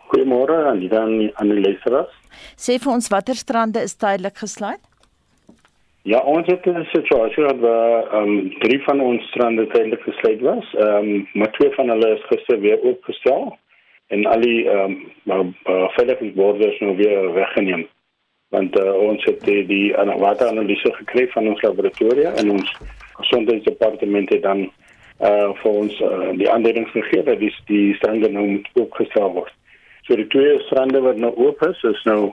Goeiemôre 0.07 0.65
aan 0.69 0.79
die 0.79 0.89
dan 0.89 1.31
aan 1.35 1.49
die 1.51 1.63
lesers. 1.63 2.13
Sê 2.55 2.77
vir 2.83 2.93
ons 2.93 3.09
watter 3.13 3.35
strande 3.35 3.83
is 3.83 3.95
tydelik 3.95 4.37
gesluit? 4.43 4.81
Ja, 6.07 6.19
ons 6.19 6.47
het 6.47 6.65
'n 6.65 6.87
situasie 6.95 7.43
waar 7.43 8.13
ehm 8.13 8.23
um, 8.23 8.59
drie 8.59 8.83
van 8.83 8.99
ons 9.01 9.27
strande 9.27 9.67
tydelik 9.67 10.01
gesluit 10.01 10.41
was. 10.41 10.73
Ehm 10.73 10.95
um, 10.95 11.27
maar 11.33 11.51
twee 11.51 11.71
van 11.71 11.89
hulle 11.89 12.13
is 12.15 12.27
gister 12.31 12.59
weer 12.59 12.79
oopgestel 12.83 13.57
en 14.07 14.25
al 14.25 14.41
die 14.41 14.69
ehm 14.69 14.95
um, 15.25 15.55
uh, 15.65 15.89
veiligheidsborde 15.95 16.75
nou 16.79 16.95
weer 16.95 17.33
weggeneem. 17.33 17.87
Want 18.49 18.79
uh, 18.79 18.93
ons 18.93 19.23
het 19.23 19.43
die, 19.43 19.65
die 19.65 19.93
wateranalise 20.17 20.93
gekry 20.93 21.27
van 21.27 21.47
ons 21.47 21.61
laboratoria 21.61 22.31
en 22.33 22.51
ons 22.51 22.75
gesondheidsdepartement 23.19 24.29
het 24.29 24.41
dan 24.41 24.71
uh 25.19 25.49
vir 25.61 25.71
ons 25.71 25.99
uh, 25.99 26.29
die 26.37 26.49
aanduidings 26.51 26.91
gegee 26.91 27.23
dat 27.23 27.39
die, 27.39 27.53
die 27.65 27.95
strande 27.95 28.29
nou 28.29 28.45
moet 28.47 28.67
oopgestel 28.73 29.31
word. 29.33 29.53
So 30.07 30.15
die 30.15 30.27
twee 30.31 30.59
strande 30.63 31.01
wat 31.03 31.17
nou 31.19 31.33
oop 31.35 31.63
is, 31.67 31.81
is 31.83 32.03
nou 32.07 32.31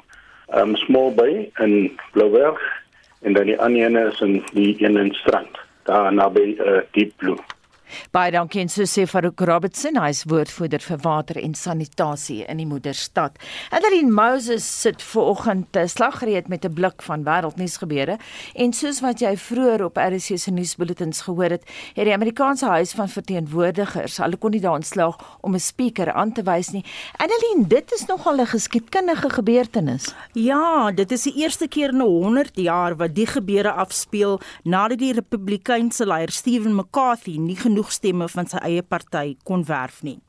um 0.54 0.76
Small 0.76 1.10
Bay 1.14 1.50
in 1.58 1.90
Blouberg 2.12 2.60
en 3.26 3.34
dan 3.34 3.50
die 3.50 3.58
ander 3.58 3.86
een 3.86 3.96
is 3.96 4.20
in 4.20 4.36
die 4.52 4.76
een 4.78 4.96
in 4.96 5.10
Strand, 5.14 5.58
daar 5.82 6.12
naby 6.12 6.54
uh, 6.54 6.78
Deep 6.92 7.16
Blue. 7.16 7.38
Baie 8.12 8.30
dankie 8.30 8.60
en 8.60 8.68
so 8.68 8.82
sê 8.82 9.06
Farouk 9.06 9.40
Robertson, 9.40 9.96
hy 9.96 10.08
is 10.08 10.24
woordvoerder 10.30 10.80
vir 10.80 10.98
water 11.04 11.40
en 11.40 11.54
sanitasie 11.54 12.44
in 12.48 12.60
die 12.62 12.66
moederstad. 12.66 13.38
Adeline 13.70 14.12
Moses 14.14 14.64
sit 14.64 15.02
vooroggend 15.02 15.76
slaggereed 15.86 16.48
met 16.48 16.64
'n 16.64 16.74
blik 16.74 17.02
van 17.02 17.24
wêreldnuus 17.24 17.78
gebeure 17.78 18.18
en 18.54 18.72
soos 18.72 19.00
wat 19.00 19.20
jy 19.20 19.36
vroeër 19.36 19.84
op 19.84 19.96
RC 19.96 20.38
se 20.38 20.50
nuusbulletins 20.50 21.22
gehoor 21.22 21.50
het, 21.50 21.64
het 21.94 22.04
die 22.04 22.14
Amerikaanse 22.14 22.66
Huis 22.66 22.92
van 22.92 23.08
Verteenwoordigers, 23.08 24.18
hulle 24.18 24.36
kon 24.36 24.50
nie 24.50 24.60
daarin 24.60 24.82
slaag 24.82 25.16
om 25.40 25.54
'n 25.54 25.60
spreker 25.60 26.12
aan 26.12 26.32
te 26.32 26.42
wys 26.42 26.70
nie. 26.70 26.84
Adeline, 27.18 27.66
dit 27.66 27.92
is 27.92 28.06
nogal 28.06 28.40
'n 28.40 28.46
geskiedkundige 28.46 29.30
gebeurtenis. 29.30 30.14
Ja, 30.32 30.90
dit 30.90 31.12
is 31.12 31.22
die 31.22 31.34
eerste 31.42 31.68
keer 31.68 31.92
in 31.92 32.00
100 32.00 32.56
jaar 32.56 32.96
wat 32.96 33.14
die 33.14 33.26
gebeure 33.26 33.72
afspeel 33.72 34.40
nadat 34.62 34.98
die 34.98 35.12
Republikeinse 35.12 36.06
leier 36.06 36.30
Stephen 36.30 36.74
McCarthy 36.74 37.36
nie 37.38 37.56
genoeg 37.56 37.83
van 38.34 38.46
sy 38.46 38.58
eie 38.62 38.82
party 38.82 39.36
kon 39.44 39.64
werf 39.64 40.02
nie. 40.02 40.20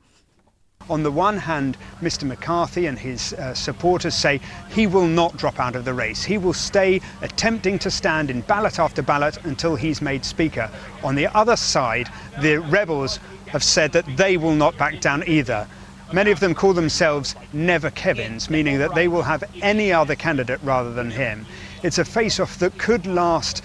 On 0.87 1.01
the 1.01 1.11
one 1.11 1.37
hand, 1.37 1.77
Mr. 2.01 2.25
McCarthy 2.25 2.85
and 2.85 2.99
his 2.99 3.33
uh, 3.33 3.55
supporters 3.55 4.13
say 4.13 4.39
he 4.69 4.85
will 4.85 5.07
not 5.07 5.35
drop 5.35 5.59
out 5.59 5.75
of 5.75 5.83
the 5.83 5.93
race. 5.93 6.23
He 6.23 6.37
will 6.37 6.53
stay 6.53 7.01
attempting 7.21 7.79
to 7.79 7.89
stand 7.89 8.29
in 8.29 8.41
ballot 8.41 8.77
after 8.77 9.01
ballot 9.01 9.37
until 9.45 9.75
he's 9.75 10.01
made 10.01 10.23
Speaker. 10.23 10.69
On 11.03 11.15
the 11.15 11.27
other 11.35 11.55
side, 11.55 12.09
the 12.39 12.57
rebels 12.57 13.19
have 13.47 13.63
said 13.63 13.93
that 13.93 14.05
they 14.15 14.37
will 14.37 14.53
not 14.53 14.77
back 14.77 15.01
down 15.01 15.23
either. 15.25 15.67
Many 16.13 16.29
of 16.29 16.39
them 16.39 16.53
call 16.53 16.73
themselves 16.73 17.35
Never 17.51 17.89
Kevins, 17.89 18.47
meaning 18.49 18.77
that 18.77 18.93
they 18.93 19.07
will 19.07 19.23
have 19.23 19.43
any 19.63 19.91
other 19.91 20.15
candidate 20.15 20.59
rather 20.61 20.93
than 20.93 21.09
him. 21.09 21.47
It's 21.81 21.97
a 21.97 22.05
face 22.05 22.39
off 22.39 22.59
that 22.59 22.77
could 22.77 23.07
last 23.07 23.63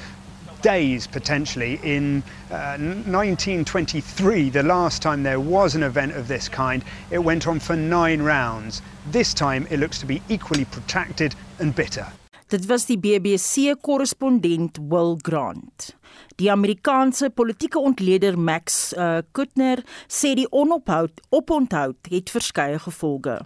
days 0.62 1.06
potentially 1.06 1.80
in 1.82 2.22
uh, 2.50 2.76
1923 2.78 4.50
the 4.50 4.62
last 4.62 5.02
time 5.02 5.22
there 5.22 5.40
was 5.40 5.74
an 5.74 5.82
event 5.82 6.12
of 6.12 6.28
this 6.28 6.48
kind 6.48 6.84
it 7.10 7.18
went 7.18 7.46
on 7.46 7.58
for 7.58 7.76
9 7.76 8.22
rounds 8.22 8.82
this 9.10 9.34
time 9.34 9.66
it 9.70 9.78
looks 9.78 9.98
to 9.98 10.06
be 10.06 10.22
equally 10.28 10.64
protracted 10.66 11.34
and 11.58 11.74
bitter 11.74 12.06
Dit 12.50 12.66
was 12.66 12.86
die 12.86 12.96
BBC 12.98 13.76
korrespondent 13.78 14.78
Will 14.90 15.16
Grant. 15.22 15.94
Die 16.34 16.50
Amerikaanse 16.50 17.28
politieke 17.30 17.78
ontleder 17.78 18.34
Max 18.38 18.92
uh, 18.98 19.20
Kuttner 19.30 19.84
sê 20.10 20.32
die 20.34 20.48
onophoud 20.50 21.22
oponthoud 21.30 22.10
het 22.10 22.32
verskeie 22.34 22.82
gevolge. 22.82 23.36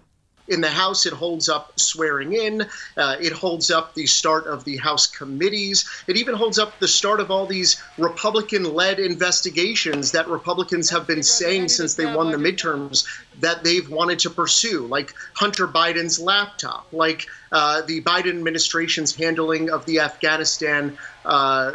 In 0.46 0.60
the 0.60 0.68
House, 0.68 1.06
it 1.06 1.12
holds 1.14 1.48
up 1.48 1.72
swearing 1.78 2.34
in. 2.34 2.66
Uh, 2.96 3.16
it 3.20 3.32
holds 3.32 3.70
up 3.70 3.94
the 3.94 4.06
start 4.06 4.46
of 4.46 4.64
the 4.64 4.76
House 4.76 5.06
committees. 5.06 5.88
It 6.06 6.18
even 6.18 6.34
holds 6.34 6.58
up 6.58 6.78
the 6.78 6.88
start 6.88 7.20
of 7.20 7.30
all 7.30 7.46
these 7.46 7.82
Republican 7.96 8.64
led 8.74 8.98
investigations 8.98 10.12
that 10.12 10.28
Republicans 10.28 10.90
have 10.90 11.06
been 11.06 11.22
saying 11.22 11.68
since 11.68 11.94
they 11.94 12.04
won 12.04 12.30
the 12.30 12.36
midterms 12.36 13.06
that 13.40 13.64
they've 13.64 13.88
wanted 13.88 14.18
to 14.20 14.30
pursue, 14.30 14.86
like 14.86 15.14
Hunter 15.34 15.66
Biden's 15.66 16.20
laptop, 16.20 16.86
like 16.92 17.26
uh, 17.50 17.80
the 17.82 18.02
Biden 18.02 18.36
administration's 18.36 19.14
handling 19.14 19.70
of 19.70 19.86
the 19.86 20.00
Afghanistan. 20.00 20.98
Uh, 21.24 21.72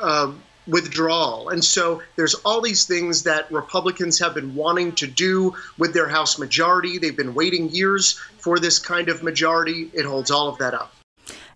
uh 0.00 0.32
withdrawal. 0.66 1.48
And 1.50 1.64
so 1.64 2.02
there's 2.16 2.34
all 2.44 2.60
these 2.60 2.84
things 2.84 3.22
that 3.22 3.50
Republicans 3.50 4.18
have 4.18 4.34
been 4.34 4.54
wanting 4.54 4.92
to 4.94 5.06
do 5.06 5.54
with 5.78 5.92
their 5.92 6.08
House 6.08 6.38
majority. 6.38 6.98
They've 6.98 7.16
been 7.16 7.34
waiting 7.34 7.68
years 7.70 8.18
for 8.38 8.58
this 8.58 8.78
kind 8.78 9.08
of 9.08 9.22
majority. 9.22 9.90
It 9.92 10.04
holds 10.04 10.30
all 10.30 10.48
of 10.48 10.58
that 10.58 10.74
up. 10.74 10.92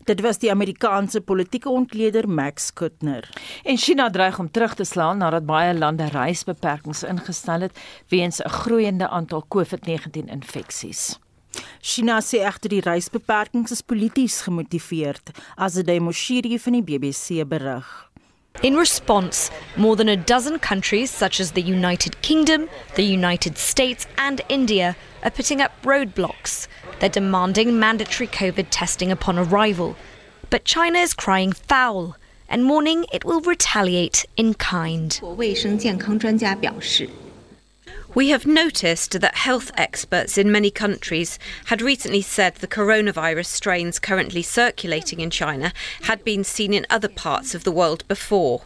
Dit 0.06 0.20
was 0.22 0.38
die 0.38 0.52
Amerikaanse 0.52 1.20
politieke 1.20 1.68
ontleder 1.68 2.28
Max 2.28 2.72
Kuttner. 2.72 3.26
En 3.64 3.76
China 3.76 4.06
dreig 4.10 4.38
om 4.38 4.50
terug 4.50 4.74
te 4.78 4.84
slaan 4.84 5.18
nadat 5.18 5.46
baie 5.46 5.74
lande 5.74 6.06
reisbeperkings 6.06 7.02
ingestel 7.02 7.66
het 7.66 7.78
weens 8.08 8.38
'n 8.38 8.48
groeiende 8.48 9.08
aantal 9.08 9.44
COVID-19 9.48 10.30
infeksies. 10.30 11.18
China 11.80 12.20
sê 12.20 12.38
egter 12.38 12.68
die 12.68 12.80
reisbeperkings 12.80 13.70
is 13.70 13.82
polities 13.82 14.40
gemotiveerd, 14.40 15.30
as 15.56 15.74
die 15.74 15.82
Demoshiri 15.82 16.58
van 16.58 16.72
die 16.72 16.82
BBC 16.82 17.48
berig. 17.48 18.05
In 18.62 18.74
response, 18.74 19.50
more 19.76 19.96
than 19.96 20.08
a 20.08 20.16
dozen 20.16 20.58
countries, 20.58 21.10
such 21.10 21.40
as 21.40 21.52
the 21.52 21.62
United 21.62 22.20
Kingdom, 22.22 22.68
the 22.94 23.02
United 23.02 23.58
States, 23.58 24.06
and 24.16 24.40
India, 24.48 24.96
are 25.22 25.30
putting 25.30 25.60
up 25.60 25.72
roadblocks. 25.82 26.66
They're 26.98 27.10
demanding 27.10 27.78
mandatory 27.78 28.28
COVID 28.28 28.68
testing 28.70 29.12
upon 29.12 29.38
arrival. 29.38 29.94
But 30.48 30.64
China 30.64 30.98
is 30.98 31.12
crying 31.14 31.52
foul. 31.52 32.16
and 32.48 32.68
warning 32.68 33.04
it 33.12 33.24
will 33.24 33.40
retaliate 33.40 34.24
in 34.36 34.54
kind. 34.54 35.18
We 38.16 38.30
have 38.30 38.46
noticed 38.46 39.20
that 39.20 39.34
health 39.34 39.70
experts 39.76 40.38
in 40.38 40.50
many 40.50 40.70
countries 40.70 41.38
had 41.66 41.82
recently 41.82 42.22
said 42.22 42.54
the 42.54 42.66
coronavirus 42.66 43.44
strains 43.44 43.98
currently 43.98 44.40
circulating 44.40 45.20
in 45.20 45.28
China 45.28 45.70
had 46.04 46.24
been 46.24 46.42
seen 46.42 46.72
in 46.72 46.86
other 46.88 47.10
parts 47.10 47.54
of 47.54 47.64
the 47.64 47.70
world 47.70 48.08
before. 48.08 48.62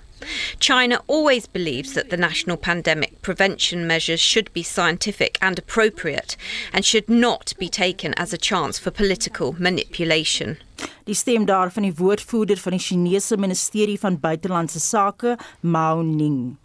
China 0.60 1.02
always 1.08 1.48
believes 1.48 1.94
that 1.94 2.10
the 2.10 2.16
national 2.16 2.58
pandemic 2.58 3.22
prevention 3.22 3.88
measures 3.88 4.20
should 4.20 4.52
be 4.52 4.62
scientific 4.62 5.36
and 5.42 5.58
appropriate 5.58 6.36
and 6.72 6.84
should 6.84 7.10
not 7.10 7.52
be 7.58 7.68
taken 7.68 8.14
as 8.14 8.32
a 8.32 8.38
chance 8.38 8.78
for 8.78 8.92
political 8.92 9.56
manipulation. 9.58 10.58
Die 11.06 11.14
stem 11.14 11.44
daar 11.44 11.72
van 11.72 11.82
die 11.82 11.94
woordvoerder 11.98 12.56
van 12.56 12.78
die 12.78 12.86
Chinese 12.86 13.36
Ministerie 13.36 13.98
van 13.98 14.20
Buitelandse 14.20 14.78
Sake, 14.78 15.36
Mao 15.60 16.02
Ning. 16.02 16.59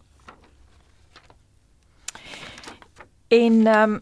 En 3.27 3.67
ehm 3.67 3.93
um, 3.93 4.01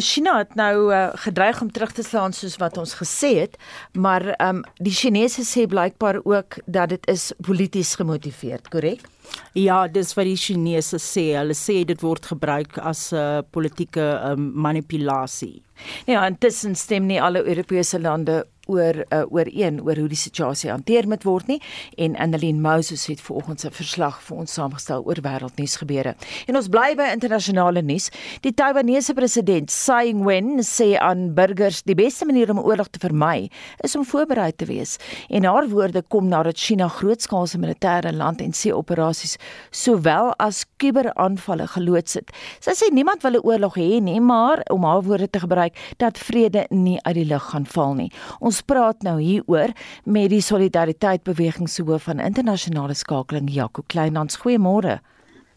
China 0.00 0.38
het 0.38 0.54
nou 0.54 0.92
uh, 0.92 1.08
gedreig 1.12 1.60
om 1.60 1.70
terug 1.72 1.92
te 1.92 2.02
slaan 2.02 2.32
soos 2.32 2.56
wat 2.56 2.78
ons 2.80 2.94
gesê 2.94 3.34
het, 3.42 3.56
maar 3.92 4.24
ehm 4.26 4.56
um, 4.56 4.62
die 4.76 4.92
Chinese 4.92 5.44
sê 5.44 5.66
blykbaar 5.68 6.20
ook 6.24 6.56
dat 6.66 6.88
dit 6.88 7.08
is 7.08 7.32
polities 7.40 7.94
gemotiveerd, 7.94 8.68
korrek? 8.68 9.04
Ja, 9.52 9.86
dis 9.88 10.14
wat 10.14 10.24
die 10.24 10.36
Chinese 10.36 10.98
sê. 10.98 11.30
Hulle 11.36 11.54
sê 11.54 11.84
dit 11.86 12.00
word 12.02 12.26
gebruik 12.26 12.78
as 12.78 13.12
'n 13.12 13.16
uh, 13.16 13.42
politieke 13.50 14.06
um, 14.30 14.52
manipulasie. 14.54 15.62
Ja, 16.06 16.26
intussen 16.26 16.74
stem 16.74 17.06
nie 17.06 17.22
alle 17.22 17.44
Europese 17.44 18.00
lande 18.00 18.46
oor 18.70 19.02
uh, 19.02 19.24
ooreen 19.30 19.80
oor 19.84 19.98
hoe 19.98 20.08
die 20.10 20.18
situasie 20.18 20.70
hanteer 20.70 21.08
moet 21.10 21.26
word 21.28 21.50
nie 21.50 21.60
en 21.96 22.16
Annelien 22.16 22.60
Moses 22.62 23.06
het 23.10 23.20
vanoggend 23.24 23.60
se 23.64 23.70
verslag 23.74 24.20
vir 24.26 24.42
ons 24.44 24.54
saamgestel 24.58 25.04
oor 25.06 25.20
wêreldnuus 25.24 25.78
gebeure. 25.82 26.14
En 26.46 26.58
ons 26.58 26.68
bly 26.70 26.94
by 26.98 27.10
internasionale 27.14 27.82
nuus. 27.82 28.10
Die 28.44 28.54
Taiwanese 28.54 29.14
president 29.18 29.70
Tsai 29.70 30.10
Ing-wen 30.10 30.58
sê 30.66 30.96
aan 30.98 31.30
burgers 31.36 31.82
die 31.86 31.94
beste 31.94 32.26
manier 32.26 32.50
om 32.50 32.58
oorlog 32.58 32.90
te 32.90 33.00
vermy 33.02 33.48
is 33.86 33.94
om 33.96 34.04
voorberei 34.06 34.50
te 34.52 34.66
wees. 34.66 34.96
En 35.28 35.46
haar 35.46 35.68
woorde 35.70 36.02
kom 36.08 36.28
nadat 36.28 36.58
China 36.58 36.88
grootskaalse 36.90 37.58
militêre 37.62 38.12
land 38.16 38.40
en 38.42 38.52
see 38.56 38.74
operasies 38.74 39.36
sowel 39.70 40.32
as 40.42 40.64
kuberaanvalle 40.82 41.68
geloods 41.74 42.18
het. 42.18 42.32
Sy 42.60 42.74
sê 42.78 42.90
niemand 42.92 43.22
wil 43.22 43.38
'n 43.38 43.46
oorlog 43.46 43.74
hê 43.76 44.00
nie, 44.00 44.20
maar 44.20 44.62
om 44.70 44.84
haar 44.84 45.02
woorde 45.02 45.30
te 45.30 45.40
gebruik 45.40 45.74
dat 45.98 46.18
vrede 46.18 46.66
nie 46.70 46.98
uit 47.02 47.14
die 47.14 47.24
lug 47.24 47.42
gaan 47.50 47.66
val 47.66 47.94
nie. 47.94 48.10
Ons 48.40 48.59
Ons 48.60 48.68
praat 48.68 49.04
nou 49.06 49.14
hieroor 49.16 49.70
met 50.04 50.26
die 50.28 50.42
Solidariteit 50.44 51.22
Beweging 51.24 51.68
se 51.72 51.80
hoof 51.80 52.10
van 52.10 52.18
internasionale 52.20 52.92
skakeling 52.92 53.46
Jaco 53.48 53.80
Kleinhans. 53.88 54.36
Goeiemôre. 54.42 54.98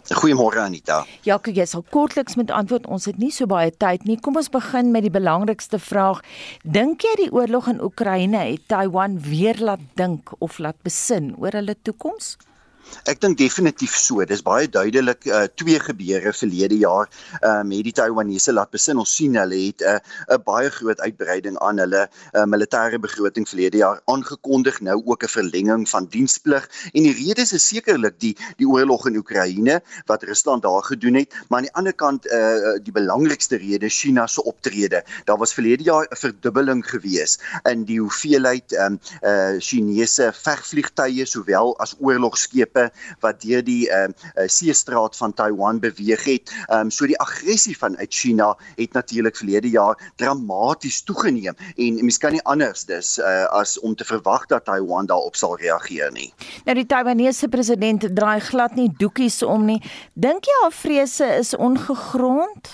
Goeiemôre 0.07 0.61
Anita. 0.63 1.01
Jaco, 1.27 1.51
jy 1.51 1.65
sal 1.67 1.83
kortliks 1.91 2.37
met 2.39 2.53
antwoord. 2.55 2.87
Ons 2.87 3.09
het 3.11 3.19
nie 3.19 3.33
so 3.35 3.43
baie 3.51 3.73
tyd 3.75 4.07
nie. 4.07 4.15
Kom 4.23 4.39
ons 4.39 4.47
begin 4.53 4.95
met 4.95 5.03
die 5.03 5.11
belangrikste 5.11 5.81
vraag. 5.83 6.23
Dink 6.63 7.03
jy 7.03 7.17
die 7.25 7.29
oorlog 7.35 7.67
in 7.73 7.83
Oekraïne 7.83 8.45
het 8.53 8.69
Taiwan 8.71 9.19
weer 9.27 9.59
laat 9.59 9.83
dink 9.99 10.31
of 10.39 10.63
laat 10.63 10.79
besin 10.87 11.33
oor 11.43 11.59
hulle 11.59 11.75
toekoms? 11.83 12.37
Ek 13.09 13.19
dink 13.19 13.37
definitief 13.37 13.95
so. 13.99 14.23
Dis 14.25 14.43
baie 14.45 14.67
duidelik 14.71 15.25
uh, 15.27 15.43
twee 15.59 15.79
gebeure 15.79 16.31
verlede 16.33 16.77
jaar 16.79 17.09
uh, 17.41 17.61
met 17.67 17.83
die 17.87 17.93
Taiwanese 17.95 18.53
laat 18.53 18.71
besin. 18.71 19.01
Ons 19.01 19.15
sien 19.17 19.35
hulle 19.39 19.59
het 19.59 19.83
'n 19.83 19.99
uh, 19.99 20.37
'n 20.37 20.43
baie 20.45 20.69
groot 20.69 20.99
uitbreiding 20.99 21.57
aan 21.59 21.81
hulle 21.83 22.03
uh, 22.07 22.45
militêre 22.47 22.99
begroting 22.99 23.47
verlede 23.49 23.77
jaar 23.77 24.01
aangekondig, 24.05 24.79
nou 24.81 25.01
ook 25.05 25.23
'n 25.23 25.33
verlenging 25.35 25.89
van 25.89 26.07
diensplig. 26.15 26.69
En 26.93 27.03
die 27.03 27.13
rede 27.13 27.41
is 27.41 27.67
sekerlik 27.67 28.19
die 28.19 28.35
die 28.57 28.67
oorlog 28.67 29.07
in 29.07 29.17
Oekraïne 29.17 29.81
wat 30.05 30.23
Rusland 30.23 30.63
daar 30.63 30.83
gedoen 30.83 31.15
het, 31.15 31.33
maar 31.49 31.59
aan 31.59 31.67
die 31.69 31.73
ander 31.73 31.93
kant 31.93 32.25
uh, 32.31 32.77
die 32.83 32.93
belangrikste 32.93 33.57
rede 33.57 33.89
China 33.89 34.27
se 34.27 34.43
optrede. 34.43 35.03
Daar 35.25 35.37
was 35.37 35.53
verlede 35.53 35.83
jaar 35.83 36.07
'n 36.11 36.15
verdubbeling 36.15 36.85
gewees 36.89 37.39
in 37.69 37.83
die 37.83 37.99
hoeveelheid 37.99 38.71
um, 38.73 38.99
uh, 39.21 39.59
Chinese 39.59 40.31
vegvliegtuie 40.33 41.25
sowel 41.25 41.77
as 41.79 41.95
oorlogskepe 41.99 42.72
wat 43.19 43.41
deur 43.41 43.63
die 43.63 43.89
ehm 43.89 44.11
uh, 44.11 44.43
uh, 44.43 44.47
seestraat 44.47 45.17
van 45.17 45.33
Taiwan 45.33 45.79
beweeg 45.79 46.23
het. 46.23 46.53
Ehm 46.67 46.79
um, 46.79 46.91
so 46.91 47.05
die 47.05 47.19
aggressie 47.19 47.77
van 47.77 47.97
uit 47.97 48.13
China 48.13 48.57
het 48.75 48.93
natuurlik 48.93 49.37
verlede 49.37 49.69
jaar 49.69 50.11
dramaties 50.15 51.01
toegeneem 51.03 51.55
en 51.75 51.95
mens 51.95 52.17
kan 52.17 52.31
nie 52.31 52.43
anders 52.43 52.85
dis 52.85 53.17
uh, 53.19 53.45
as 53.45 53.79
om 53.79 53.95
te 53.95 54.05
verwag 54.05 54.45
dat 54.45 54.65
Taiwan 54.65 55.05
daarop 55.05 55.35
sal 55.35 55.57
reageer 55.57 56.11
nie. 56.11 56.33
Nou 56.65 56.75
die 56.75 56.85
Taiwanese 56.85 57.47
president 57.47 58.07
draai 58.15 58.39
glad 58.39 58.75
nie 58.75 58.91
doekies 58.97 59.41
om 59.43 59.65
nie. 59.65 59.81
Dink 60.13 60.45
jy 60.45 60.57
haar 60.61 60.75
vrese 60.75 61.27
is 61.39 61.55
ongegrond? 61.55 62.69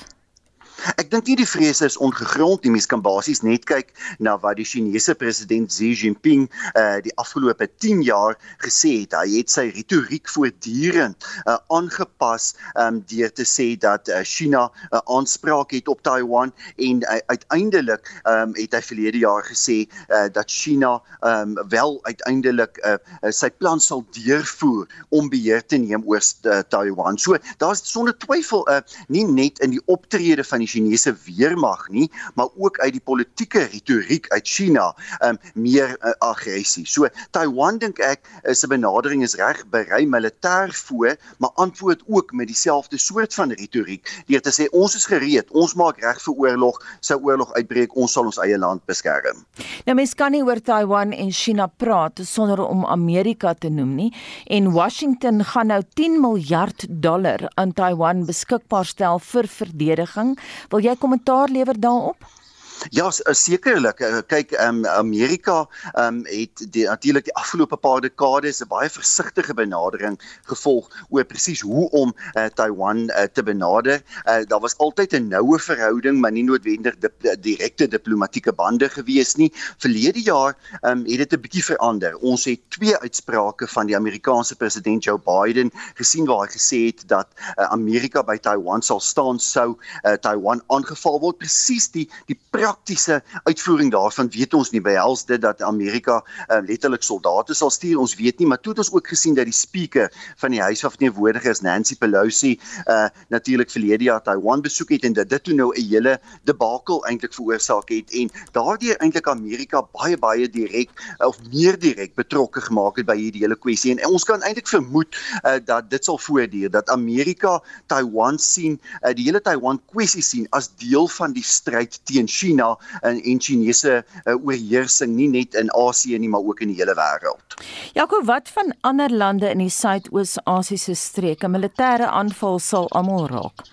Ek 0.99 1.09
dink 1.11 1.27
nie 1.27 1.37
die 1.39 1.47
vrese 1.47 1.87
is 1.89 1.97
ongegrond 1.99 2.63
nie. 2.63 2.71
Mens 2.75 2.87
kan 2.89 3.01
basies 3.03 3.41
net 3.43 3.65
kyk 3.69 3.91
na 4.23 4.35
wat 4.39 4.59
die 4.59 4.67
Chinese 4.67 5.15
president 5.19 5.71
Xi 5.73 5.91
Jinping 5.97 6.47
uh 6.79 6.99
die 7.03 7.13
afgelope 7.21 7.67
10 7.83 8.03
jaar 8.07 8.37
gesê 8.63 9.01
het. 9.01 9.15
Hy 9.17 9.39
het 9.39 9.51
sy 9.51 9.67
retoriek 9.75 10.29
voortdurend 10.31 11.27
uh 11.45 11.57
aangepas 11.75 12.53
um 12.79 13.01
deur 13.11 13.33
te 13.35 13.45
sê 13.47 13.73
dat 13.79 14.09
uh, 14.09 14.21
China 14.23 14.69
'n 14.69 14.95
uh, 14.95 15.01
aanspraak 15.17 15.71
het 15.75 15.87
op 15.87 16.03
Taiwan 16.03 16.53
en 16.77 17.03
uh, 17.03 17.19
uiteindelik 17.27 18.07
um 18.23 18.55
het 18.55 18.73
hy 18.73 18.81
verlede 18.91 19.23
jaar 19.25 19.43
gesê 19.43 19.87
uh 20.09 20.27
dat 20.31 20.47
China 20.51 20.99
um 21.25 21.57
wel 21.69 21.99
uiteindelik 22.03 22.79
uh, 22.85 22.97
uh 23.23 23.31
sy 23.31 23.49
plan 23.49 23.79
sal 23.79 24.05
deurvoer 24.15 24.87
om 25.09 25.29
beheer 25.29 25.65
te 25.65 25.77
neem 25.77 26.03
oor 26.05 26.23
uh, 26.43 26.59
Taiwan. 26.69 27.17
So 27.17 27.37
daar's 27.57 27.83
sonder 27.83 28.17
twyfel 28.17 28.67
uh 28.69 28.81
nie 29.07 29.25
net 29.25 29.59
in 29.59 29.75
die 29.75 29.83
optrede 29.85 30.43
van 30.43 30.59
die 30.59 30.68
Chinese 30.69 31.15
weermag 31.25 31.87
nie, 31.89 32.07
maar 32.35 32.49
ook 32.55 32.79
uit 32.79 32.93
die 32.97 33.03
politieke 33.03 33.65
retoriek 33.71 34.29
uit 34.33 34.47
China, 34.47 34.91
um 35.25 35.39
meer 35.53 35.95
uh, 35.97 36.13
aggressie. 36.25 36.85
So 36.87 37.09
Taiwan 37.35 37.79
dink 37.81 37.99
ek 38.03 38.27
is 38.43 38.63
'n 38.63 38.69
benadering 38.69 39.23
is 39.25 39.35
reg 39.39 39.63
berei 39.73 40.05
militêr 40.07 40.73
voor, 40.73 41.17
maar 41.37 41.51
antwoord 41.55 42.03
ook 42.07 42.33
met 42.33 42.47
dieselfde 42.47 42.97
soort 42.97 43.33
van 43.33 43.51
retoriek 43.51 44.07
deur 44.27 44.41
te 44.41 44.53
sê 44.53 44.69
ons 44.71 44.95
is 44.95 45.05
gereed, 45.05 45.49
ons 45.51 45.73
maak 45.75 46.01
reg 46.03 46.21
vir 46.21 46.33
oorlog, 46.33 46.79
sou 46.99 47.19
oorlog 47.23 47.53
uitbreek, 47.53 47.95
ons 47.95 48.11
sal 48.11 48.29
ons 48.29 48.39
eie 48.43 48.57
land 48.57 48.83
beskerm. 48.85 49.45
Nou 49.85 49.95
mens 49.95 50.13
kan 50.13 50.31
nie 50.31 50.43
oor 50.43 50.61
Taiwan 50.61 51.11
en 51.15 51.31
China 51.31 51.67
praat 51.67 52.19
sonder 52.23 52.61
om 52.65 52.85
Amerika 52.85 53.53
te 53.53 53.69
noem 53.69 53.95
nie 53.95 54.09
en 54.45 54.71
Washington 54.75 55.43
gaan 55.43 55.71
nou 55.73 55.81
10 55.93 56.19
miljard 56.21 56.85
dollar 56.89 57.47
aan 57.55 57.73
Taiwan 57.73 58.25
beskikbaar 58.25 58.85
stel 58.85 59.19
vir 59.19 59.47
verdediging. 59.47 60.35
Wil 60.69 60.83
jy 60.89 60.95
kommentaar 60.99 61.49
lewer 61.49 61.79
daarop? 61.79 62.38
Ja, 62.87 63.09
sekerlik. 63.11 63.99
Eh, 63.99 64.21
kyk, 64.27 64.53
um, 64.63 64.85
Amerika 64.87 65.67
um, 65.99 66.21
het 66.25 66.63
die, 66.71 66.85
natuurlik 66.87 67.25
die 67.27 67.35
afgelope 67.35 67.75
paar 67.75 67.99
dekades 68.01 68.61
'n 68.63 68.67
baie 68.71 68.89
versigtige 68.89 69.53
benadering 69.53 70.15
gevolg 70.47 70.87
oor 71.09 71.25
presies 71.25 71.61
hoe 71.61 71.89
om 71.89 72.13
uh, 72.37 72.45
Taiwan 72.45 73.09
uh, 73.09 73.27
te 73.33 73.43
benader. 73.43 74.01
Uh, 74.25 74.45
daar 74.47 74.59
was 74.59 74.77
altyd 74.77 75.13
'n 75.13 75.27
noue 75.27 75.59
verhouding, 75.59 76.19
maar 76.19 76.31
nie 76.31 76.43
noodwendig 76.43 76.95
di 76.97 77.09
direkte 77.39 77.87
diplomatieke 77.87 78.53
bande 78.53 78.89
gewees 78.89 79.35
nie. 79.35 79.51
Verlede 79.77 80.21
jaar 80.21 80.55
um, 80.81 81.03
het 81.05 81.17
dit 81.17 81.33
'n 81.33 81.41
bietjie 81.41 81.63
verander. 81.63 82.15
Ons 82.15 82.45
het 82.45 82.59
twee 82.69 82.97
uitsprake 82.97 83.67
van 83.67 83.85
die 83.85 83.95
Amerikaanse 83.95 84.55
president 84.55 85.03
Joe 85.03 85.19
Biden 85.19 85.71
gesien 85.95 86.25
waar 86.25 86.47
hy 86.47 86.51
gesê 86.55 86.85
het 86.85 87.03
dat 87.07 87.27
uh, 87.57 87.65
Amerika 87.71 88.23
by 88.23 88.37
Taiwan 88.37 88.81
sal 88.81 88.99
staan 88.99 89.39
sou 89.39 89.75
uh, 90.03 90.13
Taiwan 90.13 90.63
aangeval 90.67 91.19
word. 91.19 91.37
Presies 91.37 91.91
die 91.91 92.09
die 92.25 92.39
praktiese 92.69 93.21
uitvoering 93.43 93.89
daarvan 93.91 94.29
weet 94.29 94.53
ons 94.53 94.69
nie. 94.73 94.81
Behels 94.85 95.25
dit 95.25 95.41
dat 95.41 95.61
Amerika 95.65 96.19
uh, 96.21 96.59
letterlik 96.67 97.03
soldate 97.05 97.55
sal 97.57 97.71
stuur? 97.73 97.97
Ons 98.01 98.13
weet 98.19 98.39
nie 98.39 98.47
maar 98.49 98.61
toe 98.61 98.73
het 98.75 98.81
ons 98.83 98.91
ook 98.93 99.09
gesien 99.09 99.37
dat 99.37 99.49
die 99.49 99.55
speaker 99.55 100.11
van 100.41 100.53
die 100.53 100.61
huis 100.61 100.83
van 100.83 100.93
verteenwoordigers 100.93 101.63
Nancy 101.65 101.97
Pelosi 101.97 102.51
uh, 102.85 103.07
natuurlik 103.33 103.71
verlede 103.73 104.09
jaar 104.09 104.21
Taiwan 104.25 104.61
besoek 104.65 104.93
het 104.93 105.07
en 105.07 105.17
dat 105.17 105.29
dit 105.29 105.43
toe 105.43 105.55
nou 105.57 105.71
'n 105.73 105.87
hele 105.89 106.19
debakel 106.45 107.01
eintlik 107.09 107.33
veroorsaak 107.33 107.89
het 107.89 108.13
en 108.13 108.29
daardeur 108.53 108.97
eintlik 109.01 109.27
Amerika 109.27 109.81
baie 109.97 110.17
baie 110.17 110.49
direk 110.49 110.89
uh, 111.19 111.27
of 111.27 111.37
meer 111.51 111.79
direk 111.79 112.15
betrokke 112.15 112.61
gemaak 112.61 113.01
het 113.01 113.05
by 113.09 113.17
hierdie 113.17 113.41
hele 113.45 113.57
kwessie 113.57 113.91
en, 113.91 114.03
en 114.03 114.13
ons 114.13 114.23
kan 114.23 114.41
eintlik 114.41 114.67
vermoed 114.67 115.17
uh, 115.43 115.57
dat 115.65 115.89
dit 115.89 116.05
sal 116.05 116.17
voortduur 116.17 116.69
dat 116.69 116.89
Amerika 116.89 117.59
Taiwan 117.87 118.37
sien 118.39 118.79
uh, 119.01 119.13
die 119.13 119.25
hele 119.25 119.41
Taiwan 119.41 119.81
kwessie 119.89 120.23
sien 120.23 120.47
as 120.51 120.69
deel 120.77 121.07
van 121.07 121.33
die 121.33 121.45
stryd 121.45 121.99
teen 122.05 122.27
China 122.27 122.58
China 122.59 122.77
en 123.01 123.21
en 123.23 123.39
Chinese 123.39 124.03
uh, 124.25 124.35
oorheersing 124.35 125.15
nie 125.15 125.29
net 125.29 125.55
in 125.55 125.71
Asië 125.71 126.19
nie 126.19 126.29
maar 126.29 126.43
ook 126.43 126.59
in 126.59 126.73
die 126.73 126.79
hele 126.79 126.95
wêreld. 126.95 127.57
Jaco, 127.93 128.21
wat 128.25 128.49
van 128.49 128.73
ander 128.81 129.11
lande 129.11 129.49
in 129.49 129.63
die 129.63 129.69
Suidoos-Asiëse 129.69 130.95
streke? 130.95 131.47
'n 131.47 131.55
Militêre 131.55 132.07
aanval 132.07 132.59
sal 132.59 132.89
almal 132.89 133.27
raak. 133.27 133.67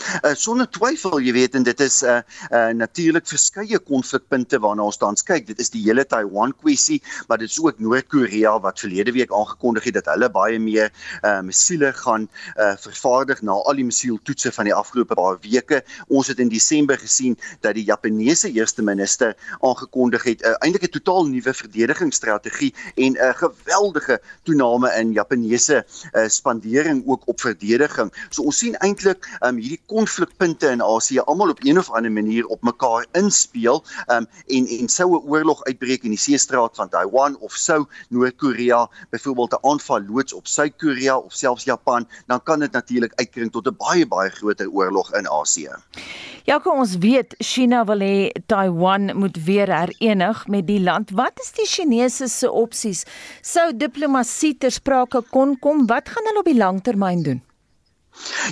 Uh, 0.00 0.32
sonder 0.34 0.68
twyfel, 0.72 1.18
jy 1.20 1.32
weet 1.36 1.54
en 1.58 1.64
dit 1.66 1.80
is 1.80 2.00
'n 2.02 2.08
uh, 2.08 2.20
uh, 2.50 2.72
natuurlik 2.74 3.26
verskeie 3.26 3.78
konflikpunte 3.78 4.58
waarna 4.58 4.82
ons 4.88 4.96
tans 4.96 5.22
kyk. 5.22 5.46
Dit 5.46 5.60
is 5.60 5.70
die 5.70 5.82
hele 5.84 6.04
Taiwan 6.04 6.54
kwessie, 6.62 7.02
maar 7.28 7.38
dit 7.38 7.50
is 7.50 7.60
ook 7.60 7.78
Noord-Korea 7.78 8.60
wat 8.60 8.80
verlede 8.80 9.12
week 9.12 9.32
aangekondig 9.32 9.84
het 9.84 9.94
dat 9.94 10.08
hulle 10.14 10.30
baie 10.30 10.58
meer 10.58 10.90
uh, 11.22 11.40
missiele 11.40 11.92
gaan 11.92 12.28
uh, 12.56 12.72
vervaardig 12.76 13.42
na 13.42 13.52
al 13.52 13.76
die 13.76 13.84
missieltoetse 13.84 14.52
van 14.52 14.64
die 14.64 14.74
afgelope 14.74 15.14
paar 15.14 15.38
weke. 15.44 15.82
Ons 16.08 16.32
het 16.32 16.38
in 16.38 16.48
Desember 16.48 16.98
gesien 16.98 17.36
dat 17.60 17.74
die 17.74 17.84
Japaneese 17.84 18.50
eerste 18.50 18.82
minister 18.82 19.36
aangekondig 19.60 20.24
het 20.24 20.42
uh, 20.42 20.54
eintlik 20.64 20.88
'n 20.88 20.96
totaal 20.96 21.26
nuwe 21.26 21.54
verdedigingsstrategie 21.54 22.74
en 22.96 23.12
'n 23.12 23.16
uh, 23.16 23.34
geweldige 23.34 24.20
toename 24.42 24.88
in 24.96 25.12
Japaneese 25.12 25.84
uh, 25.84 26.28
spandering 26.28 27.02
ook 27.06 27.28
op 27.28 27.40
verdediging. 27.40 28.12
So 28.30 28.42
ons 28.42 28.58
sien 28.58 28.76
eintlik 28.78 29.28
um, 29.40 29.56
hierdie 29.56 29.82
konflikpunte 29.90 30.70
in 30.70 30.82
Asië 30.82 31.24
almal 31.26 31.50
op 31.50 31.64
een 31.66 31.78
of 31.78 31.90
ander 31.90 32.12
manier 32.12 32.46
op 32.46 32.62
mekaar 32.62 33.06
inspeel 33.18 33.82
um, 34.06 34.26
en 34.46 34.66
en 34.78 34.88
sou 34.88 35.08
'n 35.16 35.26
oorlog 35.32 35.64
uitbreek 35.64 36.02
in 36.02 36.14
die 36.14 36.24
seestraat 36.28 36.76
van 36.76 36.88
Taiwan 36.88 37.36
of 37.38 37.52
sou 37.52 37.86
Noord-Korea 38.08 38.88
byvoorbeeld 39.10 39.52
'n 39.52 39.66
aanval 39.66 40.02
loods 40.08 40.32
op 40.32 40.46
Suid-Korea 40.46 41.18
of 41.18 41.32
selfs 41.32 41.64
Japan, 41.64 42.08
dan 42.26 42.42
kan 42.42 42.58
dit 42.60 42.72
natuurlik 42.72 43.12
uitkring 43.14 43.52
tot 43.52 43.66
'n 43.66 43.76
baie 43.76 44.06
baie 44.06 44.30
groter 44.30 44.70
oorlog 44.70 45.14
in 45.14 45.28
Asië. 45.28 45.74
Ja, 46.44 46.58
kom 46.58 46.78
ons 46.78 46.96
weet 46.98 47.34
China 47.38 47.84
wil 47.84 48.00
hê 48.00 48.30
Taiwan 48.46 49.16
moet 49.16 49.44
weer 49.44 49.68
herenig 49.68 50.46
met 50.46 50.66
die 50.66 50.80
land. 50.80 51.10
Wat 51.10 51.40
is 51.42 51.52
die 51.52 51.66
Chinese 51.66 52.28
se 52.28 52.50
opsies? 52.50 53.04
Sou 53.40 53.76
diplomatie 53.76 54.56
ter 54.58 54.70
sprake 54.70 55.22
kon 55.30 55.58
kom? 55.58 55.86
Wat 55.86 56.08
gaan 56.08 56.24
hulle 56.24 56.38
op 56.38 56.44
die 56.44 56.56
lang 56.56 56.82
termyn 56.82 57.22
doen? 57.22 57.42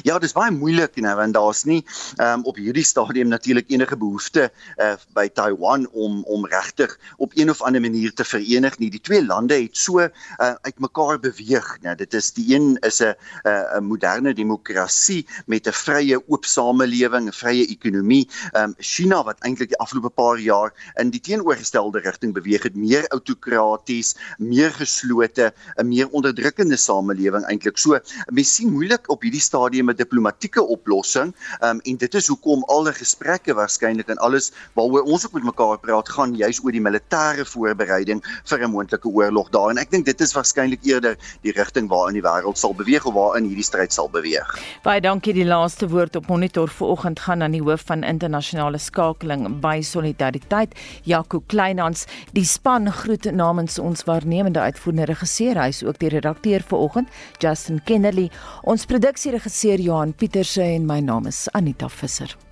Ja, 0.02 0.18
dis 0.18 0.32
baie 0.32 0.50
moeilik, 0.54 0.94
know, 0.94 1.14
want 1.18 1.34
daar's 1.34 1.64
nie 1.68 1.84
um, 2.22 2.44
op 2.48 2.56
hierdie 2.56 2.84
stadium 2.86 3.28
natuurlik 3.28 3.68
enige 3.70 3.96
behoefte 3.96 4.48
uh, 4.78 4.94
by 5.16 5.28
Taiwan 5.28 5.86
om 5.92 6.22
om 6.24 6.46
regtig 6.46 6.94
op 7.16 7.32
een 7.34 7.50
of 7.50 7.62
ander 7.62 7.80
manier 7.80 8.12
te 8.14 8.24
verenig 8.24 8.78
nie. 8.78 8.90
Die 8.90 9.00
twee 9.00 9.24
lande 9.24 9.58
het 9.60 9.76
so 9.76 10.00
uh, 10.00 10.08
uitmekaar 10.38 11.20
beweeg. 11.20 11.68
Nou, 11.82 11.94
dit 11.98 12.14
is 12.14 12.32
die 12.32 12.54
een 12.54 12.76
is 12.86 13.02
'n 13.02 13.14
'n 13.44 13.84
moderne 13.84 14.34
demokrasie 14.34 15.26
met 15.46 15.66
'n 15.66 15.72
vrye 15.72 16.20
oop 16.28 16.44
samelewing, 16.44 17.28
'n 17.28 17.32
vrye 17.32 17.66
ekonomie. 17.66 18.28
Um, 18.52 18.74
China 18.78 19.22
wat 19.24 19.40
eintlik 19.40 19.68
die 19.68 19.78
afgelope 19.78 20.10
paar 20.10 20.38
jaar 20.38 20.72
in 20.96 21.10
die 21.10 21.20
teenoorgestelde 21.20 22.00
rigting 22.00 22.34
beweeg 22.34 22.62
het, 22.62 22.76
meer 22.76 23.08
autokraties, 23.08 24.16
meer 24.38 24.70
geslote, 24.70 25.52
'n 25.76 25.88
meer 25.88 26.08
onderdrukkende 26.08 26.76
samelewing 26.76 27.44
eintlik. 27.44 27.78
So, 27.78 27.98
mens 28.32 28.54
sien 28.54 28.72
moeilik 28.72 29.10
op 29.10 29.22
hierdie 29.22 29.40
stadium 29.40 29.57
'n 29.66 29.96
diplomatieke 29.96 30.62
oplossing. 30.62 31.34
Um, 31.60 31.80
en 31.80 31.96
dit 31.96 32.14
is 32.14 32.26
hoekom 32.26 32.64
al 32.64 32.84
die 32.84 32.92
gesprekke 32.92 33.54
waarskynlik 33.54 34.08
en 34.08 34.16
alles 34.16 34.52
waaroor 34.74 35.02
ons 35.02 35.26
ook 35.26 35.32
met 35.32 35.44
mekaar 35.44 35.78
praat 35.78 36.08
gaan 36.08 36.34
juis 36.36 36.60
oor 36.64 36.72
die 36.72 36.82
militêre 36.82 37.44
voorbereiding 37.44 38.22
vir 38.44 38.58
'n 38.62 38.70
moontlike 38.70 39.08
oorlog 39.08 39.50
daar. 39.50 39.70
En 39.70 39.78
ek 39.78 39.90
dink 39.90 40.04
dit 40.04 40.20
is 40.20 40.32
waarskynlik 40.32 40.82
eerder 40.82 41.16
die 41.42 41.52
rigting 41.52 41.88
waarin 41.88 42.14
die 42.14 42.22
wêreld 42.22 42.58
sal 42.58 42.74
beweeg 42.74 43.06
of 43.06 43.14
waarin 43.14 43.44
hierdie 43.44 43.64
stryd 43.64 43.92
sal 43.92 44.08
beweeg. 44.08 44.58
Baie 44.82 45.00
dankie 45.00 45.32
die 45.32 45.44
laaste 45.44 45.88
woord 45.88 46.16
op 46.16 46.26
monitor 46.26 46.68
vanoggend 46.68 47.20
gaan 47.20 47.42
aan 47.42 47.52
die 47.52 47.62
hoof 47.62 47.82
van 47.86 48.02
internasionale 48.02 48.78
skakeling 48.78 49.60
by 49.60 49.80
Solidariteit, 49.82 50.74
Jaco 51.04 51.42
Kleinhans. 51.46 52.06
Die 52.32 52.44
span 52.44 52.92
groet 52.92 53.24
namens 53.32 53.78
ons 53.78 54.04
waarnemende 54.04 54.60
uitvoerende 54.60 55.04
regisseur, 55.04 55.58
hy 55.60 55.68
is 55.68 55.84
ook 55.84 55.98
die 55.98 56.08
redakteur 56.08 56.62
vanoggend, 56.62 57.08
Justin 57.38 57.80
Kennerly. 57.84 58.30
Ons 58.62 58.86
produksie 58.86 59.32
regisseur 59.48 59.80
Johan 59.80 60.12
Pieterse 60.12 60.62
en 60.74 60.84
my 60.86 61.00
naam 61.00 61.26
is 61.26 61.48
Anita 61.54 61.88
Visser. 61.88 62.47